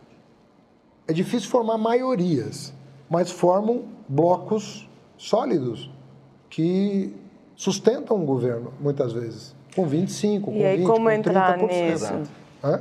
é 1.08 1.12
difícil 1.12 1.50
formar 1.50 1.76
maiorias, 1.76 2.72
mas 3.08 3.32
formam 3.32 3.82
blocos 4.08 4.88
sólidos 5.18 5.90
que 6.48 7.12
sustentam 7.56 8.22
o 8.22 8.24
governo, 8.24 8.72
muitas 8.78 9.12
vezes, 9.12 9.56
com 9.74 9.88
25, 9.88 10.52
com 10.52 10.56
e 10.56 10.64
aí, 10.64 10.76
20, 10.78 10.86
como 10.86 11.06
com 11.06 11.10
entrar 11.10 11.58
30%. 11.58 11.66
nisso? 11.66 12.30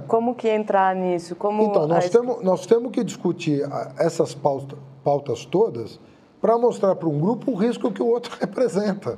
Como 0.07 0.35
que 0.35 0.47
entrar 0.47 0.95
nisso? 0.95 1.35
Como 1.35 1.63
então, 1.63 1.87
nós, 1.87 2.05
a... 2.05 2.09
temos, 2.09 2.43
nós 2.43 2.65
temos 2.65 2.91
que 2.91 3.03
discutir 3.03 3.61
essas 3.97 4.35
pautas, 4.35 4.77
pautas 5.03 5.45
todas 5.45 5.99
para 6.41 6.57
mostrar 6.57 6.95
para 6.95 7.07
um 7.07 7.19
grupo 7.19 7.51
o 7.51 7.55
risco 7.55 7.91
que 7.91 8.01
o 8.01 8.07
outro 8.07 8.35
representa. 8.39 9.17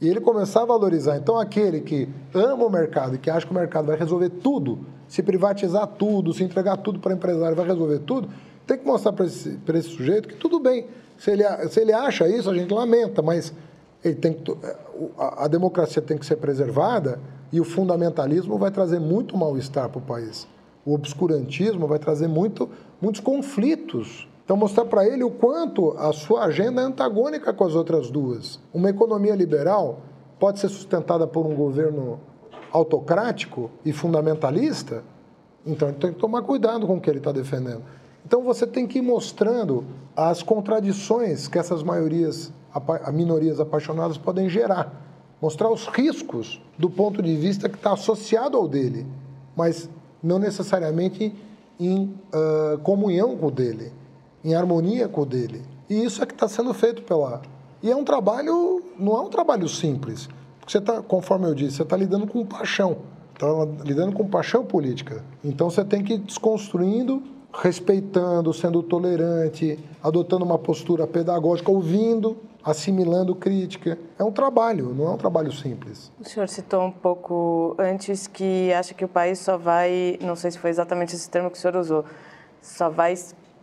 E 0.00 0.08
ele 0.08 0.20
começar 0.20 0.62
a 0.62 0.64
valorizar. 0.64 1.16
Então, 1.16 1.38
aquele 1.38 1.80
que 1.80 2.08
ama 2.34 2.64
o 2.64 2.70
mercado 2.70 3.14
e 3.14 3.18
que 3.18 3.30
acha 3.30 3.46
que 3.46 3.52
o 3.52 3.54
mercado 3.54 3.86
vai 3.86 3.96
resolver 3.96 4.30
tudo, 4.30 4.80
se 5.06 5.22
privatizar 5.22 5.86
tudo, 5.86 6.32
se 6.32 6.42
entregar 6.42 6.76
tudo 6.78 6.98
para 6.98 7.12
empresário, 7.12 7.54
vai 7.54 7.66
resolver 7.66 8.00
tudo, 8.00 8.28
tem 8.66 8.78
que 8.78 8.84
mostrar 8.84 9.12
para 9.12 9.26
esse, 9.26 9.58
esse 9.68 9.88
sujeito 9.88 10.28
que 10.28 10.34
tudo 10.34 10.58
bem. 10.58 10.86
Se 11.16 11.30
ele, 11.30 11.44
se 11.68 11.80
ele 11.80 11.92
acha 11.92 12.28
isso, 12.28 12.50
a 12.50 12.54
gente 12.54 12.72
lamenta, 12.74 13.22
mas 13.22 13.54
ele 14.04 14.16
tem 14.16 14.32
que, 14.32 14.56
a, 15.16 15.44
a 15.44 15.48
democracia 15.48 16.02
tem 16.02 16.18
que 16.18 16.26
ser 16.26 16.36
preservada 16.36 17.20
e 17.52 17.60
o 17.60 17.64
fundamentalismo 17.64 18.56
vai 18.56 18.70
trazer 18.70 18.98
muito 18.98 19.36
mal-estar 19.36 19.88
para 19.88 19.98
o 19.98 20.02
país. 20.02 20.48
O 20.84 20.94
obscurantismo 20.94 21.86
vai 21.86 21.98
trazer 21.98 22.26
muito, 22.26 22.68
muitos 23.00 23.20
conflitos 23.20 24.26
então, 24.44 24.56
mostrar 24.56 24.84
para 24.84 25.06
ele 25.06 25.22
o 25.22 25.30
quanto 25.30 25.92
a 25.92 26.12
sua 26.12 26.44
agenda 26.44 26.82
é 26.82 26.84
antagônica 26.84 27.52
com 27.52 27.64
as 27.64 27.74
outras 27.74 28.10
duas. 28.10 28.60
Uma 28.74 28.90
economia 28.90 29.34
liberal 29.34 30.00
pode 30.38 30.58
ser 30.58 30.68
sustentada 30.68 31.26
por 31.26 31.46
um 31.46 31.54
governo 31.54 32.20
autocrático 32.72 33.70
e 33.84 33.92
fundamentalista, 33.92 35.04
então 35.64 35.88
ele 35.88 35.96
tem 35.96 36.12
que 36.12 36.18
tomar 36.18 36.42
cuidado 36.42 36.86
com 36.86 36.96
o 36.96 37.00
que 37.00 37.08
ele 37.08 37.18
está 37.18 37.30
defendendo. 37.30 37.82
Então, 38.26 38.42
você 38.42 38.66
tem 38.66 38.86
que 38.86 38.98
ir 38.98 39.02
mostrando 39.02 39.84
as 40.14 40.42
contradições 40.42 41.48
que 41.48 41.58
essas 41.58 41.82
maiorias, 41.82 42.52
minorias 43.12 43.58
apaixonadas 43.58 44.18
podem 44.18 44.48
gerar. 44.48 45.11
Mostrar 45.42 45.68
os 45.70 45.86
riscos 45.88 46.62
do 46.78 46.88
ponto 46.88 47.20
de 47.20 47.36
vista 47.36 47.68
que 47.68 47.76
está 47.76 47.92
associado 47.92 48.56
ao 48.56 48.66
dele, 48.66 49.04
mas 49.56 49.90
não 50.22 50.38
necessariamente 50.38 51.34
em 51.78 52.14
uh, 52.32 52.78
comunhão 52.78 53.36
com 53.36 53.48
o 53.48 53.50
dele 53.50 53.92
em 54.44 54.54
harmonia 54.54 55.08
com 55.08 55.22
o 55.22 55.26
dele. 55.26 55.62
E 55.88 56.04
isso 56.04 56.22
é 56.22 56.26
que 56.26 56.32
está 56.32 56.48
sendo 56.48 56.72
feito 56.74 57.02
pela. 57.02 57.42
E 57.82 57.90
é 57.90 57.96
um 57.96 58.04
trabalho, 58.04 58.82
não 58.98 59.16
é 59.16 59.20
um 59.20 59.28
trabalho 59.28 59.68
simples. 59.68 60.28
Porque 60.58 60.72
você 60.72 60.78
está, 60.78 61.02
conforme 61.02 61.46
eu 61.46 61.54
disse, 61.54 61.76
você 61.76 61.82
está 61.82 61.96
lidando 61.96 62.26
com 62.26 62.44
paixão. 62.44 62.98
Está 63.32 63.46
lidando 63.84 64.12
com 64.12 64.26
paixão 64.28 64.64
política. 64.64 65.24
Então 65.44 65.70
você 65.70 65.84
tem 65.84 66.02
que 66.02 66.14
ir 66.14 66.18
desconstruindo, 66.18 67.22
respeitando, 67.52 68.52
sendo 68.52 68.82
tolerante, 68.82 69.78
adotando 70.02 70.44
uma 70.44 70.58
postura 70.58 71.06
pedagógica, 71.06 71.70
ouvindo, 71.70 72.36
assimilando 72.64 73.34
crítica. 73.34 73.98
É 74.18 74.24
um 74.24 74.32
trabalho, 74.32 74.94
não 74.94 75.06
é 75.06 75.10
um 75.10 75.16
trabalho 75.16 75.52
simples. 75.52 76.12
O 76.20 76.24
senhor 76.24 76.48
citou 76.48 76.82
um 76.82 76.92
pouco 76.92 77.74
antes 77.78 78.26
que 78.26 78.72
acha 78.72 78.94
que 78.94 79.04
o 79.04 79.08
país 79.08 79.38
só 79.38 79.56
vai, 79.56 80.18
não 80.20 80.36
sei 80.36 80.50
se 80.50 80.58
foi 80.58 80.70
exatamente 80.70 81.14
esse 81.14 81.28
termo 81.28 81.50
que 81.50 81.58
o 81.58 81.60
senhor 81.60 81.76
usou, 81.76 82.04
só 82.60 82.88
vai 82.88 83.14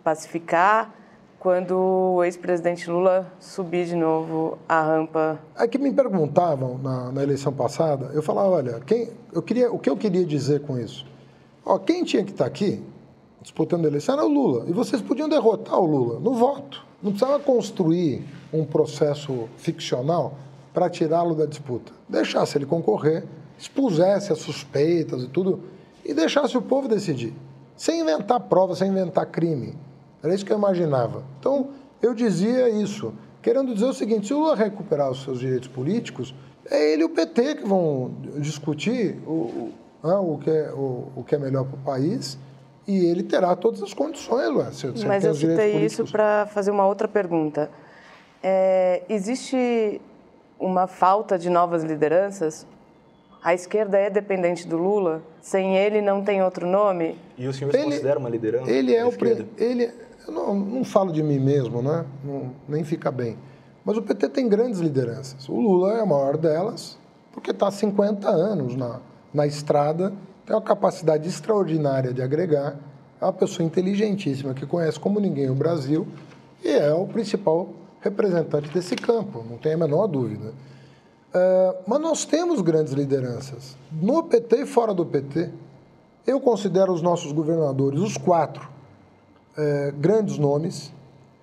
pacificar 0.03 0.93
quando 1.39 2.15
o 2.15 2.23
ex-presidente 2.23 2.89
Lula 2.89 3.31
subir 3.39 3.85
de 3.85 3.95
novo 3.95 4.57
a 4.67 4.81
rampa? 4.81 5.39
É 5.57 5.67
que 5.67 5.77
me 5.77 5.91
perguntavam 5.91 6.77
na, 6.77 7.11
na, 7.11 7.23
eleição 7.23 7.53
passada, 7.53 8.11
eu 8.13 8.21
falava, 8.21 8.49
olha, 8.49 8.79
quem, 8.85 9.09
eu 9.31 9.41
queria, 9.41 9.71
o 9.71 9.79
que 9.79 9.89
eu 9.89 9.95
queria 9.95 10.25
dizer 10.25 10.61
com 10.61 10.77
isso? 10.77 11.05
Ó, 11.65 11.77
quem 11.77 12.03
tinha 12.03 12.23
que 12.25 12.31
estar 12.31 12.45
aqui 12.45 12.83
disputando 13.41 13.85
a 13.85 13.87
eleição 13.87 14.15
era 14.15 14.25
o 14.25 14.29
Lula. 14.29 14.65
E 14.67 14.73
vocês 14.73 15.01
podiam 15.01 15.29
derrotar 15.29 15.79
o 15.79 15.85
Lula 15.85 16.19
no 16.19 16.33
voto. 16.33 16.85
Não 17.01 17.11
precisava 17.11 17.39
construir 17.39 18.23
um 18.51 18.65
processo 18.65 19.47
ficcional 19.57 20.33
para 20.73 20.89
tirá-lo 20.89 21.33
da 21.33 21.45
disputa. 21.45 21.91
Deixasse 22.07 22.57
ele 22.57 22.65
concorrer, 22.65 23.25
expusesse 23.57 24.31
as 24.33 24.39
suspeitas 24.39 25.23
e 25.23 25.27
tudo, 25.27 25.61
e 26.03 26.13
deixasse 26.13 26.57
o 26.57 26.61
povo 26.61 26.87
decidir. 26.87 27.33
Sem 27.75 28.01
inventar 28.01 28.39
prova, 28.41 28.75
sem 28.75 28.89
inventar 28.89 29.25
crime. 29.27 29.75
Era 30.21 30.33
isso 30.33 30.45
que 30.45 30.51
eu 30.51 30.57
imaginava. 30.57 31.23
Então, 31.39 31.69
eu 32.01 32.13
dizia 32.13 32.69
isso, 32.69 33.13
querendo 33.41 33.73
dizer 33.73 33.85
o 33.85 33.93
seguinte: 33.93 34.27
se 34.27 34.33
o 34.33 34.39
Lula 34.39 34.55
recuperar 34.55 35.09
os 35.09 35.23
seus 35.23 35.39
direitos 35.39 35.69
políticos, 35.69 36.33
é 36.69 36.93
ele 36.93 37.03
e 37.03 37.05
o 37.05 37.09
PT 37.09 37.55
que 37.55 37.67
vão 37.67 38.11
discutir 38.37 39.17
o, 39.25 39.31
o, 39.31 39.73
o, 40.03 40.37
que, 40.37 40.49
é, 40.49 40.71
o, 40.71 41.07
o 41.15 41.23
que 41.23 41.35
é 41.35 41.37
melhor 41.37 41.65
para 41.65 41.75
o 41.75 41.79
país 41.79 42.37
e 42.89 43.05
ele 43.05 43.21
terá 43.21 43.55
todas 43.55 43.83
as 43.83 43.93
condições, 43.93 44.49
Luan. 44.49 44.71
Se, 44.71 44.97
se 44.97 45.05
Mas 45.05 45.23
eu 45.23 45.35
citei 45.35 45.85
isso 45.85 46.03
para 46.05 46.47
fazer 46.47 46.71
uma 46.71 46.87
outra 46.87 47.07
pergunta. 47.07 47.69
É, 48.41 49.03
existe 49.07 50.01
uma 50.59 50.87
falta 50.87 51.37
de 51.37 51.49
novas 51.49 51.83
lideranças? 51.83 52.65
A 53.43 53.53
esquerda 53.53 53.97
é 53.97 54.09
dependente 54.09 54.67
do 54.67 54.77
Lula? 54.77 55.21
Sem 55.39 55.77
ele 55.77 56.01
não 56.01 56.23
tem 56.23 56.41
outro 56.41 56.65
nome? 56.65 57.15
E 57.37 57.47
o 57.47 57.53
senhor 57.53 57.73
ele, 57.73 57.83
se 57.83 57.89
considera 57.89 58.19
uma 58.19 58.29
liderança? 58.29 58.71
Ele 58.71 58.95
é 58.95 59.05
o 59.05 59.11
ele 59.57 59.91
eu 60.27 60.33
não, 60.33 60.53
não 60.55 60.83
falo 60.83 61.11
de 61.11 61.23
mim 61.23 61.39
mesmo, 61.39 61.81
né? 61.81 62.05
Não, 62.23 62.51
nem 62.67 62.83
fica 62.83 63.11
bem. 63.11 63.37
Mas 63.83 63.97
o 63.97 64.01
PT 64.01 64.29
tem 64.29 64.47
grandes 64.47 64.79
lideranças. 64.79 65.47
O 65.49 65.59
Lula 65.59 65.93
é 65.93 66.01
a 66.01 66.05
maior 66.05 66.37
delas, 66.37 66.97
porque 67.31 67.51
está 67.51 67.67
há 67.67 67.71
50 67.71 68.29
anos 68.29 68.75
na, 68.75 68.99
na 69.33 69.47
estrada, 69.47 70.13
tem 70.49 70.55
uma 70.55 70.63
capacidade 70.63 71.29
extraordinária 71.29 72.11
de 72.11 72.23
agregar, 72.23 72.75
é 73.21 73.23
uma 73.23 73.31
pessoa 73.31 73.63
inteligentíssima 73.63 74.51
que 74.51 74.65
conhece 74.65 74.99
como 74.99 75.19
ninguém 75.19 75.47
o 75.47 75.53
Brasil 75.53 76.07
e 76.63 76.69
é 76.69 76.91
o 76.91 77.05
principal 77.05 77.69
representante 78.01 78.67
desse 78.71 78.95
campo, 78.95 79.45
não 79.47 79.59
tem 79.59 79.73
a 79.73 79.77
menor 79.77 80.07
dúvida. 80.07 80.51
É, 81.31 81.75
mas 81.85 82.01
nós 82.01 82.25
temos 82.25 82.61
grandes 82.61 82.93
lideranças, 82.93 83.77
no 83.91 84.23
PT 84.23 84.63
e 84.63 84.65
fora 84.65 84.91
do 84.91 85.05
PT. 85.05 85.51
Eu 86.25 86.39
considero 86.39 86.91
os 86.93 87.03
nossos 87.03 87.31
governadores, 87.31 87.99
os 87.99 88.17
quatro, 88.17 88.67
é, 89.55 89.93
grandes 89.95 90.39
nomes. 90.39 90.91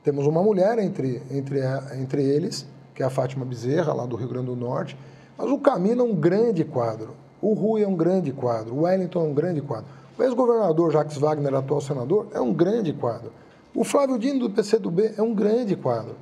Temos 0.03 0.27
uma 0.27 0.43
mulher 0.43 0.81
entre, 0.81 1.23
entre, 1.31 1.61
entre 1.97 2.25
eles, 2.25 2.67
que 2.93 3.05
é 3.05 3.07
a 3.07 3.11
Fátima 3.11 3.45
Bezerra, 3.45 3.93
lá 3.93 4.05
do 4.05 4.17
Rio 4.17 4.29
Grande 4.29 4.47
do 4.47 4.57
Norte. 4.57 4.99
Mas 5.39 5.49
o 5.49 5.59
Camilo 5.59 6.01
é 6.01 6.05
um 6.05 6.15
grande 6.17 6.65
quadro. 6.65 7.15
O 7.47 7.53
Rui 7.53 7.85
é 7.85 7.87
um 7.87 7.95
grande 7.95 8.33
quadro. 8.33 8.75
O 8.75 8.83
Wellington 8.83 9.21
é 9.21 9.23
um 9.29 9.33
grande 9.33 9.61
quadro. 9.61 9.87
O 10.19 10.23
ex-governador 10.25 10.91
Jacques 10.91 11.17
Wagner, 11.17 11.55
atual 11.55 11.81
senador, 11.81 12.27
é 12.35 12.41
um 12.41 12.53
grande 12.53 12.93
quadro. 12.93 13.31
O 13.73 13.85
Flávio 13.85 14.19
Dino, 14.19 14.41
do 14.41 14.51
PCdoB, 14.51 15.15
é 15.17 15.23
um 15.23 15.33
grande 15.33 15.77
quadro. 15.77 16.17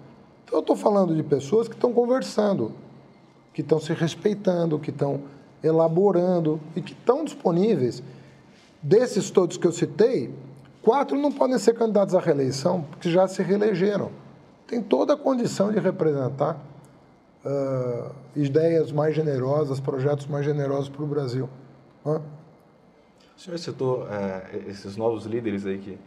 Então, 0.44 0.58
eu 0.58 0.60
estou 0.60 0.76
falando 0.76 1.16
de 1.16 1.22
pessoas 1.22 1.66
que 1.66 1.74
estão 1.74 1.94
conversando, 1.94 2.72
que 3.54 3.62
estão 3.62 3.80
se 3.80 3.94
respeitando, 3.94 4.78
que 4.78 4.90
estão 4.90 5.22
elaborando 5.62 6.60
e 6.76 6.82
que 6.82 6.92
estão 6.92 7.24
disponíveis. 7.24 8.02
Desses 8.82 9.30
todos 9.30 9.56
que 9.56 9.66
eu 9.66 9.72
citei, 9.72 10.30
Quatro 10.82 11.16
não 11.16 11.32
podem 11.32 11.58
ser 11.58 11.72
candidatos 11.72 12.14
à 12.14 12.20
reeleição, 12.20 12.82
porque 12.82 13.10
já 13.10 13.26
se 13.26 13.42
reelegeram. 13.42 14.10
Tem 14.66 14.82
toda 14.82 15.14
a 15.14 15.16
condição 15.16 15.72
de 15.72 15.80
representar 15.80 16.60
uh, 17.44 18.14
ideias 18.34 18.90
mais 18.90 19.14
generosas, 19.14 19.80
projetos 19.80 20.26
mais 20.26 20.44
generosos 20.44 20.88
para 20.88 21.02
o 21.02 21.06
Brasil. 21.06 21.48
Hã? 22.04 22.20
O 23.36 23.40
senhor 23.40 23.58
citou 23.58 24.06
é, 24.08 24.62
esses 24.68 24.96
novos 24.96 25.26
líderes 25.26 25.66
aí 25.66 25.78
que 25.78 25.98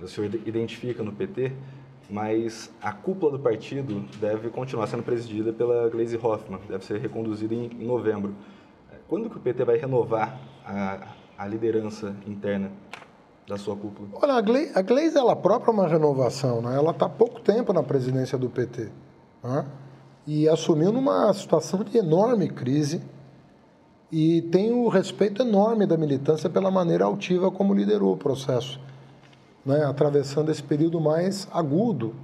o 0.00 0.08
senhor 0.08 0.32
identifica 0.46 1.02
no 1.02 1.12
PT, 1.12 1.52
mas 2.08 2.70
a 2.80 2.92
cúpula 2.92 3.32
do 3.32 3.38
partido 3.38 4.04
deve 4.20 4.48
continuar 4.48 4.86
sendo 4.86 5.02
presidida 5.02 5.52
pela 5.52 5.88
Gleisi 5.88 6.16
Hoffmann, 6.16 6.60
deve 6.68 6.84
ser 6.84 7.00
reconduzida 7.00 7.54
em, 7.54 7.66
em 7.66 7.86
novembro. 7.86 8.34
Quando 9.08 9.28
que 9.28 9.36
o 9.36 9.40
PT 9.40 9.64
vai 9.64 9.76
renovar 9.76 10.40
a, 10.64 11.08
a 11.36 11.46
liderança 11.46 12.14
interna 12.26 12.70
da 13.46 13.58
sua 13.58 13.76
cúpula? 13.76 14.08
Olha, 14.14 14.34
a 14.34 14.40
Gleisi, 14.40 14.72
a 14.74 14.82
Gleisi 14.82 15.18
ela 15.18 15.36
própria 15.36 15.70
é 15.70 15.74
uma 15.74 15.86
renovação, 15.86 16.62
né? 16.62 16.74
Ela 16.76 16.92
está 16.92 17.06
há 17.06 17.10
pouco 17.10 17.40
tempo 17.40 17.72
na 17.72 17.82
presidência 17.82 18.38
do 18.38 18.48
PT. 18.48 18.88
Né? 19.42 19.66
E 20.26 20.48
assumiu 20.48 20.92
numa 20.92 21.32
situação 21.34 21.82
de 21.82 21.98
enorme 21.98 22.48
crise 22.48 23.00
e 24.10 24.42
tem 24.42 24.70
o 24.70 24.88
respeito 24.88 25.42
enorme 25.42 25.86
da 25.86 25.96
militância 25.96 26.50
pela 26.50 26.70
maneira 26.70 27.04
altiva 27.04 27.50
como 27.50 27.72
liderou 27.72 28.12
o 28.12 28.16
processo, 28.16 28.78
né? 29.64 29.84
atravessando 29.84 30.50
esse 30.50 30.62
período 30.62 31.00
mais 31.00 31.48
agudo 31.50 32.14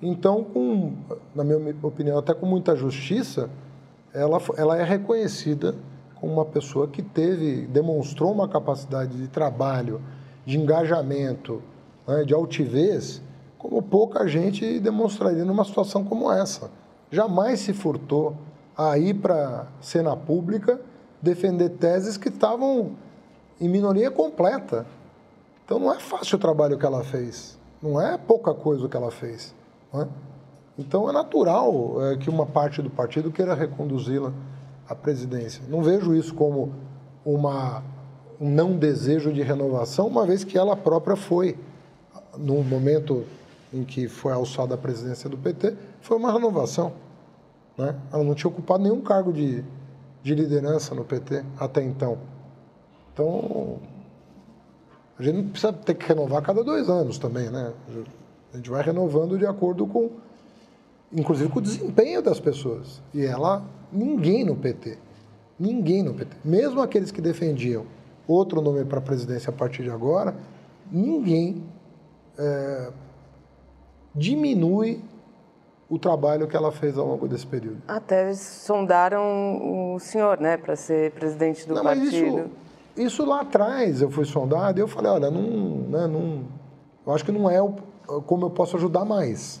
Então, 0.00 0.42
com, 0.42 0.94
na 1.34 1.44
minha 1.44 1.58
opinião, 1.82 2.18
até 2.18 2.32
com 2.32 2.46
muita 2.46 2.74
justiça, 2.74 3.50
ela, 4.14 4.40
ela 4.56 4.78
é 4.78 4.82
reconhecida 4.82 5.74
como 6.14 6.32
uma 6.32 6.44
pessoa 6.44 6.88
que 6.88 7.02
teve, 7.02 7.66
demonstrou 7.66 8.32
uma 8.32 8.48
capacidade 8.48 9.16
de 9.16 9.28
trabalho, 9.28 10.00
de 10.46 10.58
engajamento, 10.58 11.62
né, 12.08 12.24
de 12.24 12.32
altivez, 12.32 13.22
como 13.58 13.82
pouca 13.82 14.26
gente 14.26 14.78
demonstraria 14.80 15.44
numa 15.44 15.64
situação 15.64 16.02
como 16.02 16.32
essa. 16.32 16.70
Jamais 17.10 17.60
se 17.60 17.72
furtou 17.72 18.36
a 18.76 18.98
ir 18.98 19.14
para 19.14 19.60
a 19.60 19.66
cena 19.82 20.16
pública 20.16 20.80
defender 21.22 21.70
teses 21.70 22.16
que 22.16 22.28
estavam 22.28 22.92
em 23.60 23.68
minoria 23.68 24.10
completa. 24.10 24.86
Então 25.64 25.78
não 25.78 25.92
é 25.92 25.98
fácil 25.98 26.36
o 26.36 26.40
trabalho 26.40 26.78
que 26.78 26.86
ela 26.86 27.02
fez, 27.02 27.58
não 27.82 28.00
é 28.00 28.16
pouca 28.16 28.54
coisa 28.54 28.86
o 28.86 28.88
que 28.88 28.96
ela 28.96 29.10
fez. 29.10 29.54
É? 29.94 30.06
Então 30.78 31.08
é 31.08 31.12
natural 31.12 31.96
é, 32.02 32.16
que 32.16 32.28
uma 32.28 32.44
parte 32.44 32.82
do 32.82 32.90
partido 32.90 33.30
queira 33.30 33.54
reconduzi-la 33.54 34.32
à 34.88 34.94
presidência. 34.94 35.62
Não 35.68 35.82
vejo 35.82 36.14
isso 36.14 36.34
como 36.34 36.72
uma, 37.24 37.82
um 38.40 38.48
não 38.50 38.76
desejo 38.76 39.32
de 39.32 39.42
renovação, 39.42 40.06
uma 40.06 40.26
vez 40.26 40.44
que 40.44 40.58
ela 40.58 40.76
própria 40.76 41.16
foi, 41.16 41.56
no 42.36 42.62
momento 42.62 43.24
em 43.76 43.84
que 43.84 44.08
foi 44.08 44.32
alçada 44.32 44.74
a 44.74 44.78
presidência 44.78 45.28
do 45.28 45.36
PT, 45.36 45.74
foi 46.00 46.16
uma 46.16 46.32
renovação. 46.32 46.92
Né? 47.76 47.94
Ela 48.12 48.24
não 48.24 48.34
tinha 48.34 48.48
ocupado 48.48 48.82
nenhum 48.82 49.00
cargo 49.02 49.32
de, 49.32 49.62
de 50.22 50.34
liderança 50.34 50.94
no 50.94 51.04
PT 51.04 51.44
até 51.58 51.82
então. 51.82 52.18
Então, 53.12 53.78
a 55.18 55.22
gente 55.22 55.36
não 55.36 55.48
precisa 55.48 55.72
ter 55.72 55.94
que 55.94 56.06
renovar 56.06 56.38
a 56.38 56.42
cada 56.42 56.62
dois 56.62 56.88
anos 56.88 57.18
também, 57.18 57.48
né? 57.50 57.72
A 58.52 58.56
gente 58.56 58.68
vai 58.68 58.82
renovando 58.82 59.38
de 59.38 59.46
acordo 59.46 59.86
com, 59.86 60.10
inclusive 61.12 61.50
com 61.50 61.58
o 61.58 61.62
desempenho 61.62 62.22
das 62.22 62.38
pessoas. 62.38 63.02
E 63.14 63.24
ela, 63.24 63.64
ninguém 63.90 64.44
no 64.44 64.56
PT, 64.56 64.98
ninguém 65.58 66.02
no 66.02 66.14
PT, 66.14 66.36
mesmo 66.44 66.80
aqueles 66.80 67.10
que 67.10 67.20
defendiam 67.20 67.86
outro 68.26 68.60
nome 68.60 68.84
para 68.84 68.98
a 68.98 69.02
presidência 69.02 69.50
a 69.50 69.52
partir 69.52 69.82
de 69.82 69.90
agora, 69.90 70.34
ninguém 70.90 71.62
é, 72.38 72.90
diminui 74.16 75.00
o 75.88 75.98
trabalho 75.98 76.48
que 76.48 76.56
ela 76.56 76.72
fez 76.72 76.98
ao 76.98 77.06
longo 77.06 77.28
desse 77.28 77.46
período. 77.46 77.82
Até 77.86 78.32
sondaram 78.34 79.94
o 79.94 80.00
senhor, 80.00 80.40
né, 80.40 80.56
para 80.56 80.74
ser 80.74 81.12
presidente 81.12 81.66
do 81.68 81.74
não, 81.74 81.82
partido. 81.82 82.10
Isso, 82.16 82.50
isso, 82.96 83.24
lá 83.24 83.42
atrás 83.42 84.00
eu 84.00 84.10
fui 84.10 84.24
sondado 84.24 84.80
e 84.80 84.82
eu 84.82 84.88
falei, 84.88 85.12
olha, 85.12 85.30
não, 85.30 85.42
né, 85.42 86.06
não, 86.06 86.44
eu 87.06 87.12
acho 87.12 87.24
que 87.24 87.30
não 87.30 87.48
é 87.48 87.62
o, 87.62 87.74
como 88.26 88.46
eu 88.46 88.50
posso 88.50 88.76
ajudar 88.76 89.04
mais. 89.04 89.60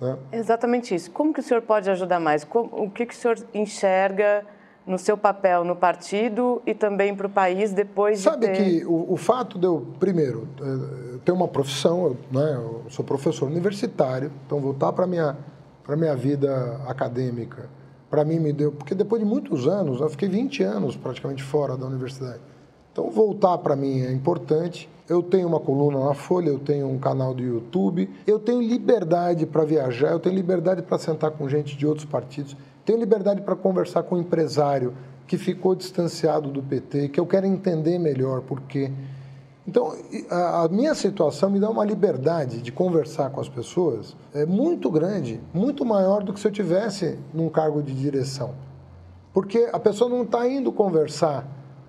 Né? 0.00 0.16
Exatamente 0.32 0.94
isso. 0.94 1.10
Como 1.10 1.32
que 1.32 1.40
o 1.40 1.42
senhor 1.42 1.62
pode 1.62 1.90
ajudar 1.90 2.20
mais? 2.20 2.44
Como, 2.44 2.70
o 2.72 2.90
que, 2.90 3.04
que 3.04 3.14
o 3.14 3.16
senhor 3.16 3.38
enxerga 3.52 4.44
no 4.86 4.98
seu 4.98 5.16
papel 5.18 5.64
no 5.64 5.74
partido 5.74 6.62
e 6.64 6.72
também 6.72 7.14
para 7.14 7.26
o 7.26 7.30
país 7.30 7.72
depois 7.72 8.20
Sabe 8.20 8.46
de 8.46 8.52
ter... 8.52 8.64
que 8.64 8.84
o, 8.86 9.12
o, 9.12 9.16
fato 9.16 9.58
de 9.58 9.66
eu, 9.66 9.84
primeiro, 9.98 10.46
eh, 10.60 11.18
ter 11.24 11.32
uma 11.32 11.48
profissão, 11.48 12.04
eu, 12.04 12.16
né, 12.30 12.54
eu 12.54 12.84
sou 12.88 13.04
professor 13.04 13.46
universitário, 13.46 14.30
então 14.46 14.60
voltar 14.60 14.92
para 14.92 15.04
a 15.04 15.08
minha 15.08 15.36
minha 15.94 16.16
vida 16.16 16.80
acadêmica, 16.88 17.68
para 18.10 18.24
mim 18.24 18.40
me 18.40 18.52
deu. 18.52 18.72
Porque 18.72 18.94
depois 18.94 19.22
de 19.22 19.28
muitos 19.28 19.68
anos, 19.68 20.00
eu 20.00 20.08
fiquei 20.08 20.28
20 20.28 20.62
anos 20.64 20.96
praticamente 20.96 21.42
fora 21.42 21.76
da 21.76 21.86
universidade. 21.86 22.40
Então, 22.90 23.10
voltar 23.10 23.58
para 23.58 23.76
mim 23.76 24.00
é 24.00 24.10
importante. 24.10 24.88
Eu 25.08 25.22
tenho 25.22 25.46
uma 25.46 25.60
coluna 25.60 26.04
na 26.04 26.14
Folha, 26.14 26.48
eu 26.48 26.58
tenho 26.58 26.88
um 26.88 26.98
canal 26.98 27.32
do 27.32 27.42
YouTube, 27.42 28.10
eu 28.26 28.40
tenho 28.40 28.60
liberdade 28.60 29.46
para 29.46 29.64
viajar, 29.64 30.10
eu 30.10 30.18
tenho 30.18 30.34
liberdade 30.34 30.82
para 30.82 30.98
sentar 30.98 31.30
com 31.30 31.48
gente 31.48 31.76
de 31.76 31.86
outros 31.86 32.06
partidos, 32.06 32.56
tenho 32.86 33.00
liberdade 33.00 33.42
para 33.42 33.56
conversar 33.56 34.04
com 34.04 34.14
um 34.14 34.20
empresário 34.20 34.94
que 35.26 35.36
ficou 35.36 35.74
distanciado 35.74 36.48
do 36.48 36.62
PT, 36.62 37.08
que 37.08 37.18
eu 37.18 37.26
quero 37.26 37.44
entender 37.44 37.98
melhor 37.98 38.42
por 38.42 38.62
quê. 38.62 38.92
Então, 39.66 39.92
a 40.30 40.68
minha 40.70 40.94
situação 40.94 41.50
me 41.50 41.58
dá 41.58 41.68
uma 41.68 41.84
liberdade 41.84 42.62
de 42.62 42.70
conversar 42.70 43.30
com 43.30 43.40
as 43.40 43.48
pessoas 43.48 44.16
é 44.32 44.46
muito 44.46 44.88
grande, 44.88 45.40
muito 45.52 45.84
maior 45.84 46.22
do 46.22 46.32
que 46.32 46.38
se 46.38 46.46
eu 46.46 46.52
tivesse 46.52 47.18
num 47.34 47.48
cargo 47.48 47.82
de 47.82 47.92
direção. 47.92 48.54
Porque 49.34 49.68
a 49.72 49.80
pessoa 49.80 50.08
não 50.08 50.22
está 50.22 50.48
indo 50.48 50.70
conversar, 50.70 51.44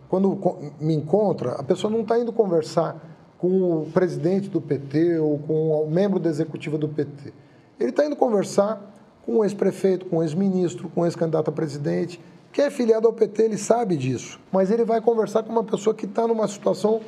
quando 0.09 0.39
me 0.81 0.95
encontra, 0.95 1.51
a 1.51 1.63
pessoa 1.63 1.93
não 1.93 2.01
está 2.01 2.17
indo 2.17 2.33
conversar 2.33 2.95
com 3.37 3.83
o 3.83 3.85
presidente 3.93 4.49
do 4.49 4.59
PT 4.59 5.19
ou 5.19 5.37
com 5.37 5.83
o 5.83 5.87
membro 5.87 6.19
da 6.19 6.27
executiva 6.27 6.75
do 6.75 6.89
PT. 6.89 7.31
Ele 7.79 7.91
está 7.91 8.03
indo 8.03 8.15
conversar 8.15 8.96
com 9.27 9.39
o 9.39 9.43
ex-prefeito, 9.43 10.05
com 10.05 10.17
o 10.19 10.23
ex-ministro, 10.23 10.87
com 10.95 11.01
o 11.01 11.05
ex-candidato 11.05 11.49
a 11.49 11.51
presidente, 11.51 12.17
que 12.53 12.61
é 12.61 12.71
filiado 12.71 13.05
ao 13.05 13.11
PT, 13.11 13.43
ele 13.43 13.57
sabe 13.57 13.97
disso. 13.97 14.39
Mas 14.53 14.71
ele 14.71 14.85
vai 14.85 15.01
conversar 15.01 15.43
com 15.43 15.51
uma 15.51 15.65
pessoa 15.65 15.93
que 15.93 16.05
está 16.05 16.25
numa 16.25 16.47
situação 16.47 17.01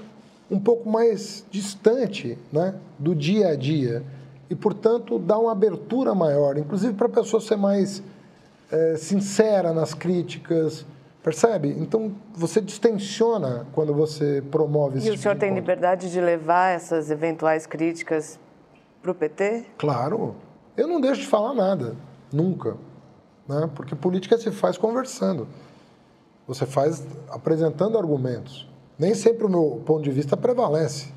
um 0.51 0.59
pouco 0.59 0.89
mais 0.89 1.45
distante 1.49 2.38
né, 2.51 2.76
do 2.99 3.15
dia 3.15 3.47
a 3.47 3.55
dia 3.55 4.03
e, 4.49 4.55
portanto, 4.55 5.17
dá 5.17 5.39
uma 5.39 5.53
abertura 5.53 6.13
maior, 6.13 6.57
inclusive 6.57 6.93
para 6.93 7.05
a 7.07 7.09
pessoa 7.09 7.39
ser 7.39 7.55
mais 7.55 8.03
é, 8.70 8.97
sincera 8.97 9.72
nas 9.72 9.93
críticas, 9.93 10.86
percebe? 11.24 11.70
Então, 11.80 12.11
você 12.34 12.59
distensiona 12.59 13.65
quando 13.72 13.93
você 13.93 14.43
promove 14.51 14.97
esse 14.97 15.07
E 15.07 15.11
tipo 15.11 15.20
o 15.20 15.24
senhor 15.24 15.38
tem 15.38 15.51
encontro. 15.51 15.61
liberdade 15.72 16.11
de 16.11 16.20
levar 16.20 16.76
essas 16.76 17.09
eventuais 17.09 17.65
críticas 17.65 18.38
para 19.01 19.11
o 19.11 19.15
PT? 19.15 19.63
Claro. 19.78 20.36
Eu 20.76 20.88
não 20.88 20.99
deixo 20.99 21.22
de 21.22 21.28
falar 21.28 21.53
nada, 21.53 21.95
nunca. 22.32 22.77
Né? 23.47 23.69
Porque 23.75 23.95
política 23.95 24.38
se 24.38 24.51
faz 24.51 24.77
conversando. 24.77 25.47
Você 26.47 26.65
faz 26.65 27.05
apresentando 27.30 27.97
argumentos. 27.97 28.67
Nem 28.97 29.13
sempre 29.13 29.45
o 29.45 29.49
meu 29.49 29.82
ponto 29.86 30.03
de 30.03 30.11
vista 30.11 30.36
prevalece, 30.36 31.13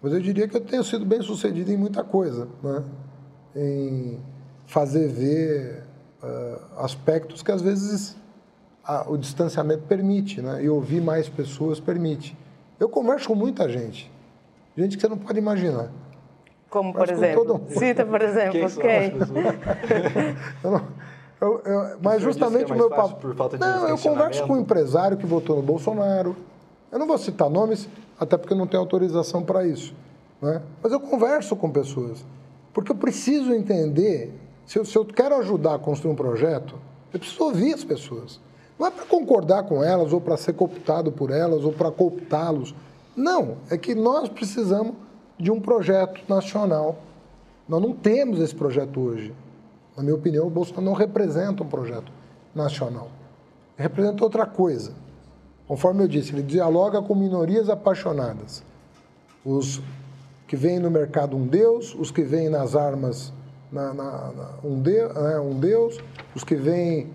mas 0.00 0.12
eu 0.12 0.20
diria 0.20 0.48
que 0.48 0.56
eu 0.56 0.60
tenho 0.60 0.82
sido 0.82 1.04
bem 1.04 1.20
sucedido 1.20 1.70
em 1.70 1.76
muita 1.76 2.02
coisa, 2.02 2.48
né? 2.62 2.82
em 3.54 4.18
fazer 4.66 5.08
ver 5.08 5.84
uh, 6.22 6.82
aspectos 6.82 7.42
que 7.42 7.52
às 7.52 7.60
vezes 7.60 8.16
o 9.06 9.16
distanciamento 9.16 9.82
permite, 9.82 10.40
né? 10.40 10.64
e 10.64 10.68
ouvir 10.68 11.02
mais 11.02 11.28
pessoas 11.28 11.78
permite. 11.78 12.36
Eu 12.78 12.88
converso 12.88 13.28
com 13.28 13.34
muita 13.34 13.68
gente, 13.68 14.10
gente 14.76 14.96
que 14.96 15.02
você 15.02 15.08
não 15.08 15.18
pode 15.18 15.38
imaginar. 15.38 15.92
Como, 16.70 16.94
por 16.94 17.10
exemplo? 17.10 17.60
Cita, 17.68 18.06
por 18.06 18.22
exemplo, 18.22 18.70
quem? 18.80 19.10
quem? 19.10 19.18
eu 20.62 20.70
não, 20.70 20.82
eu, 21.40 21.60
eu, 21.64 21.98
mas 22.00 22.22
justamente 22.22 22.70
é 22.70 22.74
o 22.74 22.78
meu 22.78 22.88
papo. 22.88 23.34
Não, 23.58 23.88
eu 23.88 23.98
converso 23.98 24.46
com 24.46 24.52
um 24.52 24.60
empresário 24.60 25.16
que 25.16 25.26
votou 25.26 25.56
no 25.56 25.62
Bolsonaro, 25.62 26.36
eu 26.92 26.98
não 26.98 27.08
vou 27.08 27.18
citar 27.18 27.50
nomes, 27.50 27.88
até 28.18 28.36
porque 28.36 28.52
eu 28.52 28.56
não 28.56 28.68
tenho 28.68 28.82
autorização 28.82 29.42
para 29.42 29.66
isso. 29.66 29.92
Né? 30.40 30.62
Mas 30.80 30.92
eu 30.92 31.00
converso 31.00 31.56
com 31.56 31.70
pessoas, 31.70 32.24
porque 32.72 32.92
eu 32.92 32.96
preciso 32.96 33.52
entender, 33.52 34.32
se 34.64 34.78
eu, 34.78 34.84
se 34.84 34.96
eu 34.96 35.04
quero 35.04 35.36
ajudar 35.36 35.74
a 35.74 35.78
construir 35.78 36.12
um 36.12 36.16
projeto, 36.16 36.76
eu 37.12 37.18
preciso 37.18 37.42
ouvir 37.42 37.74
as 37.74 37.82
pessoas. 37.82 38.38
Não 38.78 38.86
é 38.86 38.90
para 38.90 39.04
concordar 39.04 39.64
com 39.64 39.82
elas, 39.82 40.12
ou 40.12 40.20
para 40.20 40.36
ser 40.36 40.52
cooptado 40.52 41.10
por 41.10 41.30
elas, 41.30 41.64
ou 41.64 41.72
para 41.72 41.90
cooptá-los. 41.90 42.74
Não, 43.16 43.56
é 43.70 43.76
que 43.76 43.94
nós 43.94 44.28
precisamos 44.28 44.94
de 45.40 45.50
um 45.50 45.60
projeto 45.60 46.20
nacional. 46.28 46.98
Nós 47.68 47.80
não 47.80 47.92
temos 47.92 48.40
esse 48.40 48.54
projeto 48.54 49.00
hoje. 49.00 49.32
Na 49.96 50.02
minha 50.02 50.14
opinião, 50.14 50.46
o 50.46 50.50
Bolsonaro 50.50 50.84
não 50.84 50.92
representa 50.92 51.62
um 51.62 51.66
projeto 51.66 52.12
nacional. 52.54 53.08
Ele 53.78 53.88
representa 53.88 54.22
outra 54.22 54.44
coisa. 54.44 54.92
Conforme 55.66 56.02
eu 56.02 56.08
disse, 56.08 56.32
ele 56.32 56.42
dialoga 56.42 57.00
com 57.00 57.14
minorias 57.14 57.70
apaixonadas. 57.70 58.62
Os 59.44 59.80
que 60.46 60.56
veem 60.56 60.78
no 60.78 60.90
mercado 60.90 61.36
um 61.36 61.46
Deus, 61.46 61.94
os 61.94 62.10
que 62.10 62.22
veem 62.22 62.48
nas 62.48 62.74
armas 62.74 63.32
na, 63.70 63.94
na, 63.94 64.32
na, 64.32 64.50
um, 64.64 64.80
de, 64.82 65.00
né, 65.02 65.38
um, 65.38 65.58
Deus, 65.58 65.98
os 66.34 66.42
que 66.42 66.56
veem 66.56 67.06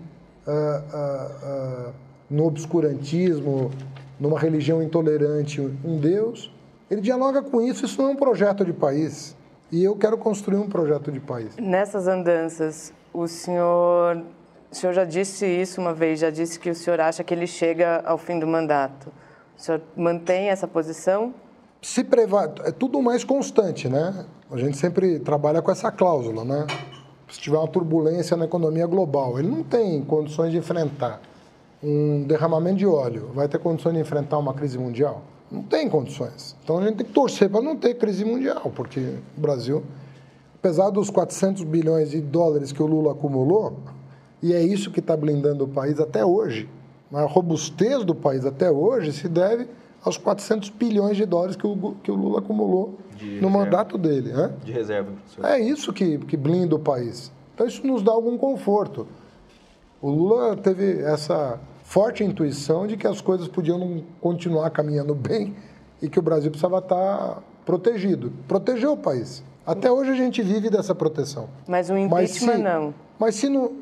uh, 0.46 0.50
uh, 0.50 1.88
uh, 1.90 1.92
no 2.30 2.46
obscurantismo, 2.46 3.70
numa 4.18 4.38
religião 4.38 4.82
intolerante, 4.82 5.60
um 5.60 5.98
Deus. 5.98 6.50
Ele 6.90 7.00
dialoga 7.00 7.42
com 7.42 7.60
isso, 7.60 7.84
isso 7.84 8.00
não 8.00 8.10
é 8.10 8.12
um 8.12 8.16
projeto 8.16 8.64
de 8.64 8.72
país. 8.72 9.36
E 9.72 9.82
eu 9.82 9.96
quero 9.96 10.16
construir 10.16 10.58
um 10.58 10.68
projeto 10.68 11.10
de 11.10 11.18
país. 11.18 11.56
Nessas 11.56 12.06
andanças, 12.06 12.92
o 13.12 13.26
senhor 13.26 14.22
o 14.70 14.74
senhor 14.74 14.92
já 14.92 15.04
disse 15.04 15.46
isso 15.46 15.80
uma 15.80 15.94
vez, 15.94 16.20
já 16.20 16.30
disse 16.30 16.58
que 16.58 16.68
o 16.68 16.74
senhor 16.74 17.00
acha 17.00 17.22
que 17.24 17.32
ele 17.32 17.46
chega 17.46 18.02
ao 18.04 18.18
fim 18.18 18.38
do 18.38 18.46
mandato. 18.46 19.08
O 19.56 19.60
senhor 19.60 19.80
mantém 19.96 20.48
essa 20.48 20.68
posição? 20.68 21.32
Se 21.80 22.04
preva... 22.04 22.52
É 22.64 22.72
tudo 22.72 23.00
mais 23.00 23.24
constante, 23.24 23.88
né? 23.88 24.26
A 24.50 24.56
gente 24.56 24.76
sempre 24.76 25.18
trabalha 25.20 25.62
com 25.62 25.70
essa 25.70 25.90
cláusula, 25.90 26.44
né? 26.44 26.66
Se 27.28 27.40
tiver 27.40 27.56
uma 27.56 27.68
turbulência 27.68 28.36
na 28.36 28.44
economia 28.44 28.86
global, 28.86 29.38
ele 29.38 29.48
não 29.48 29.62
tem 29.62 30.04
condições 30.04 30.52
de 30.52 30.58
enfrentar 30.58 31.20
um 31.82 32.24
derramamento 32.24 32.76
de 32.76 32.86
óleo. 32.86 33.30
Vai 33.34 33.48
ter 33.48 33.58
condições 33.58 33.94
de 33.94 34.00
enfrentar 34.00 34.38
uma 34.38 34.52
crise 34.52 34.78
mundial? 34.78 35.22
Não 35.50 35.62
tem 35.62 35.88
condições. 35.88 36.56
Então 36.62 36.78
a 36.78 36.84
gente 36.84 36.96
tem 36.96 37.06
que 37.06 37.12
torcer 37.12 37.48
para 37.48 37.60
não 37.60 37.76
ter 37.76 37.94
crise 37.94 38.24
mundial, 38.24 38.72
porque 38.74 39.18
o 39.36 39.40
Brasil 39.40 39.82
apesar 40.66 40.90
dos 40.90 41.10
400 41.10 41.62
bilhões 41.62 42.10
de 42.10 42.20
dólares 42.20 42.72
que 42.72 42.82
o 42.82 42.86
Lula 42.86 43.12
acumulou, 43.12 43.78
e 44.42 44.52
é 44.52 44.60
isso 44.60 44.90
que 44.90 44.98
está 44.98 45.16
blindando 45.16 45.64
o 45.64 45.68
país 45.68 46.00
até 46.00 46.24
hoje, 46.24 46.68
a 47.12 47.22
robustez 47.22 48.04
do 48.04 48.14
país 48.16 48.44
até 48.44 48.68
hoje 48.68 49.12
se 49.12 49.28
deve 49.28 49.68
aos 50.02 50.16
400 50.16 50.70
bilhões 50.70 51.16
de 51.16 51.24
dólares 51.24 51.54
que 51.54 51.66
o, 51.66 51.94
que 52.02 52.10
o 52.10 52.16
Lula 52.16 52.40
acumulou 52.40 52.98
de 53.16 53.24
no 53.24 53.32
reserva. 53.32 53.50
mandato 53.50 53.96
dele. 53.96 54.30
Hein? 54.30 54.50
De 54.64 54.72
reserva. 54.72 55.12
Professor. 55.12 55.44
É 55.44 55.60
isso 55.60 55.92
que, 55.92 56.18
que 56.18 56.36
blinda 56.36 56.74
o 56.74 56.80
país. 56.80 57.32
Então, 57.54 57.66
isso 57.66 57.86
nos 57.86 58.02
dá 58.02 58.10
algum 58.10 58.36
conforto. 58.36 59.06
O 60.02 60.10
Lula 60.10 60.56
teve 60.56 61.00
essa 61.00 61.60
forte 61.86 62.24
intuição 62.24 62.86
de 62.86 62.96
que 62.96 63.06
as 63.06 63.20
coisas 63.20 63.46
podiam 63.46 64.02
continuar 64.20 64.68
caminhando 64.70 65.14
bem 65.14 65.54
e 66.02 66.08
que 66.08 66.18
o 66.18 66.22
Brasil 66.22 66.50
precisava 66.50 66.78
estar 66.78 67.42
protegido. 67.64 68.32
Protegeu 68.48 68.92
o 68.92 68.96
país. 68.96 69.42
Até 69.64 69.90
hoje 69.90 70.10
a 70.10 70.14
gente 70.14 70.42
vive 70.42 70.68
dessa 70.68 70.94
proteção. 70.94 71.48
Mas 71.66 71.88
o 71.88 71.96
impeachment 71.96 72.46
mas 72.46 72.56
se, 72.56 72.62
não. 72.62 72.94
Mas 73.18 73.34
se 73.36 73.48
no 73.48 73.72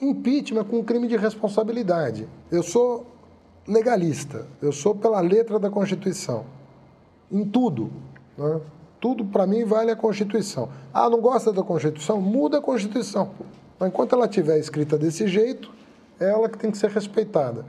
impeachment 0.00 0.64
com 0.64 0.82
crime 0.82 1.08
de 1.08 1.16
responsabilidade. 1.16 2.28
Eu 2.50 2.62
sou 2.62 3.04
legalista. 3.66 4.46
Eu 4.62 4.72
sou 4.72 4.94
pela 4.94 5.20
letra 5.20 5.58
da 5.58 5.68
Constituição. 5.68 6.46
Em 7.30 7.44
tudo. 7.44 7.90
Né? 8.38 8.60
Tudo 9.00 9.24
para 9.24 9.46
mim 9.46 9.64
vale 9.64 9.90
a 9.90 9.96
Constituição. 9.96 10.68
Ah, 10.94 11.10
não 11.10 11.20
gosta 11.20 11.52
da 11.52 11.64
Constituição? 11.64 12.20
Muda 12.20 12.58
a 12.58 12.62
Constituição. 12.62 13.32
Mas 13.78 13.88
enquanto 13.88 14.14
ela 14.14 14.26
estiver 14.26 14.58
escrita 14.58 14.96
desse 14.96 15.26
jeito, 15.26 15.80
é 16.20 16.30
ela 16.30 16.48
que 16.48 16.58
tem 16.58 16.70
que 16.70 16.78
ser 16.78 16.90
respeitada. 16.90 17.64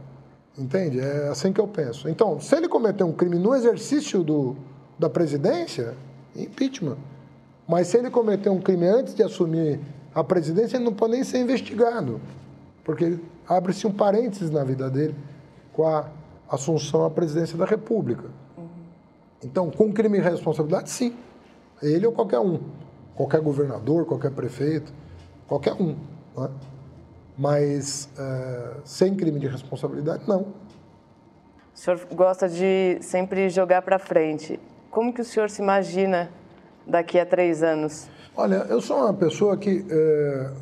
Entende? 0.57 0.99
É 0.99 1.29
assim 1.29 1.53
que 1.53 1.61
eu 1.61 1.67
penso. 1.67 2.09
Então, 2.09 2.39
se 2.39 2.55
ele 2.55 2.67
cometer 2.67 3.03
um 3.03 3.13
crime 3.13 3.39
no 3.39 3.55
exercício 3.55 4.21
do, 4.21 4.55
da 4.99 5.09
presidência, 5.09 5.95
impeachment. 6.35 6.97
Mas 7.67 7.87
se 7.87 7.97
ele 7.97 8.09
cometer 8.09 8.49
um 8.49 8.59
crime 8.59 8.85
antes 8.85 9.15
de 9.15 9.23
assumir 9.23 9.79
a 10.13 10.23
presidência, 10.23 10.75
ele 10.75 10.83
não 10.83 10.93
pode 10.93 11.13
nem 11.13 11.23
ser 11.23 11.39
investigado, 11.39 12.19
porque 12.83 13.17
abre-se 13.47 13.87
um 13.87 13.91
parênteses 13.91 14.49
na 14.49 14.63
vida 14.63 14.89
dele 14.89 15.15
com 15.71 15.87
a 15.87 16.09
assunção 16.49 17.05
à 17.05 17.09
presidência 17.09 17.57
da 17.57 17.65
República. 17.65 18.25
Então, 19.43 19.71
com 19.71 19.91
crime 19.91 20.17
e 20.17 20.21
responsabilidade, 20.21 20.89
sim. 20.89 21.15
Ele 21.81 22.05
ou 22.05 22.11
qualquer 22.11 22.39
um. 22.39 22.59
Qualquer 23.15 23.41
governador, 23.41 24.05
qualquer 24.05 24.31
prefeito, 24.31 24.93
qualquer 25.47 25.73
um. 25.73 25.95
Né? 26.37 26.49
Mas 27.37 28.09
uh, 28.17 28.81
sem 28.83 29.15
crime 29.15 29.39
de 29.39 29.47
responsabilidade, 29.47 30.23
não. 30.27 30.41
O 31.73 31.77
senhor 31.77 31.99
gosta 32.13 32.47
de 32.47 32.97
sempre 33.01 33.49
jogar 33.49 33.81
para 33.81 33.97
frente. 33.97 34.59
Como 34.89 35.13
que 35.13 35.21
o 35.21 35.25
senhor 35.25 35.49
se 35.49 35.61
imagina 35.61 36.29
daqui 36.85 37.17
a 37.19 37.25
três 37.25 37.63
anos? 37.63 38.07
Olha, 38.35 38.65
eu 38.69 38.81
sou 38.81 38.97
uma 38.97 39.13
pessoa 39.13 39.57
que 39.57 39.79
uh, 39.79 40.55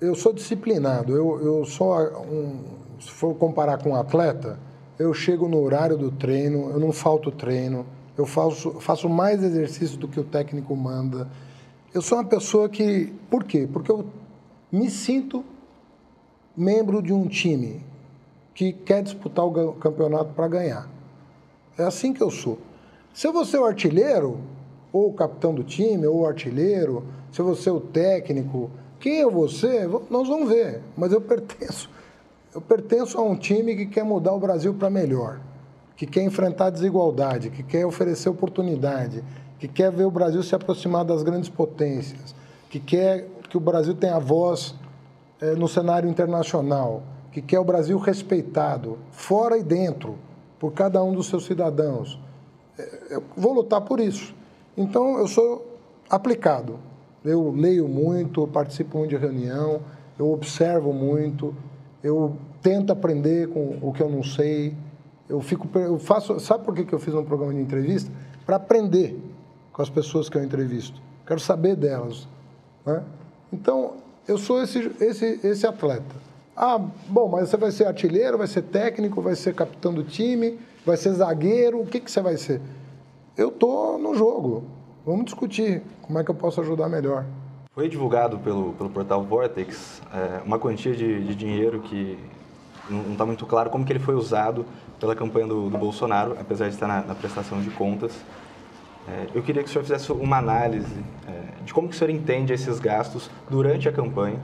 eu 0.00 0.14
sou 0.14 0.32
disciplinado. 0.32 1.16
Eu, 1.16 1.40
eu 1.40 1.64
sou 1.64 1.96
um, 1.96 2.64
se 3.00 3.10
for 3.10 3.34
comparar 3.34 3.78
com 3.78 3.90
um 3.90 3.96
atleta, 3.96 4.58
eu 4.98 5.14
chego 5.14 5.48
no 5.48 5.62
horário 5.62 5.96
do 5.96 6.10
treino, 6.10 6.70
eu 6.70 6.80
não 6.80 6.92
falto 6.92 7.30
treino, 7.30 7.86
eu 8.16 8.26
faço, 8.26 8.80
faço 8.80 9.08
mais 9.08 9.42
exercício 9.42 9.96
do 9.96 10.08
que 10.08 10.18
o 10.18 10.24
técnico 10.24 10.74
manda. 10.74 11.28
Eu 11.94 12.02
sou 12.02 12.18
uma 12.18 12.24
pessoa 12.24 12.68
que. 12.68 13.12
Por 13.30 13.44
quê? 13.44 13.68
Porque 13.72 13.90
eu 13.90 14.04
me 14.70 14.90
sinto 14.90 15.44
membro 16.58 17.02
de 17.02 17.12
um 17.12 17.26
time 17.26 17.80
que 18.54 18.72
quer 18.72 19.02
disputar 19.02 19.44
o 19.44 19.72
campeonato 19.74 20.32
para 20.34 20.48
ganhar. 20.48 20.88
É 21.78 21.84
assim 21.84 22.12
que 22.12 22.22
eu 22.22 22.30
sou. 22.30 22.58
Se 23.14 23.26
eu 23.26 23.32
vou 23.32 23.44
ser 23.44 23.58
o 23.58 23.64
artilheiro, 23.64 24.38
ou 24.92 25.10
o 25.10 25.12
capitão 25.12 25.54
do 25.54 25.62
time, 25.62 26.06
ou 26.06 26.20
o 26.20 26.26
artilheiro, 26.26 27.04
se 27.30 27.40
eu 27.40 27.44
vou 27.44 27.54
ser 27.54 27.70
o 27.70 27.80
técnico, 27.80 28.70
quem 28.98 29.18
eu 29.18 29.30
vou 29.30 29.48
ser, 29.48 29.88
nós 30.10 30.26
vamos 30.26 30.48
ver. 30.48 30.82
Mas 30.96 31.12
eu 31.12 31.20
pertenço 31.22 31.88
eu 32.54 32.60
pertenço 32.60 33.18
a 33.18 33.22
um 33.22 33.36
time 33.36 33.76
que 33.76 33.86
quer 33.86 34.04
mudar 34.04 34.32
o 34.32 34.40
Brasil 34.40 34.74
para 34.74 34.88
melhor, 34.88 35.38
que 35.96 36.06
quer 36.06 36.22
enfrentar 36.22 36.66
a 36.66 36.70
desigualdade, 36.70 37.50
que 37.50 37.62
quer 37.62 37.86
oferecer 37.86 38.28
oportunidade, 38.28 39.22
que 39.58 39.68
quer 39.68 39.92
ver 39.92 40.04
o 40.04 40.10
Brasil 40.10 40.42
se 40.42 40.54
aproximar 40.54 41.04
das 41.04 41.22
grandes 41.22 41.48
potências, 41.48 42.34
que 42.70 42.80
quer 42.80 43.28
que 43.48 43.56
o 43.56 43.60
Brasil 43.60 43.94
tenha 43.94 44.18
voz 44.18 44.74
é, 45.40 45.54
no 45.54 45.68
cenário 45.68 46.08
internacional, 46.08 47.02
que 47.32 47.40
quer 47.40 47.58
o 47.58 47.64
Brasil 47.64 47.98
respeitado, 47.98 48.98
fora 49.10 49.56
e 49.56 49.62
dentro, 49.62 50.16
por 50.58 50.72
cada 50.72 51.02
um 51.02 51.12
dos 51.12 51.28
seus 51.28 51.44
cidadãos. 51.44 52.18
É, 52.78 53.16
eu 53.16 53.22
vou 53.36 53.52
lutar 53.52 53.80
por 53.80 54.00
isso. 54.00 54.34
Então, 54.76 55.18
eu 55.18 55.28
sou 55.28 55.66
aplicado. 56.08 56.78
Eu 57.24 57.50
leio 57.50 57.88
muito, 57.88 58.46
participo 58.48 59.06
de 59.06 59.16
reunião, 59.16 59.80
eu 60.18 60.32
observo 60.32 60.92
muito, 60.92 61.54
eu 62.02 62.36
tento 62.62 62.92
aprender 62.92 63.48
com 63.48 63.78
o 63.82 63.92
que 63.92 64.02
eu 64.02 64.08
não 64.08 64.22
sei. 64.22 64.74
Eu 65.28 65.40
fico, 65.40 65.68
eu 65.78 65.98
faço, 65.98 66.38
sabe 66.40 66.64
por 66.64 66.74
que 66.74 66.92
eu 66.92 66.98
fiz 66.98 67.14
um 67.14 67.24
programa 67.24 67.52
de 67.52 67.60
entrevista? 67.60 68.10
Para 68.46 68.56
aprender 68.56 69.18
com 69.72 69.82
as 69.82 69.90
pessoas 69.90 70.28
que 70.28 70.36
eu 70.38 70.42
entrevisto. 70.42 71.00
Quero 71.26 71.40
saber 71.40 71.76
delas. 71.76 72.26
Né? 72.86 73.02
Então, 73.52 73.94
eu 74.28 74.36
sou 74.36 74.62
esse, 74.62 74.92
esse, 75.00 75.40
esse 75.42 75.66
atleta. 75.66 76.28
Ah, 76.54 76.78
bom, 77.08 77.28
mas 77.28 77.48
você 77.48 77.56
vai 77.56 77.70
ser 77.70 77.86
artilheiro, 77.86 78.36
vai 78.36 78.46
ser 78.46 78.62
técnico, 78.62 79.22
vai 79.22 79.34
ser 79.34 79.54
capitão 79.54 79.94
do 79.94 80.04
time, 80.04 80.58
vai 80.84 80.96
ser 80.96 81.12
zagueiro, 81.12 81.80
o 81.80 81.86
que, 81.86 81.98
que 81.98 82.10
você 82.10 82.20
vai 82.20 82.36
ser? 82.36 82.60
Eu 83.36 83.48
estou 83.48 83.98
no 83.98 84.14
jogo. 84.14 84.64
Vamos 85.06 85.24
discutir 85.24 85.82
como 86.02 86.18
é 86.18 86.24
que 86.24 86.30
eu 86.30 86.34
posso 86.34 86.60
ajudar 86.60 86.88
melhor. 86.88 87.24
Foi 87.72 87.88
divulgado 87.88 88.38
pelo, 88.40 88.72
pelo 88.74 88.90
portal 88.90 89.22
Vortex 89.22 90.02
é, 90.12 90.42
uma 90.44 90.58
quantia 90.58 90.94
de, 90.94 91.24
de 91.24 91.34
dinheiro 91.34 91.80
que 91.80 92.18
não 92.90 93.12
está 93.12 93.24
muito 93.24 93.46
claro 93.46 93.70
como 93.70 93.84
que 93.84 93.92
ele 93.92 94.00
foi 94.00 94.14
usado 94.14 94.66
pela 94.98 95.14
campanha 95.14 95.46
do, 95.46 95.70
do 95.70 95.78
Bolsonaro, 95.78 96.36
apesar 96.40 96.68
de 96.68 96.74
estar 96.74 96.88
na, 96.88 97.02
na 97.02 97.14
prestação 97.14 97.60
de 97.60 97.70
contas. 97.70 98.12
É, 99.08 99.28
eu 99.34 99.42
queria 99.42 99.62
que 99.62 99.68
o 99.68 99.72
senhor 99.72 99.82
fizesse 99.82 100.12
uma 100.12 100.36
análise 100.36 101.02
é, 101.26 101.64
de 101.64 101.72
como 101.72 101.88
que 101.88 101.94
o 101.94 101.98
senhor 101.98 102.10
entende 102.10 102.52
esses 102.52 102.78
gastos 102.78 103.30
durante 103.48 103.88
a 103.88 103.92
campanha 103.92 104.38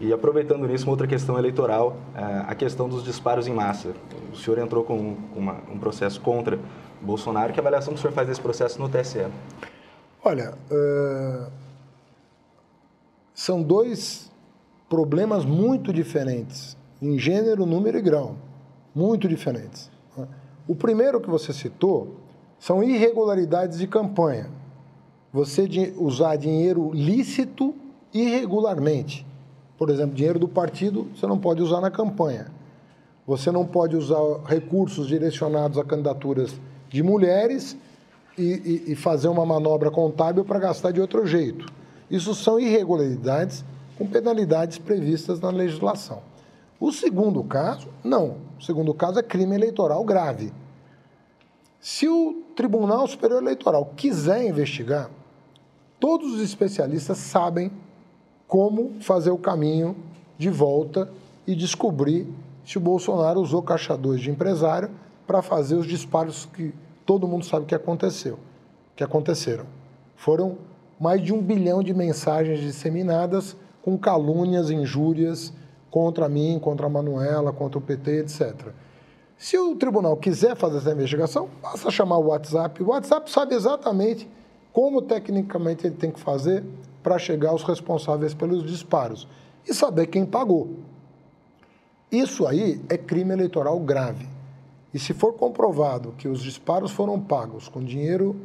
e 0.00 0.12
aproveitando 0.12 0.66
nisso 0.66 0.84
uma 0.86 0.92
outra 0.92 1.06
questão 1.06 1.38
eleitoral, 1.38 1.96
é, 2.14 2.44
a 2.48 2.54
questão 2.54 2.88
dos 2.88 3.04
disparos 3.04 3.46
em 3.46 3.52
massa. 3.52 3.92
O 4.32 4.36
senhor 4.36 4.58
entrou 4.58 4.82
com 4.82 5.16
um 5.36 5.78
processo 5.78 6.20
contra 6.20 6.58
Bolsonaro. 7.00 7.52
Que 7.52 7.60
avaliação 7.60 7.92
que 7.92 7.98
o 7.98 8.02
senhor 8.02 8.12
faz 8.12 8.26
desse 8.26 8.40
processo 8.40 8.80
no 8.80 8.88
TSE? 8.88 9.26
Olha, 10.24 10.54
são 13.34 13.62
dois 13.62 14.30
problemas 14.88 15.44
muito 15.44 15.92
diferentes, 15.92 16.76
em 17.00 17.18
gênero, 17.18 17.64
número 17.64 17.96
e 17.96 18.02
grau, 18.02 18.36
muito 18.94 19.28
diferentes. 19.28 19.90
O 20.68 20.74
primeiro 20.74 21.20
que 21.20 21.30
você 21.30 21.52
citou 21.52 22.16
são 22.60 22.84
irregularidades 22.84 23.78
de 23.78 23.86
campanha. 23.86 24.48
Você 25.32 25.66
usar 25.96 26.36
dinheiro 26.36 26.92
lícito 26.92 27.74
irregularmente. 28.12 29.26
Por 29.78 29.88
exemplo, 29.88 30.14
dinheiro 30.14 30.38
do 30.38 30.46
partido 30.46 31.08
você 31.16 31.26
não 31.26 31.38
pode 31.38 31.62
usar 31.62 31.80
na 31.80 31.90
campanha. 31.90 32.48
Você 33.26 33.50
não 33.50 33.66
pode 33.66 33.96
usar 33.96 34.18
recursos 34.46 35.08
direcionados 35.08 35.78
a 35.78 35.84
candidaturas 35.84 36.60
de 36.90 37.02
mulheres 37.02 37.76
e, 38.36 38.82
e, 38.86 38.92
e 38.92 38.94
fazer 38.94 39.28
uma 39.28 39.46
manobra 39.46 39.90
contábil 39.90 40.44
para 40.44 40.58
gastar 40.58 40.90
de 40.90 41.00
outro 41.00 41.26
jeito. 41.26 41.66
Isso 42.10 42.34
são 42.34 42.60
irregularidades 42.60 43.64
com 43.96 44.06
penalidades 44.06 44.78
previstas 44.78 45.40
na 45.40 45.50
legislação. 45.50 46.20
O 46.78 46.92
segundo 46.92 47.42
caso, 47.44 47.88
não. 48.02 48.36
O 48.58 48.62
segundo 48.62 48.92
caso 48.92 49.18
é 49.18 49.22
crime 49.22 49.54
eleitoral 49.54 50.04
grave. 50.04 50.52
Se 51.80 52.06
o 52.06 52.42
Tribunal 52.54 53.06
Superior 53.06 53.40
Eleitoral 53.40 53.94
quiser 53.96 54.46
investigar, 54.46 55.10
todos 55.98 56.34
os 56.34 56.42
especialistas 56.42 57.16
sabem 57.16 57.72
como 58.46 59.00
fazer 59.00 59.30
o 59.30 59.38
caminho 59.38 59.96
de 60.36 60.50
volta 60.50 61.10
e 61.46 61.54
descobrir 61.54 62.28
se 62.66 62.76
o 62.76 62.80
Bolsonaro 62.80 63.40
usou 63.40 63.62
caixa 63.62 63.96
2 63.96 64.20
de 64.20 64.30
empresário 64.30 64.90
para 65.26 65.40
fazer 65.40 65.74
os 65.74 65.86
disparos 65.86 66.44
que 66.44 66.74
todo 67.06 67.26
mundo 67.26 67.46
sabe 67.46 67.64
que 67.64 67.74
aconteceu, 67.74 68.38
que 68.94 69.02
aconteceram. 69.02 69.64
Foram 70.16 70.58
mais 71.00 71.22
de 71.22 71.32
um 71.32 71.40
bilhão 71.40 71.82
de 71.82 71.94
mensagens 71.94 72.60
disseminadas 72.60 73.56
com 73.80 73.96
calúnias, 73.96 74.70
injúrias 74.70 75.50
contra 75.90 76.28
mim, 76.28 76.58
contra 76.60 76.86
a 76.86 76.90
Manuela, 76.90 77.54
contra 77.54 77.78
o 77.78 77.82
PT, 77.82 78.18
etc. 78.18 78.68
Se 79.40 79.56
o 79.56 79.74
tribunal 79.74 80.18
quiser 80.18 80.54
fazer 80.54 80.76
essa 80.76 80.92
investigação, 80.92 81.48
basta 81.62 81.90
chamar 81.90 82.18
o 82.18 82.26
WhatsApp. 82.26 82.82
O 82.82 82.88
WhatsApp 82.88 83.30
sabe 83.30 83.54
exatamente 83.54 84.28
como 84.70 85.00
tecnicamente 85.00 85.86
ele 85.86 85.96
tem 85.96 86.10
que 86.10 86.20
fazer 86.20 86.62
para 87.02 87.18
chegar 87.18 87.48
aos 87.48 87.62
responsáveis 87.62 88.34
pelos 88.34 88.62
disparos 88.62 89.26
e 89.66 89.72
saber 89.72 90.08
quem 90.08 90.26
pagou. 90.26 90.76
Isso 92.12 92.46
aí 92.46 92.82
é 92.90 92.98
crime 92.98 93.32
eleitoral 93.32 93.80
grave. 93.80 94.28
E 94.92 94.98
se 94.98 95.14
for 95.14 95.32
comprovado 95.32 96.12
que 96.18 96.28
os 96.28 96.42
disparos 96.42 96.90
foram 96.90 97.18
pagos 97.18 97.66
com 97.66 97.82
dinheiro 97.82 98.36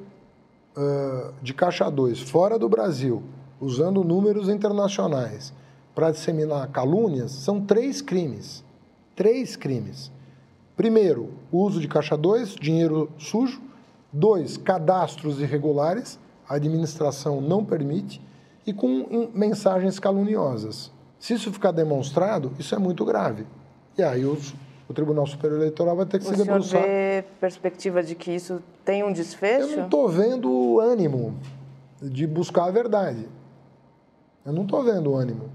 uh, 0.78 1.34
de 1.42 1.54
caixa 1.54 1.90
2 1.90 2.22
fora 2.22 2.58
do 2.58 2.70
Brasil 2.70 3.22
usando 3.60 4.02
números 4.02 4.48
internacionais 4.48 5.54
para 5.94 6.12
disseminar 6.12 6.70
calúnias, 6.70 7.32
são 7.32 7.60
três 7.60 8.02
crimes. 8.02 8.64
Três 9.14 9.58
crimes. 9.58 10.15
Primeiro, 10.76 11.34
uso 11.52 11.80
de 11.80 11.88
caixa 11.88 12.18
2, 12.18 12.56
dinheiro 12.56 13.10
sujo. 13.18 13.62
Dois, 14.12 14.56
cadastros 14.58 15.42
irregulares, 15.42 16.18
a 16.48 16.56
administração 16.56 17.42
não 17.42 17.64
permite. 17.64 18.22
E 18.66 18.74
com 18.74 19.30
mensagens 19.34 20.00
caluniosas. 20.00 20.92
Se 21.20 21.34
isso 21.34 21.52
ficar 21.52 21.72
demonstrado, 21.72 22.52
isso 22.58 22.74
é 22.74 22.78
muito 22.78 23.06
grave. 23.06 23.46
E 23.98 24.04
aí 24.04 24.26
os, 24.26 24.54
o 24.88 24.94
Tribunal 24.94 25.26
Superior 25.26 25.60
Eleitoral 25.60 25.96
vai 25.96 26.06
ter 26.06 26.20
que 26.20 26.26
o 26.26 26.30
se 26.30 26.36
debruçar. 26.36 26.82
Você 26.82 26.88
vê 26.88 27.26
perspectiva 27.40 28.04
de 28.04 28.16
que 28.16 28.32
isso 28.32 28.62
tem 28.84 29.04
um 29.04 29.12
desfecho? 29.12 29.70
Eu 29.70 29.78
não 29.78 29.86
estou 29.86 30.10
vendo 30.10 30.80
ânimo 30.80 31.36
de 32.02 32.28
buscar 32.28 32.66
a 32.66 32.72
verdade. 32.72 33.28
Eu 34.46 34.54
não 34.54 34.64
estou 34.64 34.84
vendo 34.84 35.16
ânimo. 35.16 35.50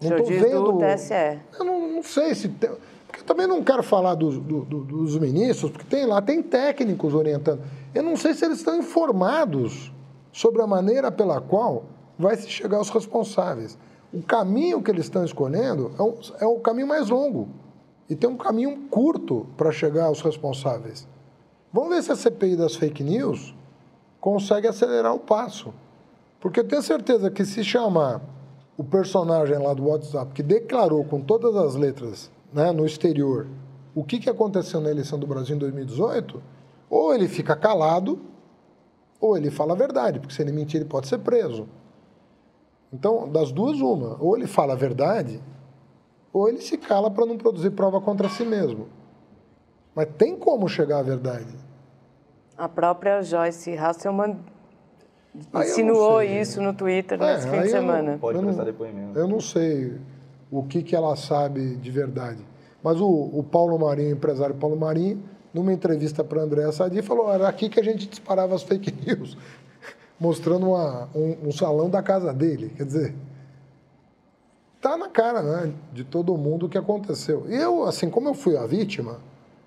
Não 0.00 0.16
estou 0.16 0.26
vendo. 0.26 0.72
Do 0.72 0.78
TSE. 0.78 1.38
Eu 1.58 1.64
não, 1.64 1.88
não 1.88 2.02
sei 2.02 2.34
se. 2.34 2.48
Tem... 2.48 2.70
Porque 3.10 3.22
eu 3.22 3.24
também 3.24 3.48
não 3.48 3.62
quero 3.64 3.82
falar 3.82 4.14
dos, 4.14 4.38
do, 4.38 4.62
dos 4.62 5.18
ministros, 5.18 5.72
porque 5.72 5.84
tem 5.84 6.06
lá, 6.06 6.22
tem 6.22 6.40
técnicos 6.40 7.12
orientando. 7.12 7.60
Eu 7.92 8.04
não 8.04 8.16
sei 8.16 8.34
se 8.34 8.44
eles 8.44 8.58
estão 8.58 8.78
informados 8.78 9.92
sobre 10.30 10.62
a 10.62 10.66
maneira 10.66 11.10
pela 11.10 11.40
qual 11.40 11.86
vai 12.16 12.36
se 12.36 12.48
chegar 12.48 12.78
aos 12.78 12.88
responsáveis. 12.88 13.76
O 14.12 14.22
caminho 14.22 14.80
que 14.80 14.92
eles 14.92 15.06
estão 15.06 15.24
escolhendo 15.24 15.90
é, 16.38 16.44
é 16.44 16.46
o 16.46 16.60
caminho 16.60 16.86
mais 16.86 17.08
longo. 17.08 17.48
E 18.08 18.14
tem 18.14 18.30
um 18.30 18.36
caminho 18.36 18.76
curto 18.88 19.44
para 19.56 19.72
chegar 19.72 20.04
aos 20.04 20.20
responsáveis. 20.20 21.06
Vamos 21.72 21.90
ver 21.90 22.02
se 22.04 22.12
a 22.12 22.16
CPI 22.16 22.54
das 22.54 22.76
fake 22.76 23.02
news 23.02 23.52
consegue 24.20 24.68
acelerar 24.68 25.12
o 25.12 25.18
passo. 25.18 25.74
Porque 26.40 26.60
eu 26.60 26.68
tenho 26.68 26.82
certeza 26.82 27.28
que 27.28 27.44
se 27.44 27.64
chamar 27.64 28.20
o 28.76 28.84
personagem 28.84 29.58
lá 29.58 29.74
do 29.74 29.88
WhatsApp 29.88 30.32
que 30.32 30.44
declarou 30.44 31.04
com 31.04 31.20
todas 31.20 31.56
as 31.56 31.74
letras 31.74 32.30
né, 32.52 32.72
no 32.72 32.84
exterior 32.84 33.46
o 33.94 34.04
que, 34.04 34.18
que 34.18 34.30
aconteceu 34.30 34.80
na 34.80 34.90
eleição 34.90 35.18
do 35.18 35.26
Brasil 35.26 35.56
em 35.56 35.58
2018, 35.58 36.42
ou 36.88 37.14
ele 37.14 37.28
fica 37.28 37.56
calado, 37.56 38.20
ou 39.20 39.36
ele 39.36 39.50
fala 39.50 39.74
a 39.74 39.76
verdade, 39.76 40.20
porque 40.20 40.34
se 40.34 40.42
ele 40.42 40.52
mentir, 40.52 40.80
ele 40.80 40.88
pode 40.88 41.08
ser 41.08 41.18
preso. 41.18 41.68
Então, 42.92 43.28
das 43.28 43.52
duas, 43.52 43.80
uma. 43.80 44.16
Ou 44.20 44.36
ele 44.36 44.46
fala 44.46 44.72
a 44.72 44.76
verdade, 44.76 45.40
ou 46.32 46.48
ele 46.48 46.60
se 46.60 46.78
cala 46.78 47.10
para 47.10 47.26
não 47.26 47.36
produzir 47.36 47.70
prova 47.70 48.00
contra 48.00 48.28
si 48.28 48.44
mesmo. 48.44 48.88
Mas 49.94 50.08
tem 50.16 50.36
como 50.36 50.68
chegar 50.68 50.98
à 50.98 51.02
verdade. 51.02 51.54
A 52.56 52.68
própria 52.68 53.22
Joyce 53.22 53.76
Hasselman 53.76 54.38
insinuou 55.54 56.22
isso 56.22 56.60
no 56.60 56.72
Twitter 56.72 57.20
é, 57.20 57.34
nesse 57.34 57.48
fim 57.48 57.60
de 57.60 57.70
semana. 57.70 58.12
Não, 58.12 58.18
Pode 58.18 58.38
prestar 58.38 58.64
depoimento. 58.64 59.18
Eu 59.18 59.28
não 59.28 59.40
sei 59.40 60.00
o 60.50 60.62
que, 60.64 60.82
que 60.82 60.96
ela 60.96 61.14
sabe 61.16 61.76
de 61.76 61.90
verdade. 61.90 62.44
Mas 62.82 63.00
o, 63.00 63.06
o 63.08 63.42
Paulo 63.42 63.78
Marinho, 63.78 64.10
o 64.10 64.12
empresário 64.12 64.54
Paulo 64.54 64.76
Marinho, 64.76 65.22
numa 65.52 65.72
entrevista 65.72 66.24
para 66.24 66.42
André 66.42 66.70
Sadi, 66.72 67.02
falou: 67.02 67.32
era 67.32 67.48
aqui 67.48 67.68
que 67.68 67.78
a 67.78 67.82
gente 67.82 68.08
disparava 68.08 68.54
as 68.54 68.62
fake 68.62 68.92
news, 69.06 69.36
mostrando 70.18 70.68
uma, 70.68 71.08
um, 71.14 71.48
um 71.48 71.52
salão 71.52 71.90
da 71.90 72.02
casa 72.02 72.32
dele. 72.32 72.72
Quer 72.76 72.84
dizer, 72.84 73.14
tá 74.80 74.96
na 74.96 75.08
cara 75.08 75.42
né, 75.42 75.72
de 75.92 76.04
todo 76.04 76.36
mundo 76.36 76.66
o 76.66 76.68
que 76.68 76.78
aconteceu. 76.78 77.44
E 77.48 77.54
eu, 77.54 77.84
assim, 77.84 78.08
como 78.08 78.28
eu 78.28 78.34
fui 78.34 78.56
a 78.56 78.66
vítima, 78.66 79.18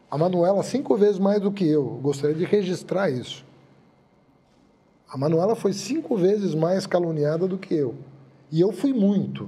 a 0.10 0.18
Manuela 0.18 0.64
cinco 0.64 0.96
vezes 0.98 1.20
mais 1.20 1.42
do 1.42 1.52
que 1.52 1.68
eu, 1.68 1.84
gostaria 2.02 2.36
de 2.36 2.46
registrar 2.46 3.10
isso. 3.10 3.46
A 5.08 5.18
Manuela 5.18 5.56
foi 5.56 5.74
cinco 5.74 6.18
vezes 6.18 6.56
mais 6.56 6.88
caluniada 6.88 7.48
do 7.48 7.58
que 7.58 7.76
eu. 7.76 7.94
E 8.52 8.60
eu 8.60 8.72
fui 8.72 8.92
muito. 8.94 9.48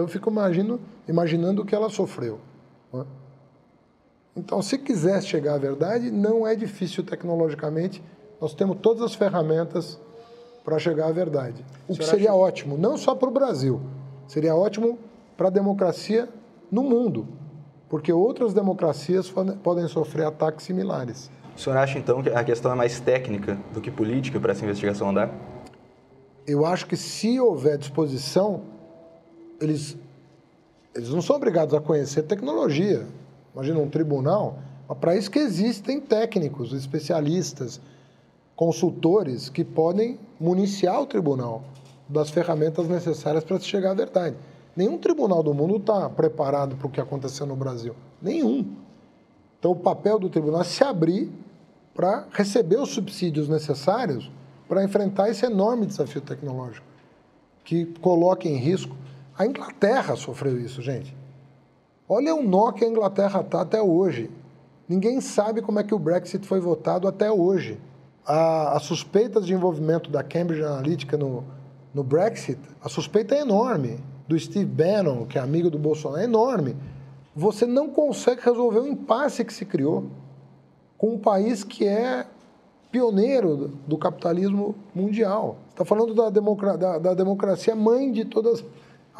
Então 0.00 0.06
eu 0.06 0.08
fico 0.08 0.30
imagino, 0.30 0.80
imaginando 1.06 1.60
o 1.60 1.64
que 1.64 1.74
ela 1.74 1.90
sofreu. 1.90 2.38
Né? 2.90 3.04
Então, 4.34 4.62
se 4.62 4.78
quiser 4.78 5.22
chegar 5.22 5.56
à 5.56 5.58
verdade, 5.58 6.10
não 6.10 6.46
é 6.46 6.56
difícil 6.56 7.04
tecnologicamente. 7.04 8.02
Nós 8.40 8.54
temos 8.54 8.78
todas 8.80 9.02
as 9.02 9.14
ferramentas 9.14 10.00
para 10.64 10.78
chegar 10.78 11.08
à 11.08 11.12
verdade. 11.12 11.62
O 11.86 11.94
que 11.94 12.02
seria 12.02 12.30
acha... 12.30 12.38
ótimo, 12.38 12.78
não 12.78 12.96
só 12.96 13.14
para 13.14 13.28
o 13.28 13.30
Brasil, 13.30 13.78
seria 14.26 14.56
ótimo 14.56 14.98
para 15.36 15.48
a 15.48 15.50
democracia 15.50 16.26
no 16.72 16.82
mundo, 16.82 17.28
porque 17.86 18.10
outras 18.10 18.54
democracias 18.54 19.30
podem 19.62 19.86
sofrer 19.86 20.24
ataques 20.24 20.64
similares. 20.64 21.30
O 21.54 21.60
senhor 21.60 21.76
acha 21.76 21.98
então 21.98 22.22
que 22.22 22.30
a 22.30 22.42
questão 22.42 22.72
é 22.72 22.74
mais 22.74 23.00
técnica 23.00 23.58
do 23.74 23.82
que 23.82 23.90
política 23.90 24.40
para 24.40 24.52
essa 24.52 24.64
investigação 24.64 25.10
andar? 25.10 25.30
Eu 26.46 26.64
acho 26.64 26.86
que 26.86 26.96
se 26.96 27.38
houver 27.38 27.76
disposição, 27.76 28.79
eles, 29.60 29.96
eles 30.94 31.10
não 31.10 31.22
são 31.22 31.36
obrigados 31.36 31.74
a 31.74 31.80
conhecer 31.80 32.22
tecnologia. 32.22 33.06
Imagina 33.54 33.78
um 33.80 33.88
tribunal, 33.88 34.58
para 35.00 35.16
isso 35.16 35.30
que 35.30 35.38
existem 35.38 36.00
técnicos, 36.00 36.72
especialistas, 36.72 37.80
consultores 38.56 39.48
que 39.48 39.64
podem 39.64 40.18
municiar 40.38 41.00
o 41.00 41.06
tribunal 41.06 41.62
das 42.08 42.30
ferramentas 42.30 42.88
necessárias 42.88 43.44
para 43.44 43.58
se 43.58 43.66
chegar 43.66 43.92
à 43.92 43.94
verdade. 43.94 44.36
Nenhum 44.76 44.98
tribunal 44.98 45.42
do 45.42 45.54
mundo 45.54 45.76
está 45.76 46.08
preparado 46.08 46.76
para 46.76 46.86
o 46.86 46.90
que 46.90 47.00
aconteceu 47.00 47.46
no 47.46 47.56
Brasil. 47.56 47.94
Nenhum. 48.20 48.66
Então, 49.58 49.72
o 49.72 49.76
papel 49.76 50.18
do 50.18 50.28
tribunal 50.28 50.62
é 50.62 50.64
se 50.64 50.82
abrir 50.82 51.30
para 51.94 52.26
receber 52.32 52.78
os 52.78 52.90
subsídios 52.90 53.48
necessários 53.48 54.30
para 54.68 54.84
enfrentar 54.84 55.28
esse 55.28 55.44
enorme 55.44 55.84
desafio 55.84 56.20
tecnológico, 56.20 56.86
que 57.64 57.86
coloca 58.00 58.48
em 58.48 58.56
risco. 58.56 58.94
A 59.40 59.46
Inglaterra 59.46 60.16
sofreu 60.16 60.60
isso, 60.60 60.82
gente. 60.82 61.16
Olha 62.06 62.34
o 62.34 62.42
nó 62.42 62.72
que 62.72 62.84
a 62.84 62.88
Inglaterra 62.88 63.40
está 63.40 63.62
até 63.62 63.80
hoje. 63.80 64.30
Ninguém 64.86 65.18
sabe 65.22 65.62
como 65.62 65.80
é 65.80 65.82
que 65.82 65.94
o 65.94 65.98
Brexit 65.98 66.46
foi 66.46 66.60
votado 66.60 67.08
até 67.08 67.32
hoje. 67.32 67.80
As 68.22 68.82
suspeitas 68.82 69.46
de 69.46 69.54
envolvimento 69.54 70.10
da 70.10 70.22
Cambridge 70.22 70.62
Analytica 70.62 71.16
no, 71.16 71.42
no 71.94 72.04
Brexit, 72.04 72.60
a 72.84 72.90
suspeita 72.90 73.34
é 73.34 73.40
enorme. 73.40 73.98
Do 74.28 74.38
Steve 74.38 74.66
Bannon, 74.66 75.24
que 75.24 75.38
é 75.38 75.40
amigo 75.40 75.70
do 75.70 75.78
Bolsonaro, 75.78 76.20
é 76.20 76.24
enorme. 76.24 76.76
Você 77.34 77.64
não 77.64 77.88
consegue 77.88 78.42
resolver 78.42 78.80
o 78.80 78.88
impasse 78.88 79.42
que 79.42 79.54
se 79.54 79.64
criou 79.64 80.04
com 80.98 81.14
um 81.14 81.18
país 81.18 81.64
que 81.64 81.88
é 81.88 82.26
pioneiro 82.92 83.68
do 83.86 83.96
capitalismo 83.96 84.74
mundial. 84.94 85.56
Está 85.70 85.84
falando 85.84 86.14
da, 86.14 86.28
da, 86.28 86.98
da, 86.98 87.14
democracia 87.14 87.74
mãe 87.74 88.12
de 88.12 88.26
todas 88.26 88.62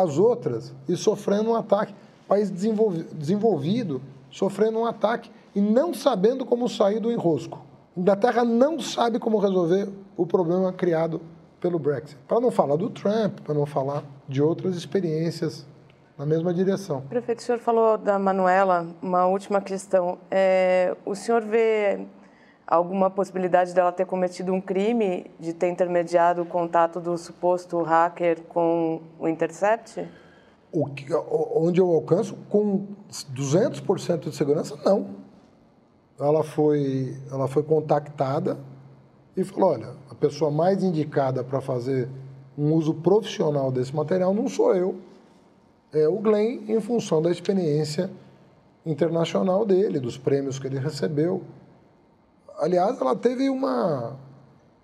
as 0.03 0.19
outras 0.19 0.75
e 0.89 0.97
sofrendo 0.97 1.51
um 1.51 1.55
ataque. 1.55 1.95
País 2.29 2.51
desenvolvi 2.51 3.03
desenvolvido 3.13 4.01
sofrendo 4.31 4.79
um 4.79 4.87
ataque 4.87 5.31
e 5.55 5.61
não 5.61 5.93
sabendo 5.93 6.45
como 6.45 6.69
sair 6.69 7.01
do 7.01 7.11
enrosco. 7.11 7.61
A 7.97 8.01
Inglaterra 8.01 8.45
não 8.45 8.79
sabe 8.79 9.19
como 9.19 9.39
resolver 9.39 9.89
o 10.17 10.27
problema 10.27 10.73
criado 10.73 11.21
pelo 11.61 11.79
Brexit. 11.79 12.17
Para 12.29 12.41
não 12.41 12.51
falar 12.51 12.77
do 12.77 12.89
Trump, 12.89 13.41
para 13.41 13.55
não 13.55 13.67
falar 13.67 14.05
de 14.29 14.41
outras 14.41 14.77
experiências 14.77 15.67
na 16.17 16.25
mesma 16.25 16.55
direção. 16.55 17.03
Prefeito, 17.09 17.41
o 17.41 17.43
senhor 17.43 17.59
falou 17.59 17.99
da 17.99 18.19
Manuela, 18.19 18.87
uma 19.03 19.27
última 19.27 19.61
questão. 19.61 20.19
É, 20.31 20.95
o 21.05 21.15
senhor 21.15 21.43
vê 21.43 22.07
alguma 22.71 23.11
possibilidade 23.11 23.75
dela 23.75 23.91
ter 23.91 24.07
cometido 24.07 24.53
um 24.53 24.61
crime, 24.61 25.27
de 25.41 25.53
ter 25.53 25.68
intermediado 25.68 26.43
o 26.43 26.47
contato 26.47 27.01
do 27.01 27.18
suposto 27.18 27.83
hacker 27.83 28.43
com 28.43 29.03
o 29.18 29.27
Intercept? 29.27 30.09
O 30.73 30.87
que, 30.87 31.12
onde 31.12 31.81
eu 31.81 31.91
alcanço 31.91 32.37
com 32.49 32.87
200% 33.35 34.31
de 34.31 34.37
segurança, 34.37 34.79
não. 34.85 35.18
Ela 36.18 36.45
foi, 36.45 37.16
ela 37.33 37.49
foi 37.49 37.64
contactada 37.64 38.57
e 39.37 39.43
falou: 39.43 39.71
olha, 39.71 39.89
a 40.09 40.14
pessoa 40.14 40.51
mais 40.51 40.85
indicada 40.85 41.43
para 41.43 41.61
fazer 41.61 42.09
um 42.57 42.73
uso 42.75 42.95
profissional 42.95 43.73
desse 43.73 43.95
material 43.97 44.33
não 44.33 44.49
sou 44.49 44.77
eu, 44.77 44.95
é 45.93 46.07
o 46.07 46.18
Glenn 46.18 46.61
em 46.68 46.81
função 46.81 47.21
da 47.21 47.33
experiência 47.33 48.11
internacional 48.87 49.66
dele, 49.66 49.99
dos 49.99 50.16
prêmios 50.16 50.59
que 50.59 50.68
ele 50.68 50.79
recebeu. 50.79 51.43
Aliás, 52.61 53.01
ela 53.01 53.17
teve 53.17 53.49
uma. 53.49 54.19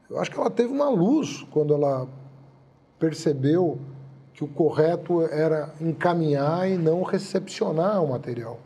Eu 0.09 0.18
acho 0.18 0.31
que 0.31 0.41
ela 0.41 0.49
teve 0.49 0.72
uma 0.72 0.89
luz 0.89 1.43
quando 1.51 1.74
ela 1.74 2.09
percebeu 2.99 3.79
que 4.33 4.43
o 4.43 4.49
correto 4.49 5.20
era 5.22 5.74
encaminhar 5.79 6.70
e 6.70 6.79
não 6.79 7.03
recepcionar 7.03 8.03
o 8.03 8.09
material. 8.09 8.59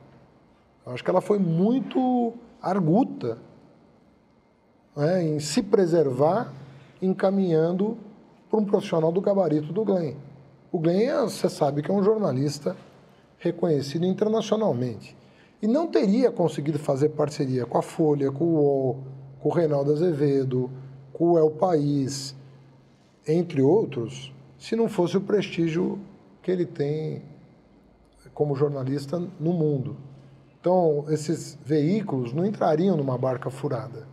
Eu 0.87 0.93
acho 0.93 1.03
que 1.03 1.11
ela 1.11 1.21
foi 1.21 1.41
muito 1.41 2.35
arguta 2.63 3.39
né, 4.95 5.25
em 5.25 5.41
se 5.41 5.61
preservar 5.61 6.53
encaminhando 7.03 7.99
para 8.49 8.61
um 8.61 8.65
profissional 8.65 9.11
do 9.11 9.21
gabarito 9.21 9.73
do 9.73 9.85
Glenn. 9.85 10.15
O 10.71 10.79
Glenn, 10.79 11.25
você 11.25 11.49
sabe 11.49 11.83
que 11.83 11.91
é 11.91 11.95
um 11.95 12.03
jornalista 12.03 12.77
reconhecido 13.39 14.05
internacionalmente. 14.05 15.17
E 15.63 15.67
não 15.67 15.87
teria 15.87 16.31
conseguido 16.31 16.79
fazer 16.79 17.11
parceria 17.11 17.67
com 17.67 17.77
a 17.77 17.83
Folha, 17.83 18.33
com 18.33 18.45
o 18.45 18.55
UOL, 18.55 18.99
com 19.41 19.49
o 19.49 19.53
Reinaldo 19.53 19.93
Azevedo, 19.93 20.71
com 21.13 21.33
o 21.33 21.39
El 21.39 21.51
País, 21.51 22.35
entre 23.27 23.61
outros, 23.61 24.33
se 24.59 24.75
não 24.75 24.89
fosse 24.89 25.17
o 25.17 25.21
prestígio 25.21 25.99
que 26.43 26.51
ele 26.51 26.65
tem 26.65 27.23
como 28.33 28.55
jornalista 28.55 29.19
no 29.39 29.53
mundo. 29.53 29.97
Então, 30.61 31.05
esses 31.09 31.59
veículos 31.65 32.33
não 32.33 32.45
entrariam 32.45 32.97
numa 32.97 33.17
barca 33.17 33.51
furada. 33.51 34.07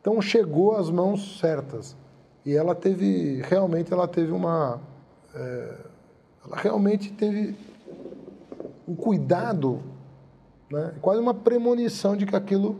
Então, 0.00 0.20
chegou 0.20 0.76
às 0.76 0.90
mãos 0.90 1.38
certas. 1.38 1.96
E 2.44 2.54
ela 2.54 2.74
teve, 2.74 3.40
realmente, 3.42 3.92
ela 3.92 4.06
teve 4.06 4.32
uma. 4.32 4.80
É, 5.34 5.76
ela 6.44 6.56
realmente 6.56 7.12
teve 7.12 7.56
um 8.86 8.94
cuidado, 8.94 9.80
né? 10.70 10.94
quase 11.00 11.20
uma 11.20 11.34
premonição 11.34 12.16
de 12.16 12.26
que 12.26 12.34
aquilo 12.34 12.76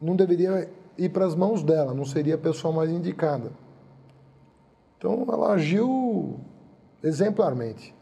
não 0.00 0.14
deveria 0.14 0.70
ir 0.96 1.08
para 1.10 1.26
as 1.26 1.34
mãos 1.34 1.62
dela, 1.62 1.94
não 1.94 2.04
seria 2.04 2.34
a 2.34 2.38
pessoa 2.38 2.72
mais 2.72 2.90
indicada. 2.90 3.50
Então, 4.98 5.26
ela 5.28 5.52
agiu 5.52 6.40
exemplarmente. 7.02 7.94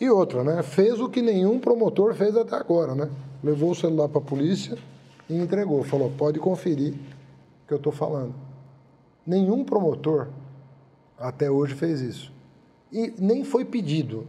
E 0.00 0.08
outra, 0.08 0.42
né? 0.42 0.62
Fez 0.62 0.98
o 1.00 1.08
que 1.08 1.20
nenhum 1.20 1.58
promotor 1.58 2.14
fez 2.14 2.36
até 2.36 2.56
agora, 2.56 2.94
né? 2.94 3.10
Levou 3.42 3.70
o 3.70 3.74
celular 3.74 4.08
para 4.08 4.18
a 4.18 4.24
polícia 4.24 4.76
e 5.28 5.38
entregou. 5.38 5.84
Falou, 5.84 6.10
pode 6.16 6.38
conferir 6.38 6.94
o 6.94 7.68
que 7.68 7.74
eu 7.74 7.76
estou 7.76 7.92
falando. 7.92 8.34
Nenhum 9.26 9.64
promotor 9.64 10.28
até 11.18 11.50
hoje 11.50 11.74
fez 11.74 12.00
isso. 12.00 12.32
E 12.90 13.12
nem 13.18 13.44
foi 13.44 13.64
pedido. 13.64 14.26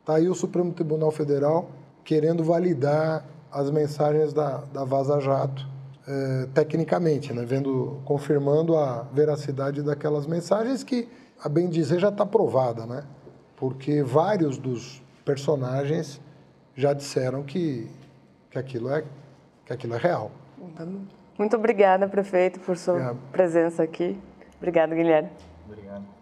Está 0.00 0.16
aí 0.16 0.28
o 0.28 0.34
Supremo 0.34 0.72
Tribunal 0.72 1.12
Federal 1.12 1.70
querendo 2.04 2.42
validar 2.44 3.24
as 3.50 3.70
mensagens 3.70 4.32
da, 4.32 4.58
da 4.72 4.84
Vaza 4.84 5.20
Jato 5.20 5.66
eh, 6.06 6.48
tecnicamente, 6.54 7.32
né? 7.32 7.44
Vendo, 7.44 8.00
confirmando 8.04 8.76
a 8.76 9.02
veracidade 9.12 9.82
daquelas 9.82 10.26
mensagens 10.26 10.82
que, 10.82 11.08
a 11.42 11.48
bem 11.48 11.68
dizer, 11.68 11.98
já 11.98 12.08
está 12.08 12.24
provada, 12.24 12.86
né? 12.86 13.04
porque 13.62 14.02
vários 14.02 14.58
dos 14.58 15.00
personagens 15.24 16.20
já 16.74 16.92
disseram 16.92 17.44
que, 17.44 17.88
que, 18.50 18.58
aquilo, 18.58 18.92
é, 18.92 19.04
que 19.64 19.72
aquilo 19.72 19.94
é 19.94 19.98
real. 19.98 20.32
Muito 21.38 21.54
obrigada, 21.54 22.08
prefeito, 22.08 22.58
por 22.58 22.76
sua 22.76 22.94
Obrigado. 22.94 23.18
presença 23.30 23.84
aqui. 23.84 24.20
Obrigado, 24.56 24.96
Guilherme. 24.96 25.30
Obrigado. 25.64 26.21